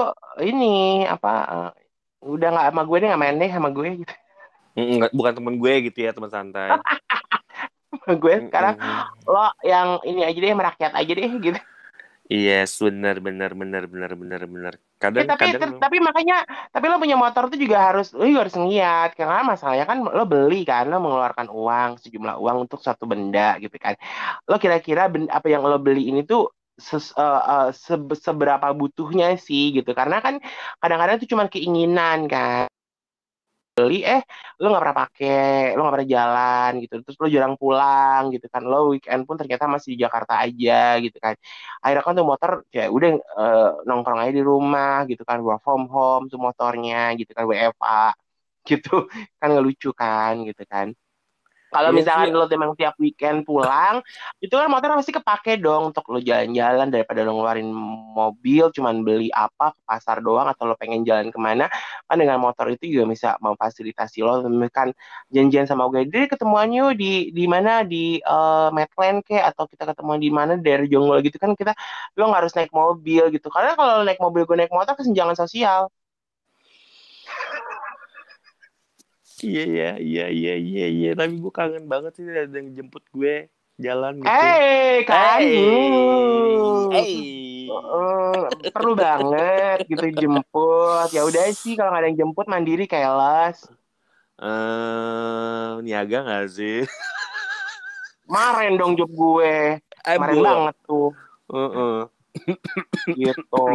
ini 0.46 1.02
apa 1.04 1.30
eh, 1.50 1.70
udah 2.30 2.48
nggak 2.54 2.66
sama 2.70 2.82
gue 2.86 2.96
deh 3.02 3.08
nggak 3.10 3.22
main 3.22 3.36
deh 3.42 3.50
sama 3.50 3.68
gue 3.74 3.88
gitu. 4.06 4.14
Enggak, 4.78 5.10
bukan 5.10 5.32
temen 5.34 5.54
gue 5.58 5.72
gitu 5.90 5.98
ya 6.06 6.10
teman 6.14 6.30
santai 6.30 6.78
gue 8.22 8.34
sekarang 8.46 8.74
Mm-mm. 8.78 9.26
lo 9.26 9.46
yang 9.66 9.98
ini 10.06 10.20
aja 10.22 10.38
deh 10.38 10.54
merakyat 10.54 10.92
aja 10.94 11.12
deh 11.12 11.30
gitu. 11.42 11.58
Yes 12.30 12.78
benar 12.78 13.16
benar 13.26 13.50
benar 13.60 13.82
benar 13.92 14.12
benar 14.14 14.42
benar. 14.46 14.74
Ya, 14.78 14.86
kadang 15.02 15.26
tapi 15.34 15.44
kadang 15.50 15.72
tapi 15.82 15.96
makanya 15.98 16.36
tapi 16.70 16.84
lo 16.86 16.96
punya 17.02 17.16
motor 17.18 17.50
tuh 17.50 17.58
juga 17.58 17.76
harus 17.90 18.14
lo 18.14 18.22
juga 18.22 18.46
harus 18.46 18.56
ngeliat. 18.56 19.08
Karena 19.18 19.42
masalahnya 19.42 19.84
kan 19.90 19.98
lo 20.06 20.24
beli 20.24 20.62
kan 20.62 20.86
lo 20.86 20.96
mengeluarkan 21.02 21.48
uang 21.50 21.90
sejumlah 21.98 22.38
uang 22.38 22.56
untuk 22.70 22.78
satu 22.78 23.04
benda 23.10 23.58
gitu 23.58 23.74
kan. 23.76 23.98
Lo 24.46 24.56
kira-kira 24.62 25.10
apa 25.10 25.46
yang 25.50 25.62
lo 25.66 25.82
beli 25.82 26.14
ini 26.14 26.22
tuh 26.22 26.54
ses- 26.78 27.12
eh, 27.18 27.42
eh, 27.52 27.68
sebe- 27.74 28.16
seberapa 28.16 28.70
butuhnya 28.72 29.34
sih 29.36 29.74
gitu. 29.76 29.90
Karena 29.92 30.22
kan 30.24 30.38
kadang-kadang 30.78 31.18
itu 31.18 31.34
cuma 31.34 31.50
keinginan 31.50 32.30
kan 32.30 32.70
beli 33.80 33.96
eh 34.04 34.20
lo 34.60 34.64
nggak 34.70 34.82
pernah 34.84 34.98
pakai 35.02 35.32
lo 35.74 35.78
nggak 35.82 35.94
pernah 35.96 36.10
jalan 36.16 36.70
gitu. 36.82 36.94
Terus 37.04 37.16
lo 37.22 37.26
jarang 37.34 37.54
pulang 37.60 38.22
gitu 38.34 38.46
kan. 38.52 38.62
Lo 38.70 38.76
weekend 38.92 39.22
pun 39.28 39.36
ternyata 39.40 39.64
masih 39.74 39.88
di 39.94 39.98
Jakarta 40.04 40.32
aja 40.44 40.74
gitu 41.04 41.16
kan. 41.24 41.34
Akhirnya 41.82 42.02
kan 42.06 42.14
tuh 42.18 42.26
motor 42.30 42.50
ya 42.76 42.82
udah 42.96 43.08
eh, 43.40 43.68
nongkrong 43.88 44.18
aja 44.22 44.32
di 44.38 44.42
rumah 44.50 44.94
gitu 45.10 45.22
kan. 45.28 45.38
Work 45.46 45.60
from 45.64 45.82
home 45.94 46.24
tuh 46.32 46.38
motornya 46.46 46.96
gitu 47.18 47.30
kan 47.36 47.44
WFA 47.50 48.12
gitu. 48.68 48.90
Kan 49.40 49.46
nggak 49.52 49.64
lucu 49.66 49.88
kan 49.96 50.34
gitu 50.48 50.62
kan 50.72 50.88
Kalau 51.70 51.94
Iya 51.94 52.02
misalkan 52.02 52.34
lo 52.34 52.50
memang 52.50 52.74
tiap 52.74 52.98
weekend 52.98 53.46
pulang, 53.46 54.02
itu 54.42 54.50
kan 54.50 54.66
motor 54.66 54.98
pasti 54.98 55.14
kepake 55.14 55.62
dong 55.62 55.94
untuk 55.94 56.02
lo 56.10 56.18
jalan-jalan 56.18 56.90
daripada 56.90 57.22
lo 57.22 57.38
ngeluarin 57.38 57.70
mobil, 58.10 58.74
cuman 58.74 59.06
beli 59.06 59.30
apa 59.30 59.70
ke 59.70 59.80
pasar 59.86 60.18
doang 60.18 60.50
atau 60.50 60.66
lo 60.66 60.74
pengen 60.74 61.06
jalan 61.06 61.30
ke 61.30 61.38
mana, 61.38 61.70
kan 62.10 62.18
dengan 62.18 62.42
motor 62.42 62.74
itu 62.74 62.90
juga 62.90 63.14
bisa 63.14 63.38
memfasilitasi 63.38 64.18
lo, 64.26 64.42
kan 64.74 64.90
janjian 65.30 65.70
sama 65.70 65.86
gue, 65.94 66.10
deh 66.10 66.26
ketemuan 66.26 66.74
yuk 66.74 66.98
di 66.98 67.30
di 67.30 67.46
mana? 67.46 67.86
Di 67.86 68.18
uh, 68.26 68.74
Medland 68.74 69.22
ke? 69.22 69.38
Atau 69.38 69.70
kita 69.70 69.86
ketemuan 69.86 70.18
di 70.18 70.34
mana? 70.34 70.58
Daerah 70.58 70.90
Jonggol 70.90 71.22
gitu 71.22 71.38
kan 71.38 71.54
kita 71.54 71.78
lo 72.18 72.34
nggak 72.34 72.40
harus 72.42 72.54
naik 72.58 72.74
mobil 72.74 73.30
gitu, 73.30 73.46
karena 73.46 73.78
kalau 73.78 74.02
naik 74.02 74.18
mobil 74.18 74.42
gue 74.42 74.58
naik 74.58 74.74
motor 74.74 74.98
kesenjangan 74.98 75.38
sosial. 75.38 75.86
Iya 79.40 79.64
iya 79.64 79.90
iya 79.96 80.26
iya 80.28 80.54
iya 80.60 80.86
iya 80.88 81.10
tapi 81.16 81.40
gue 81.40 81.52
kangen 81.52 81.88
banget 81.88 82.12
sih 82.20 82.24
ada 82.28 82.44
yang 82.52 82.76
jemput 82.76 83.04
gue 83.08 83.48
jalan 83.80 84.20
gitu. 84.20 84.28
Eh, 84.28 85.00
kan. 85.08 85.40
Hey. 85.40 85.56
Hey. 86.92 87.14
Uh, 87.70 88.50
perlu 88.74 88.92
banget 89.08 89.88
gitu 89.88 90.06
jemput. 90.12 91.08
Ya 91.16 91.24
udah 91.24 91.48
sih 91.56 91.74
kalau 91.74 91.96
nggak 91.96 92.02
ada 92.04 92.08
yang 92.12 92.18
jemput 92.28 92.46
mandiri 92.46 92.84
kayak 92.84 93.12
las. 93.16 93.58
Eh, 94.40 95.70
niaga 95.84 96.24
gak 96.24 96.48
sih? 96.48 96.88
Maren 98.24 98.80
dong 98.80 98.96
job 98.96 99.12
gue. 99.12 99.76
Bu. 100.00 100.40
banget 100.40 100.76
tuh. 100.88 101.12
Heeh. 101.52 101.98
Gitu. 103.20 103.66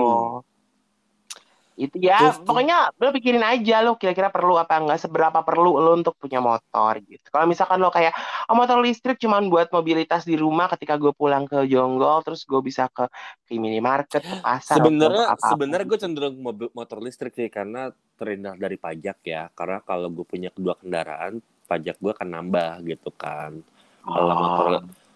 Itu 1.75 1.99
ya, 1.99 2.31
pokoknya 2.39 2.95
lo 2.95 3.11
pikirin 3.11 3.43
aja 3.43 3.83
lo 3.83 3.99
kira-kira 3.99 4.31
perlu 4.31 4.55
apa 4.55 4.79
enggak, 4.79 5.03
seberapa 5.03 5.43
perlu 5.43 5.75
lo 5.75 5.91
untuk 5.99 6.15
punya 6.15 6.39
motor 6.39 7.03
gitu. 7.03 7.27
Kalau 7.27 7.43
misalkan 7.43 7.83
lo 7.83 7.91
kayak 7.91 8.15
oh, 8.47 8.55
motor 8.55 8.79
listrik 8.79 9.19
cuman 9.19 9.51
buat 9.51 9.67
mobilitas 9.75 10.23
di 10.23 10.39
rumah 10.39 10.71
ketika 10.71 10.95
gue 10.95 11.11
pulang 11.11 11.43
ke 11.43 11.67
Jonggol, 11.67 12.23
terus 12.23 12.47
gue 12.47 12.63
bisa 12.63 12.87
ke, 12.87 13.11
ke 13.43 13.59
minimarket, 13.59 14.23
ke 14.23 14.35
pasar. 14.39 14.79
Sebenarnya 14.79 15.35
sebenarnya 15.35 15.85
gue 15.85 15.99
cenderung 15.99 16.35
mobil 16.39 16.71
motor 16.71 17.03
listrik 17.03 17.35
sih 17.35 17.51
karena 17.51 17.91
terhindar 18.15 18.55
dari 18.55 18.79
pajak 18.79 19.19
ya. 19.27 19.51
Karena 19.51 19.83
kalau 19.83 20.07
gue 20.07 20.23
punya 20.23 20.55
kedua 20.55 20.79
kendaraan, 20.79 21.43
pajak 21.67 21.99
gue 21.99 22.11
akan 22.15 22.29
nambah 22.39 22.87
gitu 22.87 23.11
kan. 23.19 23.59
Kalau 24.05 24.31
Oh. 24.31 24.39
motor 24.39 24.65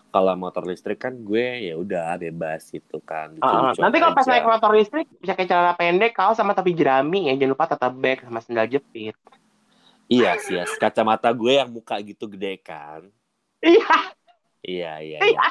kalau 0.10 0.34
motor 0.34 0.66
listrik 0.66 1.02
kan 1.02 1.14
gue 1.14 1.70
ya 1.70 1.74
udah 1.78 2.18
bebas 2.18 2.70
gitu 2.74 2.98
kan. 3.06 3.38
Lucu-lucuan 3.38 3.84
nanti 3.86 3.98
kalau 4.02 4.14
pas 4.18 4.26
naik 4.26 4.46
motor 4.46 4.72
listrik 4.74 5.08
bisa 5.22 5.34
kayak 5.38 5.50
celana 5.50 5.74
pendek, 5.78 6.12
kaos 6.18 6.38
sama 6.38 6.58
topi 6.58 6.74
jerami 6.74 7.30
ya. 7.30 7.38
Jangan 7.38 7.54
lupa 7.54 7.66
tata 7.70 7.90
bag 7.94 8.26
sama 8.26 8.42
sendal 8.42 8.66
jepit. 8.66 9.14
Iya 10.10 10.42
sih 10.42 10.58
ya, 10.58 10.66
kacamata 10.66 11.30
gue 11.30 11.62
yang 11.62 11.70
muka 11.70 12.02
gitu 12.02 12.26
gede 12.26 12.58
kan. 12.58 13.06
Iya, 13.62 14.18
Iya 14.64 14.92
iya 15.00 15.20
iya. 15.24 15.42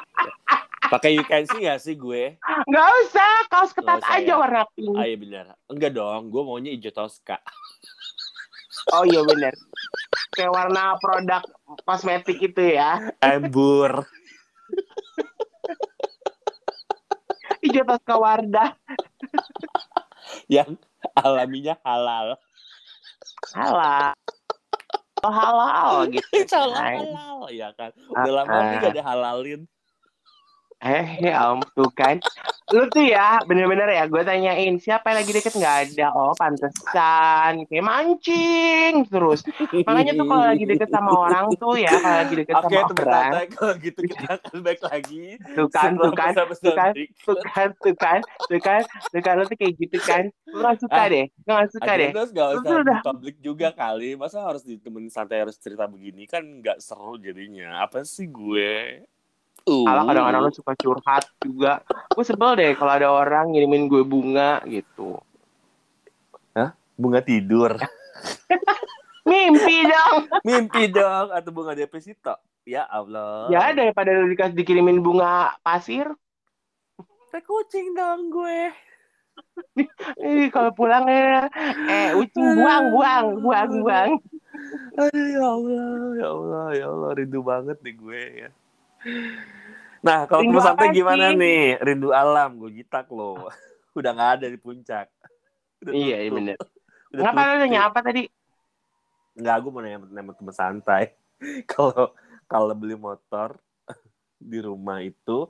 Pakai 0.89 1.17
you 1.17 1.25
can 1.25 1.45
see 1.45 1.69
gak 1.69 1.81
sih 1.85 1.97
gue? 1.97 2.37
nggak 2.69 2.89
usah. 3.05 3.33
Kaos 3.53 3.73
ketat 3.77 4.01
usah, 4.01 4.17
aja 4.21 4.33
ya. 4.33 4.37
warna 4.41 4.63
pink. 4.73 4.97
Ah 4.97 5.05
iya 5.05 5.17
benar. 5.21 5.45
Enggak 5.69 5.93
dong, 5.97 6.33
gue 6.33 6.43
maunya 6.45 6.73
hijau 6.73 6.93
toska. 6.93 7.41
Oh 8.97 9.05
iya 9.05 9.21
bener. 9.21 9.53
Kayak 10.33 10.53
warna 10.53 10.97
produk 10.97 11.45
kosmetik 11.85 12.41
itu 12.41 12.63
ya. 12.73 13.13
Embur. 13.21 14.09
Hijau 17.63 17.85
Tosca 17.85 18.15
Wardah. 18.17 18.71
yang 20.49 20.79
alaminya 21.19 21.75
halal. 21.85 22.39
Halal. 23.53 24.15
Oh, 25.19 25.35
halal 25.35 26.07
gitu. 26.15 26.31
halal, 26.55 26.79
halal 26.79 27.41
ya 27.51 27.75
kan. 27.75 27.91
Udah 28.15 28.33
lama 28.43 28.57
nih 28.71 28.77
ah. 28.79 28.81
gak 28.81 28.93
ada 28.95 29.03
halalin. 29.03 29.61
Eh, 30.79 31.19
ya 31.19 31.51
ampun 31.51 31.91
kan. 31.91 32.23
Lu 32.71 32.87
tuh 32.87 33.03
ya, 33.03 33.43
bener-bener 33.43 33.91
ya, 33.91 34.07
gue 34.07 34.23
tanyain, 34.23 34.79
siapa 34.79 35.11
yang 35.11 35.19
lagi 35.25 35.33
deket 35.35 35.51
nggak 35.51 35.77
ada? 35.91 36.07
Oh, 36.15 36.31
pantesan. 36.39 37.67
Kayak 37.67 37.83
mancing 37.83 38.95
terus. 39.11 39.43
Makanya 39.83 40.15
tuh 40.15 40.27
kalau 40.29 40.45
lagi 40.47 40.65
deket 40.69 40.87
sama 40.87 41.11
orang 41.17 41.51
tuh 41.57 41.75
ya, 41.75 41.91
kalau 41.91 42.19
lagi 42.23 42.35
deket 42.39 42.55
Oke, 42.55 42.77
sama 42.79 42.79
orang, 42.95 43.33
kalau 43.51 43.75
gitu 43.81 44.01
kita 44.07 44.31
akan 44.39 44.57
baik 44.63 44.81
lagi. 44.85 45.25
tuh 45.57 45.67
kan, 45.67 45.91
tuh 45.99 46.13
kan, 46.15 46.31
tuh 46.37 46.73
kan, 46.77 46.93
tuh 47.27 47.35
kan, 47.43 47.69
tuh 47.83 47.95
kan, 47.99 48.19
tuh 48.47 48.61
kan, 48.63 48.81
tuh 49.11 49.21
kan, 49.25 49.35
lu 49.35 49.45
tuh 49.51 49.57
kayak 49.59 49.75
gitu 49.83 49.99
kan. 49.99 50.25
Lu 50.47 50.63
gak 50.63 50.79
suka 50.79 50.95
Ah, 50.95 51.07
deh, 51.11 51.27
lu 51.27 51.51
gak 51.51 51.71
suka 51.75 51.91
deh. 51.91 52.11
Akhirnya 52.15 52.27
gak 52.31 52.49
Lu 52.55 52.55
usah 52.55 52.63
tuh 52.63 52.77
di 52.77 52.83
udah- 52.87 53.03
publik 53.03 53.37
juga 53.43 53.69
kali. 53.75 54.15
Masa 54.15 54.47
harus 54.47 54.63
ditemenin 54.63 55.11
santai 55.11 55.43
harus 55.43 55.59
cerita 55.59 55.91
begini 55.91 56.23
kan 56.25 56.45
nggak 56.63 56.79
seru 56.79 57.19
jadinya. 57.19 57.83
Apa 57.83 58.07
sih 58.07 58.31
gue? 58.31 59.03
Uh. 59.69 59.85
Kadang-kadang 59.85 60.43
lu 60.49 60.53
suka 60.57 60.73
curhat 60.73 61.25
juga. 61.45 61.85
Gue 62.17 62.25
sebel 62.25 62.57
deh 62.57 62.73
kalau 62.73 62.93
ada 62.97 63.09
orang 63.13 63.53
ngirimin 63.53 63.85
gue 63.87 64.03
bunga 64.03 64.65
gitu. 64.65 65.21
bunga 66.99 67.23
tidur. 67.23 67.79
Mimpi 69.29 69.77
dong. 69.85 70.17
Mimpi 70.47 70.83
dong 70.91 71.31
atau 71.31 71.51
bunga 71.53 71.77
deposito. 71.77 72.35
Ya 72.65 72.85
Allah. 72.89 73.49
Ya 73.53 73.73
daripada 73.73 74.13
lu 74.13 74.33
dikasih 74.33 74.57
dikirimin 74.57 75.05
bunga 75.05 75.57
pasir. 75.63 76.11
Teh 77.29 77.45
kucing 77.45 77.93
dong 77.93 78.33
gue. 78.33 78.73
Ih, 80.27 80.51
kalau 80.51 80.75
pulang 80.75 81.07
ya, 81.07 81.47
eh 81.87 82.11
ucing 82.19 82.59
buang, 82.59 82.91
buang, 82.91 83.27
buang, 83.39 83.71
buang. 83.85 84.11
Aduh 84.99 85.27
ya 85.31 85.45
Allah, 85.47 85.87
ya 86.19 86.29
Allah, 86.35 86.67
ya 86.75 86.87
Allah, 86.91 87.11
rindu 87.15 87.41
banget 87.47 87.79
nih 87.87 87.95
gue 87.95 88.23
ya. 88.43 88.51
Nah, 89.99 90.31
kalau 90.31 90.43
Rindu 90.47 90.59
santai 90.63 90.95
gimana 90.95 91.35
sih? 91.35 91.39
nih? 91.39 91.63
Rindu 91.83 92.09
alam, 92.15 92.59
gue 92.59 92.71
gitak 92.83 93.11
loh. 93.11 93.51
Udah 93.99 94.11
nggak 94.15 94.31
ada 94.41 94.47
di 94.47 94.59
puncak. 94.59 95.11
Udah 95.83 95.93
Iya, 95.95 96.17
iya 96.23 96.31
bener. 96.31 96.57
Udah 97.11 97.23
Ngapa 97.27 97.41
lu 97.41 97.47
tutup. 97.51 97.63
nanya 97.67 97.81
apa 97.91 97.99
tadi? 98.03 98.23
Nggak, 99.39 99.57
gue 99.63 99.71
mau 99.71 99.81
nanya 99.83 99.99
nanya 100.07 100.35
teman 100.35 100.55
santai. 100.55 101.05
Kalau 101.71 102.15
kalau 102.51 102.75
beli 102.75 102.99
motor 102.99 103.59
di 104.39 104.59
rumah 104.59 104.99
itu 105.03 105.47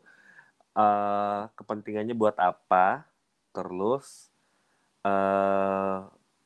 eh 0.76 1.42
kepentingannya 1.56 2.12
buat 2.12 2.36
apa? 2.36 3.04
Terus 3.56 4.28
eh 5.04 5.98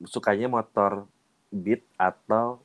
sukanya 0.06 0.46
motor 0.50 1.06
Beat 1.52 1.82
atau 2.00 2.62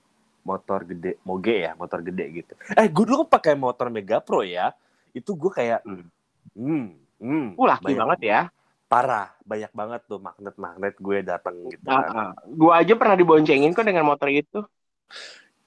motor 0.48 0.80
gede, 0.82 1.20
moge 1.22 1.68
ya, 1.68 1.76
motor 1.76 2.00
gede 2.00 2.26
gitu. 2.32 2.54
Eh, 2.72 2.88
gue 2.88 3.04
dulu 3.04 3.28
pakai 3.28 3.54
motor 3.54 3.91
Mega 3.91 4.24
Pro 4.24 4.39
ya. 4.39 4.72
Itu 5.12 5.36
gue 5.36 5.52
kayak, 5.52 5.84
Hmm. 5.84 6.08
hmm, 6.56 6.86
hmm, 7.20 7.48
Uh, 7.60 7.68
laki 7.68 7.91
banyak- 7.91 8.00
banget 8.00 8.20
ya. 8.24 8.41
parah, 8.88 9.36
banyak 9.43 9.72
banget 9.76 10.02
tuh 10.08 10.16
magnet-magnet 10.18 10.95
gue 10.95 11.18
datang 11.20 11.56
gitu. 11.68 11.84
Ah, 11.84 12.00
kan. 12.00 12.16
ah. 12.16 12.32
Gua 12.48 12.80
aja 12.80 12.95
pernah 12.95 13.20
diboncengin 13.20 13.76
kok 13.76 13.84
dengan 13.84 14.08
motor 14.08 14.32
itu. 14.32 14.64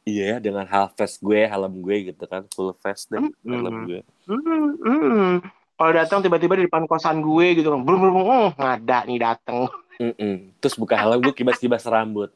Iya 0.03 0.25
ya, 0.25 0.37
dengan 0.41 0.65
half 0.65 0.97
vest 0.97 1.21
gue, 1.21 1.45
helm 1.45 1.85
gue 1.85 1.97
gitu 2.09 2.25
kan, 2.25 2.49
full 2.49 2.73
vest 2.73 3.13
deh, 3.13 3.21
Hmm. 3.21 3.37
helm 3.45 3.77
gue. 3.85 4.01
Hmm, 4.25 4.73
hmm. 4.81 5.33
Kalau 5.77 5.93
datang 5.93 6.21
tiba-tiba 6.21 6.57
di 6.57 6.65
depan 6.65 6.85
kosan 6.85 7.21
gue 7.21 7.47
gitu 7.55 7.69
kan, 7.69 7.81
belum 7.81 8.01
belum 8.01 8.15
uh, 8.19 8.51
ngada 8.57 9.05
nih 9.05 9.21
dateng. 9.21 9.69
Mm-mm. 9.97 10.57
Terus 10.57 10.77
buka 10.77 10.97
helm 10.97 11.21
gue 11.21 11.33
kibas-kibas 11.35 11.85
rambut. 11.85 12.33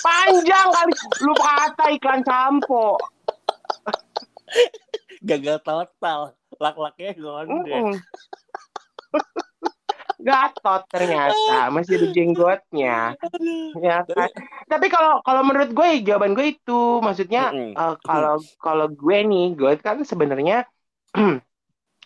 Panjang 0.00 0.68
kali, 0.72 0.92
lu 1.24 1.34
kata 1.36 1.84
iklan 1.94 2.22
sampo. 2.24 2.96
Gagal 5.22 5.58
total, 5.64 6.36
lak-laknya 6.60 7.16
ngondek. 7.18 7.82
Mm. 7.82 7.96
Gatot 10.16 10.82
ternyata, 10.90 11.70
masih 11.70 12.02
ada 12.02 12.08
jenggotnya. 12.10 12.96
Ya 13.78 14.02
kan? 14.02 14.30
Tapi 14.66 14.86
kalau 14.90 15.22
kalau 15.22 15.42
menurut 15.46 15.70
gue 15.70 16.02
jawaban 16.02 16.34
gue 16.34 16.56
itu, 16.56 16.98
maksudnya 17.04 17.52
eh, 17.54 17.94
kalau 18.02 18.40
kalau 18.58 18.86
gue 18.90 19.18
nih, 19.22 19.54
gue 19.54 19.72
kan 19.78 20.02
sebenarnya 20.02 20.66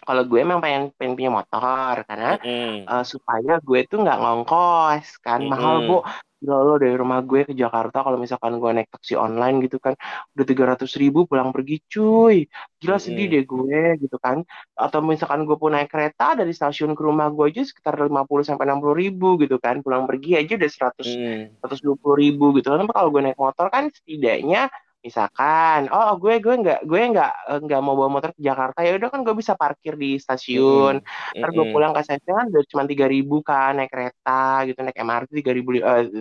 kalau 0.09 0.23
gue 0.25 0.39
emang 0.41 0.61
pengen 0.65 0.91
pengen 0.97 1.15
punya 1.17 1.31
motor 1.33 1.95
karena 2.09 2.41
Mm-mm. 2.41 2.89
eh, 2.89 3.05
supaya 3.05 3.61
gue 3.61 3.81
tuh 3.89 4.01
nggak 4.01 4.21
ngongkos 4.21 5.07
kan 5.21 5.45
mahal 5.45 5.85
Mm-mm. 5.85 5.89
bu 5.89 5.99
Gila 6.41 6.57
lo 6.65 6.75
dari 6.81 6.97
rumah 6.97 7.21
gue 7.21 7.45
ke 7.49 7.53
Jakarta 7.53 8.01
kalau 8.01 8.17
misalkan 8.17 8.57
gue 8.57 8.71
naik 8.73 8.89
taksi 8.89 9.13
online 9.13 9.61
gitu 9.69 9.77
kan 9.77 9.93
udah 10.33 10.47
tiga 10.49 10.65
ratus 10.73 10.97
ribu 10.97 11.29
pulang 11.29 11.53
pergi 11.53 11.85
cuy 11.85 12.49
gila 12.81 12.97
sedih 12.97 13.29
Mm-mm. 13.29 13.35
deh 13.37 13.45
gue 13.45 13.81
gitu 14.01 14.17
kan 14.17 14.41
atau 14.73 14.99
misalkan 15.05 15.45
gue 15.45 15.57
pun 15.61 15.71
naik 15.77 15.93
kereta 15.93 16.33
dari 16.41 16.53
stasiun 16.57 16.97
ke 16.97 17.03
rumah 17.05 17.29
gue 17.29 17.45
aja 17.53 17.61
sekitar 17.61 17.93
50 18.01 18.41
sampai 18.49 18.65
60 18.65 18.97
ribu 18.97 19.37
gitu 19.37 19.61
kan 19.61 19.85
pulang 19.85 20.09
pergi 20.09 20.41
aja 20.41 20.53
udah 20.57 20.71
100 20.73 21.09
Mm. 21.11 21.61
120 21.61 22.17
ribu 22.17 22.45
gitu 22.57 22.73
kan 22.73 22.89
kalau 22.89 23.09
gue 23.13 23.21
naik 23.21 23.37
motor 23.37 23.69
kan 23.69 23.93
setidaknya 23.93 24.73
misalkan 25.01 25.89
oh 25.89 26.13
gue 26.21 26.35
gue 26.45 26.55
nggak 26.63 26.81
gue 26.85 27.01
nggak 27.13 27.33
eh, 27.51 27.61
nggak 27.65 27.81
mau 27.85 27.95
bawa 27.99 28.11
motor 28.21 28.31
ke 28.37 28.41
Jakarta. 28.45 28.79
Ya 28.87 28.93
udah 28.99 29.09
kan 29.13 29.21
gue 29.27 29.35
bisa 29.41 29.53
parkir 29.57 29.95
di 29.97 30.21
stasiun. 30.21 31.01
Mm-mm. 31.01 31.39
ntar 31.41 31.51
gue 31.57 31.67
pulang 31.73 31.93
ke 31.97 32.01
stasiun 32.07 32.35
kan 32.41 32.47
udah 32.53 32.65
cuma 32.71 32.83
tiga 32.91 33.07
ribu 33.09 33.35
kan 33.41 33.71
naik 33.81 33.91
kereta 33.93 34.65
gitu 34.69 34.79
naik 34.85 34.99
MRT 35.01 35.31
tiga 35.41 35.53
ribu 35.57 35.69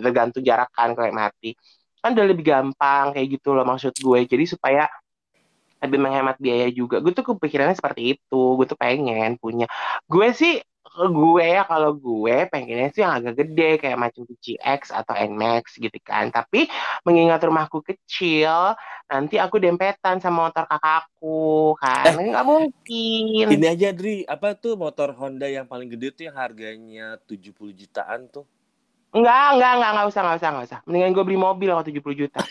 tergantung 0.04 0.42
jarak 0.48 0.70
kan 0.76 0.88
kalau 0.96 1.08
MRT 1.12 1.42
kan 2.00 2.10
udah 2.16 2.26
lebih 2.32 2.44
gampang 2.48 3.04
kayak 3.12 3.28
gitu 3.36 3.48
loh 3.56 3.64
maksud 3.68 3.92
gue. 3.96 4.18
Jadi 4.24 4.44
supaya 4.48 4.88
lebih 5.80 5.98
menghemat 6.00 6.36
biaya 6.36 6.68
juga. 6.72 7.00
Gue 7.00 7.12
tuh 7.16 7.24
kepikirannya 7.36 7.76
seperti 7.76 8.16
itu. 8.16 8.42
Gue 8.56 8.66
tuh 8.68 8.76
pengen 8.80 9.36
punya. 9.40 9.64
Gue 10.08 10.32
sih 10.36 10.60
gue 10.90 11.46
ya 11.46 11.62
kalau 11.62 11.94
gue 11.94 12.50
pengennya 12.50 12.90
sih 12.90 13.00
yang 13.00 13.14
agak 13.14 13.38
gede 13.38 13.78
kayak 13.78 13.94
macam 13.94 14.26
PCX 14.26 14.90
atau 14.90 15.14
Nmax 15.14 15.78
gitu 15.78 15.94
kan 16.02 16.28
tapi 16.28 16.66
mengingat 17.02 17.38
rumahku 17.40 17.78
kecil 17.80 18.74
nanti 19.06 19.38
aku 19.38 19.56
dempetan 19.56 20.18
sama 20.18 20.50
motor 20.50 20.66
kakakku 20.66 21.78
kan 21.78 22.10
Eh. 22.10 22.34
nggak 22.34 22.42
mungkin 22.42 23.46
Ini 23.46 23.66
aja 23.70 23.94
Dri, 23.94 24.26
apa 24.26 24.58
tuh 24.58 24.74
motor 24.74 25.14
Honda 25.14 25.46
yang 25.46 25.64
paling 25.64 25.86
gede 25.88 26.10
tuh 26.10 26.24
yang 26.26 26.34
harganya 26.34 27.14
70 27.22 27.54
jutaan 27.70 28.26
tuh? 28.26 28.42
Enggak, 29.10 29.58
enggak, 29.58 29.72
enggak, 29.74 29.90
enggak 29.90 30.06
usah, 30.06 30.20
enggak 30.22 30.38
usah, 30.38 30.48
enggak 30.50 30.66
usah. 30.70 30.78
Mendingan 30.86 31.10
gue 31.14 31.24
beli 31.24 31.38
mobil 31.38 31.68
kalau 31.70 31.82
70 31.82 32.14
juta. 32.14 32.40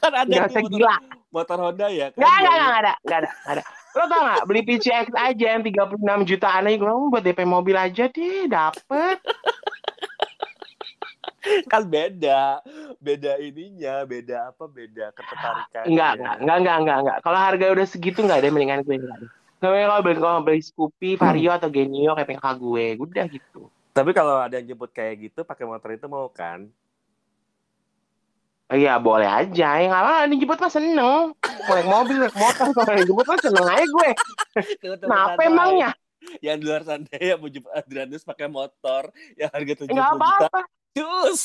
Kan 0.00 0.12
ada 0.14 0.48
tuh 0.48 0.60
motor, 0.60 0.78
gila. 0.78 0.96
motor 1.28 1.56
Honda 1.60 1.86
ya 1.88 2.06
kan? 2.12 2.18
Enggak, 2.20 2.34
enggak, 2.38 2.54
enggak 2.54 2.76
ada, 2.80 2.92
enggak 3.04 3.18
ada, 3.18 3.30
enggak 3.32 3.54
ada. 3.56 3.64
Lo 3.94 4.04
tau 4.10 4.20
gak, 4.26 4.42
beli 4.50 4.62
PCX 4.66 5.06
aja 5.14 5.46
yang 5.54 5.62
36 5.62 6.26
jutaan 6.26 6.66
aja. 6.66 6.76
Gue 6.76 7.10
buat 7.14 7.22
DP 7.22 7.46
mobil 7.46 7.78
aja 7.78 8.10
deh, 8.10 8.50
dapet. 8.50 9.18
kan 11.68 11.84
beda 11.84 12.64
beda 13.04 13.36
ininya 13.36 14.08
beda 14.08 14.48
apa 14.48 14.64
beda 14.64 15.12
ketertarikan 15.12 15.84
Enggak, 15.84 16.16
enggak, 16.16 16.34
enggak, 16.40 16.56
enggak, 16.56 16.76
enggak, 16.80 16.98
enggak. 17.04 17.18
Kalau 17.20 17.38
harga 17.38 17.66
udah 17.68 17.86
segitu 17.86 18.18
enggak 18.24 18.38
ada, 18.40 18.48
mendingan 18.48 18.80
gue 18.80 18.96
enggak. 18.96 19.18
Namanya 19.60 19.84
kalau 19.92 20.00
beli, 20.04 20.16
kalau 20.20 20.40
beli 20.44 20.60
Scoopy, 20.60 21.10
Vario, 21.20 21.50
atau 21.52 21.68
Genio 21.72 22.12
kayak 22.16 22.28
PK 22.36 22.44
gue, 22.60 22.86
udah 23.00 23.24
gitu. 23.28 23.62
tapi 23.94 24.10
kalau 24.10 24.42
ada 24.42 24.58
yang 24.58 24.74
jemput 24.74 24.90
kayak 24.90 25.30
gitu 25.30 25.46
pakai 25.46 25.64
motor 25.68 25.94
itu 25.94 26.10
mau 26.10 26.26
kan 26.26 26.66
Iya 28.72 28.96
boleh 28.96 29.28
aja, 29.28 29.76
yang 29.76 29.92
apa 29.92 30.24
dijemput 30.24 30.56
mah 30.56 30.72
seneng. 30.72 31.36
Mau 31.64 31.74
naik 31.74 31.88
mobil, 31.88 32.16
naik 32.18 32.36
motor, 32.36 32.66
kalau 32.74 32.94
dijemput 32.98 33.26
mah 33.26 33.38
seneng 33.38 33.66
aja 33.66 33.84
gue. 33.86 34.10
Kenapa 35.00 35.40
emangnya? 35.42 35.90
yang 36.40 36.56
di 36.56 36.64
luar 36.64 36.80
sana 36.80 37.04
ya 37.20 37.36
mau 37.36 37.52
jemput 37.52 37.68
Adrianus 37.68 38.24
pakai 38.24 38.48
motor 38.48 39.12
yang 39.36 39.52
harga 39.52 39.84
70 39.84 39.92
Enggak 39.92 40.08
juta 40.08 40.16
apa-apa. 40.16 40.60
cus 40.96 41.40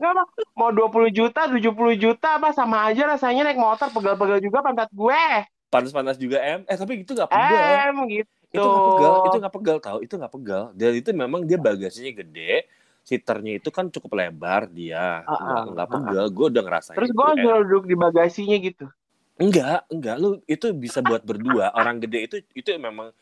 Enggak 0.00 0.10
apa. 0.16 0.22
Mau 0.56 0.70
20 0.72 1.12
juta, 1.12 1.40
70 1.44 2.00
juta 2.00 2.28
apa 2.40 2.56
sama 2.56 2.88
aja 2.88 3.04
rasanya 3.04 3.52
naik 3.52 3.60
motor 3.60 3.92
pegel-pegel 3.92 4.40
juga 4.40 4.64
pantat 4.64 4.88
gue. 4.88 5.24
panas-panas 5.66 6.16
juga 6.16 6.38
em 6.40 6.62
eh 6.64 6.76
tapi 6.78 7.02
gitu 7.02 7.12
nggak 7.12 7.26
pegal 7.26 7.60
Em 7.90 7.96
gitu. 8.08 8.30
itu 8.54 8.64
nggak 8.64 8.86
pegal 8.86 9.12
itu 9.26 9.36
nggak 9.36 9.54
pegal 9.58 9.76
tau 9.82 9.98
itu 9.98 10.14
nggak 10.14 10.32
pegal 10.32 10.62
dan 10.72 10.90
itu 10.94 11.10
memang 11.10 11.40
dia 11.42 11.58
bagasinya 11.58 12.12
gede 12.22 12.70
seaternya 13.06 13.62
itu 13.62 13.70
kan 13.70 13.86
cukup 13.86 14.18
lebar 14.18 14.66
dia 14.66 15.22
nggak 15.22 15.38
ah, 15.38 15.64
nggak 15.70 15.88
pegal 15.94 16.26
gue 16.26 16.46
udah 16.50 16.62
ngerasain 16.66 16.98
Terus 16.98 17.10
gue 17.14 17.28
Em. 17.38 17.44
duduk 17.62 17.84
di 17.86 17.94
bagasinya 17.94 18.56
gitu. 18.58 18.90
enggak 19.38 19.86
enggak 19.86 20.16
lu 20.18 20.42
itu 20.50 20.66
bisa 20.74 20.98
buat 21.06 21.22
berdua 21.22 21.70
orang 21.78 22.02
gede 22.02 22.18
itu 22.26 22.36
itu 22.50 22.68
memang 22.74 23.14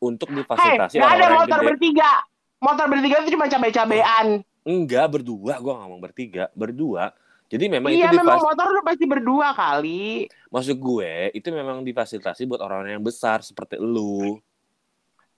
untuk 0.00 0.32
difasilitasi 0.32 0.96
nggak 0.96 1.14
ada 1.20 1.26
motor 1.36 1.58
gede 1.60 1.68
bertiga. 1.68 2.10
Motor 2.56 2.86
bertiga 2.88 3.16
itu 3.20 3.30
cuma 3.36 3.44
cabai-cabean. 3.52 4.26
enggak 4.64 5.06
berdua 5.12 5.60
gue 5.60 5.72
ngomong 5.76 6.00
bertiga 6.00 6.48
berdua 6.56 7.12
jadi 7.46 7.70
memang 7.70 7.94
iya, 7.94 8.08
itu 8.10 8.18
memang 8.18 8.42
motor 8.42 8.66
udah 8.72 8.84
pasti 8.88 9.04
berdua 9.06 9.54
kali. 9.54 10.26
maksud 10.50 10.80
gue 10.80 11.30
itu 11.36 11.48
memang 11.52 11.84
difasilitasi 11.84 12.48
buat 12.48 12.64
orang-orang 12.64 12.96
yang 12.98 13.04
besar 13.04 13.44
seperti 13.44 13.76
lu 13.76 14.40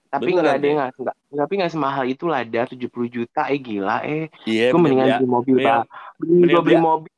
Tapi 0.09 0.29
nggak 0.31 0.41
ada 0.43 0.57
deh. 0.57 0.73
nggak 0.73 0.89
nggak 0.97 1.15
tapi 1.31 1.53
nggak 1.55 1.71
semahal 1.71 2.03
itu 2.03 2.25
lah 2.25 2.41
ada 2.41 2.61
70 2.65 2.81
juta 3.07 3.41
eh 3.45 3.57
gila 3.57 3.97
eh. 4.01 4.25
Iya 4.43 4.73
gue 4.73 4.79
mendingan 4.79 5.05
ya. 5.05 5.17
beli 5.17 5.29
mobil 5.29 5.55
pak 5.59 5.83
beli 6.17 6.29
mendingan 6.33 6.49
gue 6.49 6.61
beli 6.61 6.75
beli- 6.75 6.81
mobil 6.81 7.13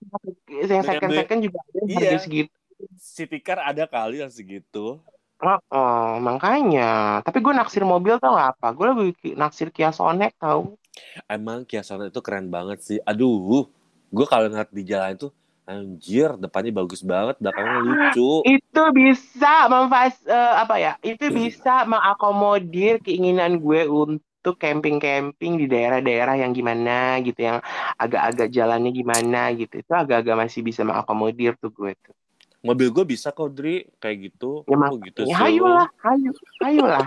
yang 0.67 0.83
second 0.83 1.09
beli- 1.09 1.19
second 1.23 1.39
juga 1.39 1.57
ada 1.57 1.71
yang 1.71 1.87
Iya. 1.87 1.97
harga 2.03 2.19
segitu. 2.19 2.51
City 2.97 3.39
car 3.39 3.59
ada 3.61 3.83
kali 3.85 4.19
yang 4.19 4.29
segitu. 4.29 4.99
Oh, 5.39 5.59
oh, 5.69 6.21
makanya. 6.21 7.21
Tapi 7.21 7.39
gue 7.39 7.49
naksir 7.49 7.81
mobil 7.81 8.17
tau 8.17 8.33
gak 8.33 8.53
apa? 8.53 8.67
Gue 8.71 8.89
ki- 9.15 9.33
naksir 9.33 9.69
Kia 9.69 9.89
Sonet 9.89 10.33
tau. 10.35 10.77
Emang 11.25 11.63
Kia 11.63 11.81
Sonet 11.81 12.09
itu 12.09 12.19
keren 12.19 12.45
banget 12.47 12.77
sih. 12.79 12.97
Aduh, 13.01 13.65
gue 14.07 14.25
kalau 14.25 14.45
ngeliat 14.45 14.69
di 14.69 14.83
jalan 14.83 15.15
itu, 15.15 15.33
anjir, 15.65 16.35
depannya 16.37 16.73
bagus 16.73 17.01
banget, 17.05 17.37
belakangnya 17.37 17.79
lucu. 17.79 18.43
itu 18.43 18.83
bisa 18.91 19.69
memfas 19.69 20.17
eh, 20.25 20.53
apa 20.57 20.75
ya 20.81 20.93
itu 21.05 21.29
bisa 21.29 21.85
mengakomodir 21.85 22.97
keinginan 22.99 23.61
gue 23.61 23.85
untuk 23.85 24.57
camping-camping 24.57 25.61
di 25.61 25.69
daerah-daerah 25.69 26.41
yang 26.41 26.49
gimana 26.49 27.21
gitu 27.21 27.45
yang 27.45 27.61
agak-agak 27.95 28.49
jalannya 28.49 28.89
gimana 28.89 29.53
gitu 29.53 29.85
itu 29.85 29.91
agak-agak 29.93 30.49
masih 30.49 30.65
bisa 30.65 30.81
mengakomodir 30.81 31.53
tuh 31.61 31.69
gue 31.69 31.93
tuh 32.01 32.15
Mobil 32.61 32.93
gue 32.93 33.05
bisa 33.09 33.33
kok, 33.33 33.49
Dri, 33.57 33.89
kayak 33.97 34.17
gitu. 34.29 34.61
Ya, 34.69 34.77
Oh, 34.77 34.93
gitu 35.01 35.25
Ya, 35.25 35.33
sih. 35.33 35.45
ayolah, 35.49 35.89
ayo, 36.13 36.29
ayolah, 36.61 37.05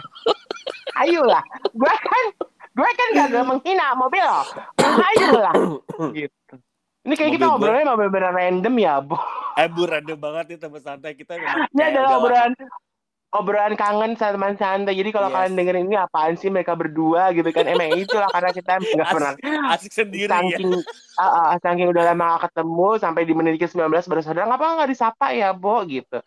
ayolah. 0.99 1.43
Gue 1.71 1.95
kan, 1.95 2.25
gue 2.75 2.91
kan 2.91 3.09
gak, 3.15 3.27
gak 3.31 3.47
menghina 3.47 3.95
mobil 3.95 4.19
loh. 4.19 4.43
Ayolah, 4.83 5.55
gitu. 6.19 6.44
Ini 7.05 7.15
kayak 7.21 7.33
kita 7.37 7.45
Mobil 7.53 7.69
ngobrolnya 7.69 7.85
mobil 7.93 8.09
beneran 8.09 8.37
random 8.37 8.75
ya, 8.81 8.95
Bo. 9.05 9.21
Eh, 9.61 9.69
bu, 9.69 9.85
random 9.85 10.17
banget 10.17 10.45
nih 10.57 10.59
teman 10.59 10.81
santai 10.81 11.13
kita. 11.13 11.37
Ini 11.77 11.83
adalah 11.93 12.17
obrolan 12.17 12.53
obrolan 13.35 13.75
kangen 13.77 14.17
sama 14.17 14.33
teman 14.41 14.55
santai. 14.57 14.97
Jadi 14.97 15.11
kalau 15.13 15.29
Yes. 15.29 15.37
kalian 15.37 15.55
dengerin 15.59 15.87
ini 15.91 15.97
apaan 16.01 16.35
sih 16.41 16.49
mereka 16.49 16.73
berdua 16.73 17.35
gitu 17.37 17.51
kan? 17.53 17.69
Emang 17.69 17.93
itulah 17.93 18.33
karena 18.33 18.51
kita 18.57 18.73
nggak 18.81 19.09
pernah 19.11 19.33
asik 19.75 19.93
sendiri 19.93 20.31
ya. 20.31 20.57
saking 20.57 20.71
ah, 21.21 21.53
ah, 21.53 21.57
saking 21.61 21.93
udah 21.93 22.03
lama 22.09 22.25
gak 22.39 22.51
ketemu 22.51 22.89
sampai 22.97 23.23
di 23.29 23.35
menit 23.37 23.61
ke 23.61 23.67
19 23.69 24.07
baru 24.09 24.23
sadar 24.25 24.49
ngapa 24.49 24.65
nggak 24.81 24.91
disapa 24.91 25.27
ya, 25.37 25.53
Bo 25.53 25.85
gitu. 25.85 26.23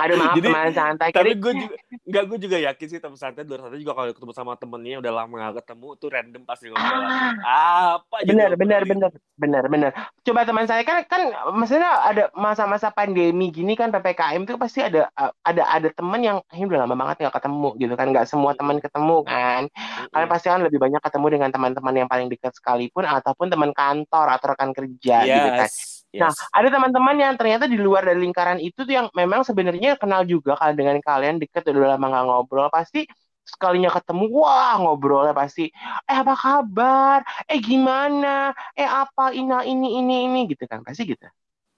Aduh 0.00 0.16
maaf 0.16 0.34
Jadi- 0.34 0.46
teman 0.48 0.72
santai. 0.72 1.08
Tapi 1.12 1.30
gue 1.36 1.52
juga, 1.54 1.76
enggak 2.08 2.24
gue 2.26 2.38
juga 2.40 2.56
yakin 2.60 2.86
sih 2.88 2.98
teman 2.98 3.16
santai 3.16 3.42
luar 3.44 3.60
sana 3.60 3.76
juga 3.76 3.92
kalau 3.92 4.10
ketemu 4.10 4.32
sama 4.32 4.52
temennya 4.56 4.96
udah 4.98 5.12
lama 5.12 5.34
gak 5.36 5.54
ketemu 5.64 5.88
tuh 5.96 6.08
random 6.08 6.42
pasti 6.44 6.64
ngobrol. 6.68 7.00
Ah, 7.42 8.00
Apa 8.00 8.16
juga 8.22 8.30
benar 8.32 8.50
benar 8.54 8.80
ngobrolin. 8.82 8.90
benar 8.90 9.10
benar 9.40 9.64
benar 9.66 9.90
coba 10.20 10.40
teman 10.44 10.64
saya 10.64 10.84
kan 10.84 11.00
kan 11.04 11.22
maksudnya 11.52 11.88
ada 12.04 12.24
masa-masa 12.32 12.92
pandemi 12.92 13.48
gini 13.48 13.72
kan 13.72 13.88
ppkm 13.88 14.44
itu 14.44 14.56
pasti 14.56 14.84
ada 14.84 15.08
ada 15.40 15.62
ada 15.64 15.88
teman 15.90 16.20
yang 16.20 16.38
ini 16.52 16.68
udah 16.68 16.84
lama 16.84 16.94
banget 16.94 17.24
nggak 17.24 17.36
ketemu 17.40 17.68
gitu 17.76 17.94
kan. 17.94 18.06
Nggak 18.10 18.26
semua 18.28 18.52
teman 18.52 18.76
ketemu 18.78 19.16
kan. 19.24 19.62
Kalian 20.10 20.28
pasti 20.28 20.46
kan 20.48 20.60
lebih 20.60 20.78
banyak 20.78 21.00
ketemu 21.00 21.26
dengan 21.30 21.50
teman-teman 21.50 21.94
yang 21.96 22.08
paling 22.08 22.28
dekat 22.28 22.52
sekalipun 22.52 23.04
ataupun 23.04 23.46
teman 23.48 23.70
kantor 23.72 24.26
atau 24.30 24.46
rekan 24.52 24.70
kerja 24.72 25.16
gitu 25.24 25.48
kan 25.56 25.70
Yes, 26.12 26.20
Nah, 26.20 26.30
yes. 26.30 26.50
ada 26.52 26.68
teman-teman 26.74 27.16
yang 27.16 27.34
ternyata 27.40 27.64
di 27.64 27.80
luar 27.80 28.04
dari 28.04 28.20
lingkaran 28.20 28.60
itu 28.60 28.84
tuh 28.84 28.92
yang 28.98 29.06
memang 29.16 29.40
sebenarnya 29.48 29.96
kenal 29.96 30.22
juga 30.28 30.52
kalau 30.60 30.74
dengan 30.76 31.00
kalian 31.00 31.40
deket 31.40 31.64
udah 31.72 31.96
lama 31.96 32.06
nggak 32.12 32.24
ngobrol 32.28 32.68
pasti 32.68 33.08
sekalinya 33.48 33.88
ketemu 33.88 34.24
wah 34.36 34.76
ngobrolnya 34.84 35.32
pasti 35.32 35.72
eh 36.10 36.16
apa 36.22 36.34
kabar 36.36 37.18
eh 37.50 37.58
gimana 37.68 38.52
eh 38.78 38.84
apa 38.86 39.32
ini 39.32 39.52
ini 39.72 39.86
ini 39.98 40.14
ini 40.28 40.38
gitu 40.52 40.64
kan 40.70 40.84
pasti 40.86 41.02
gitu 41.12 41.24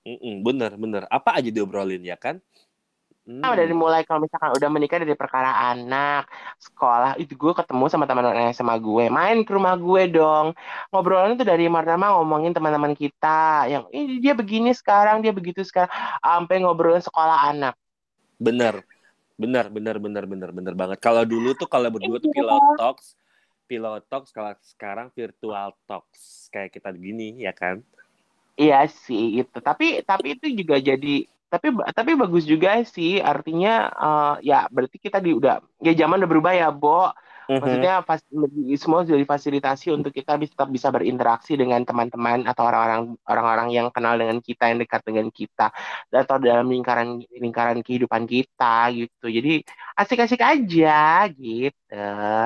Mm-mm, 0.03 0.43
bener 0.43 0.75
bener. 0.75 1.03
Apa 1.07 1.39
aja 1.39 1.51
diobrolin 1.55 2.03
ya 2.03 2.19
kan? 2.19 2.43
Hmm. 3.23 3.39
Nah, 3.39 3.55
dari 3.55 3.71
mulai 3.71 4.03
kalau 4.03 4.27
misalkan 4.27 4.51
udah 4.51 4.67
menikah 4.67 4.99
dari 4.99 5.15
perkara 5.15 5.71
anak, 5.71 6.27
sekolah, 6.59 7.15
itu 7.23 7.39
gue 7.39 7.55
ketemu 7.55 7.87
sama 7.87 8.03
teman-teman 8.11 8.51
SMA 8.51 8.75
gue, 8.83 9.05
main 9.15 9.47
ke 9.47 9.51
rumah 9.55 9.79
gue 9.79 10.11
dong. 10.11 10.59
Ngobrolnya 10.91 11.39
tuh 11.39 11.47
dari 11.47 11.71
pertama 11.71 12.19
ngomongin 12.19 12.51
teman-teman 12.51 12.99
kita, 12.99 13.71
yang 13.71 13.87
ini 13.95 14.19
dia 14.19 14.35
begini 14.35 14.75
sekarang, 14.75 15.23
dia 15.23 15.31
begitu 15.31 15.63
sekarang, 15.63 15.87
sampai 16.19 16.67
ngobrolin 16.67 16.99
sekolah 16.99 17.47
anak. 17.55 17.79
Bener, 18.43 18.83
bener, 19.39 19.71
bener, 19.71 19.97
bener, 20.03 20.25
bener, 20.27 20.51
bener 20.51 20.75
banget. 20.75 20.99
Kalau 20.99 21.23
dulu 21.23 21.55
tuh 21.55 21.71
kalau 21.71 21.95
berdua 21.95 22.19
tuh 22.19 22.27
Iya. 22.27 22.43
pilot 22.43 22.63
talks, 22.75 23.07
pilot 23.71 24.03
talks. 24.11 24.31
Kalau 24.35 24.51
sekarang 24.67 25.15
virtual 25.15 25.71
talks 25.87 26.51
kayak 26.51 26.75
kita 26.75 26.91
gini 26.91 27.39
ya 27.47 27.55
kan? 27.55 27.87
Iya 28.59 28.91
sih 28.91 29.47
itu. 29.47 29.59
Tapi 29.63 30.03
tapi 30.03 30.35
itu 30.35 30.51
juga 30.59 30.83
jadi 30.83 31.31
tapi 31.53 31.67
tapi 31.99 32.11
bagus 32.23 32.45
juga 32.53 32.69
sih. 32.95 33.11
Artinya 33.33 33.71
eh, 34.05 34.33
ya 34.49 34.57
berarti 34.75 34.97
kita 35.05 35.19
di 35.25 35.31
udah 35.39 35.55
ya 35.87 35.93
zaman 36.01 36.17
udah 36.21 36.31
berubah 36.33 36.53
ya, 36.57 36.69
Bo. 36.73 37.13
Mhm. 37.49 37.61
Maksudnya 37.63 37.93
fas- 38.07 38.27
semua 38.83 39.01
sudah 39.07 39.21
difasilitasi 39.23 39.87
untuk 39.95 40.11
kita 40.15 40.35
bisa 40.41 40.53
tetap 40.55 40.69
bisa 40.71 40.89
berinteraksi 40.91 41.53
dengan 41.55 41.81
teman-teman 41.87 42.43
atau 42.51 42.63
orang-orang 42.69 43.03
orang-orang 43.29 43.69
yang 43.77 43.87
kenal 43.95 44.15
dengan 44.19 44.39
kita, 44.43 44.71
yang 44.71 44.79
dekat 44.83 45.03
dengan 45.07 45.27
kita, 45.31 45.71
atau 46.11 46.37
dalam 46.43 46.67
lingkaran 46.71 47.23
lingkaran 47.31 47.79
kehidupan 47.87 48.25
kita 48.27 48.91
gitu. 48.95 49.27
Jadi 49.31 49.63
asik-asik 49.99 50.41
aja 50.43 51.27
gitu. 51.33 51.95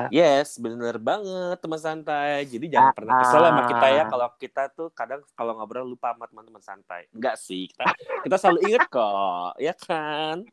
Yes, 0.07 0.55
bener 0.55 0.95
banget 1.07 1.59
teman 1.59 1.81
santai. 1.83 2.47
Jadi 2.47 2.65
jangan 2.71 2.87
Ah, 2.87 2.95
pernah 2.95 3.15
kesel 3.19 3.43
sama 3.43 3.59
kita 3.67 3.85
ya 3.91 4.03
kalau 4.07 4.27
kita 4.39 4.71
tuh 4.71 4.87
kadang 4.95 5.19
kalau 5.35 5.51
ngobrol 5.59 5.83
lupa 5.83 6.15
sama 6.15 6.25
teman-teman 6.31 6.63
santai. 6.63 7.01
Enggak 7.11 7.35
sih, 7.35 7.67
kita 7.67 7.91
kita 8.23 8.35
selalu 8.39 8.59
inget 8.71 8.83
kok, 8.87 9.59
ya 9.59 9.73
kan? 9.75 10.47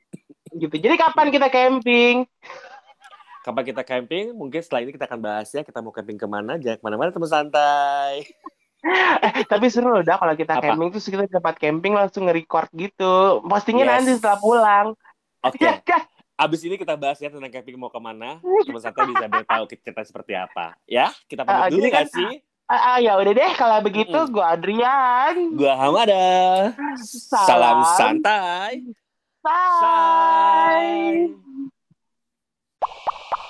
Gitu. 0.55 0.75
Jadi 0.79 0.95
kapan 0.99 1.29
kita 1.35 1.49
camping? 1.51 2.17
Kapan 3.45 3.63
kita 3.63 3.83
camping? 3.83 4.33
Mungkin 4.33 4.59
setelah 4.59 4.81
ini 4.81 4.91
kita 4.91 5.05
akan 5.05 5.21
bahas 5.21 5.49
ya 5.51 5.61
kita 5.61 5.79
mau 5.79 5.93
camping 5.93 6.17
ke 6.17 6.25
mana? 6.25 6.57
Jangan 6.57 6.81
ke 6.81 6.83
mana-mana 6.83 7.11
teman 7.11 7.29
santai. 7.29 8.25
Eh, 8.85 9.45
tapi 9.47 9.69
seru 9.69 9.89
loh 9.91 10.01
dah 10.01 10.17
kalau 10.17 10.33
kita 10.33 10.57
Apa? 10.57 10.65
camping 10.67 10.89
terus 10.91 11.05
kita 11.05 11.25
tempat 11.27 11.57
camping 11.57 11.93
langsung 11.93 12.25
nge-record 12.25 12.69
gitu. 12.75 13.41
Postingnya 13.43 13.85
Yes. 13.87 13.93
nanti 13.95 14.11
setelah 14.15 14.39
pulang. 14.39 14.87
Oke. 15.41 15.61
Ya 15.65 15.77
kan 15.79 16.03
abis 16.35 16.61
ini 16.63 16.75
kita 16.75 16.93
bahas 16.95 17.17
ya 17.17 17.29
tentang 17.29 17.49
camping 17.49 17.77
mau 17.77 17.89
ke 17.89 17.97
mana. 17.97 18.41
Teman 18.41 18.81
santai 18.81 19.07
bisa 19.07 19.25
biar 19.25 19.45
tahu 19.47 19.65
cerita 19.67 20.01
seperti 20.03 20.33
apa. 20.35 20.77
Ya 20.85 21.13
kita 21.25 21.45
pamit 21.45 21.71
dulu 21.71 21.81
jadi 21.81 21.91
kan- 21.95 22.11
sih? 22.11 22.33
Ah, 22.65 22.97
ah, 22.97 22.99
ya 22.99 23.13
udah 23.15 23.29
deh 23.31 23.53
kalau 23.55 23.77
begitu 23.79 24.09
Mm-mm. 24.11 24.33
gue 24.33 24.41
Adrian. 24.43 25.37
Gua 25.53 25.77
Hamada. 25.77 26.73
Salam. 27.45 27.85
santai. 27.95 28.81
Bye. 29.39 29.81
Bye. 29.85 31.74
Thank 32.87 32.97
you. 33.39 33.44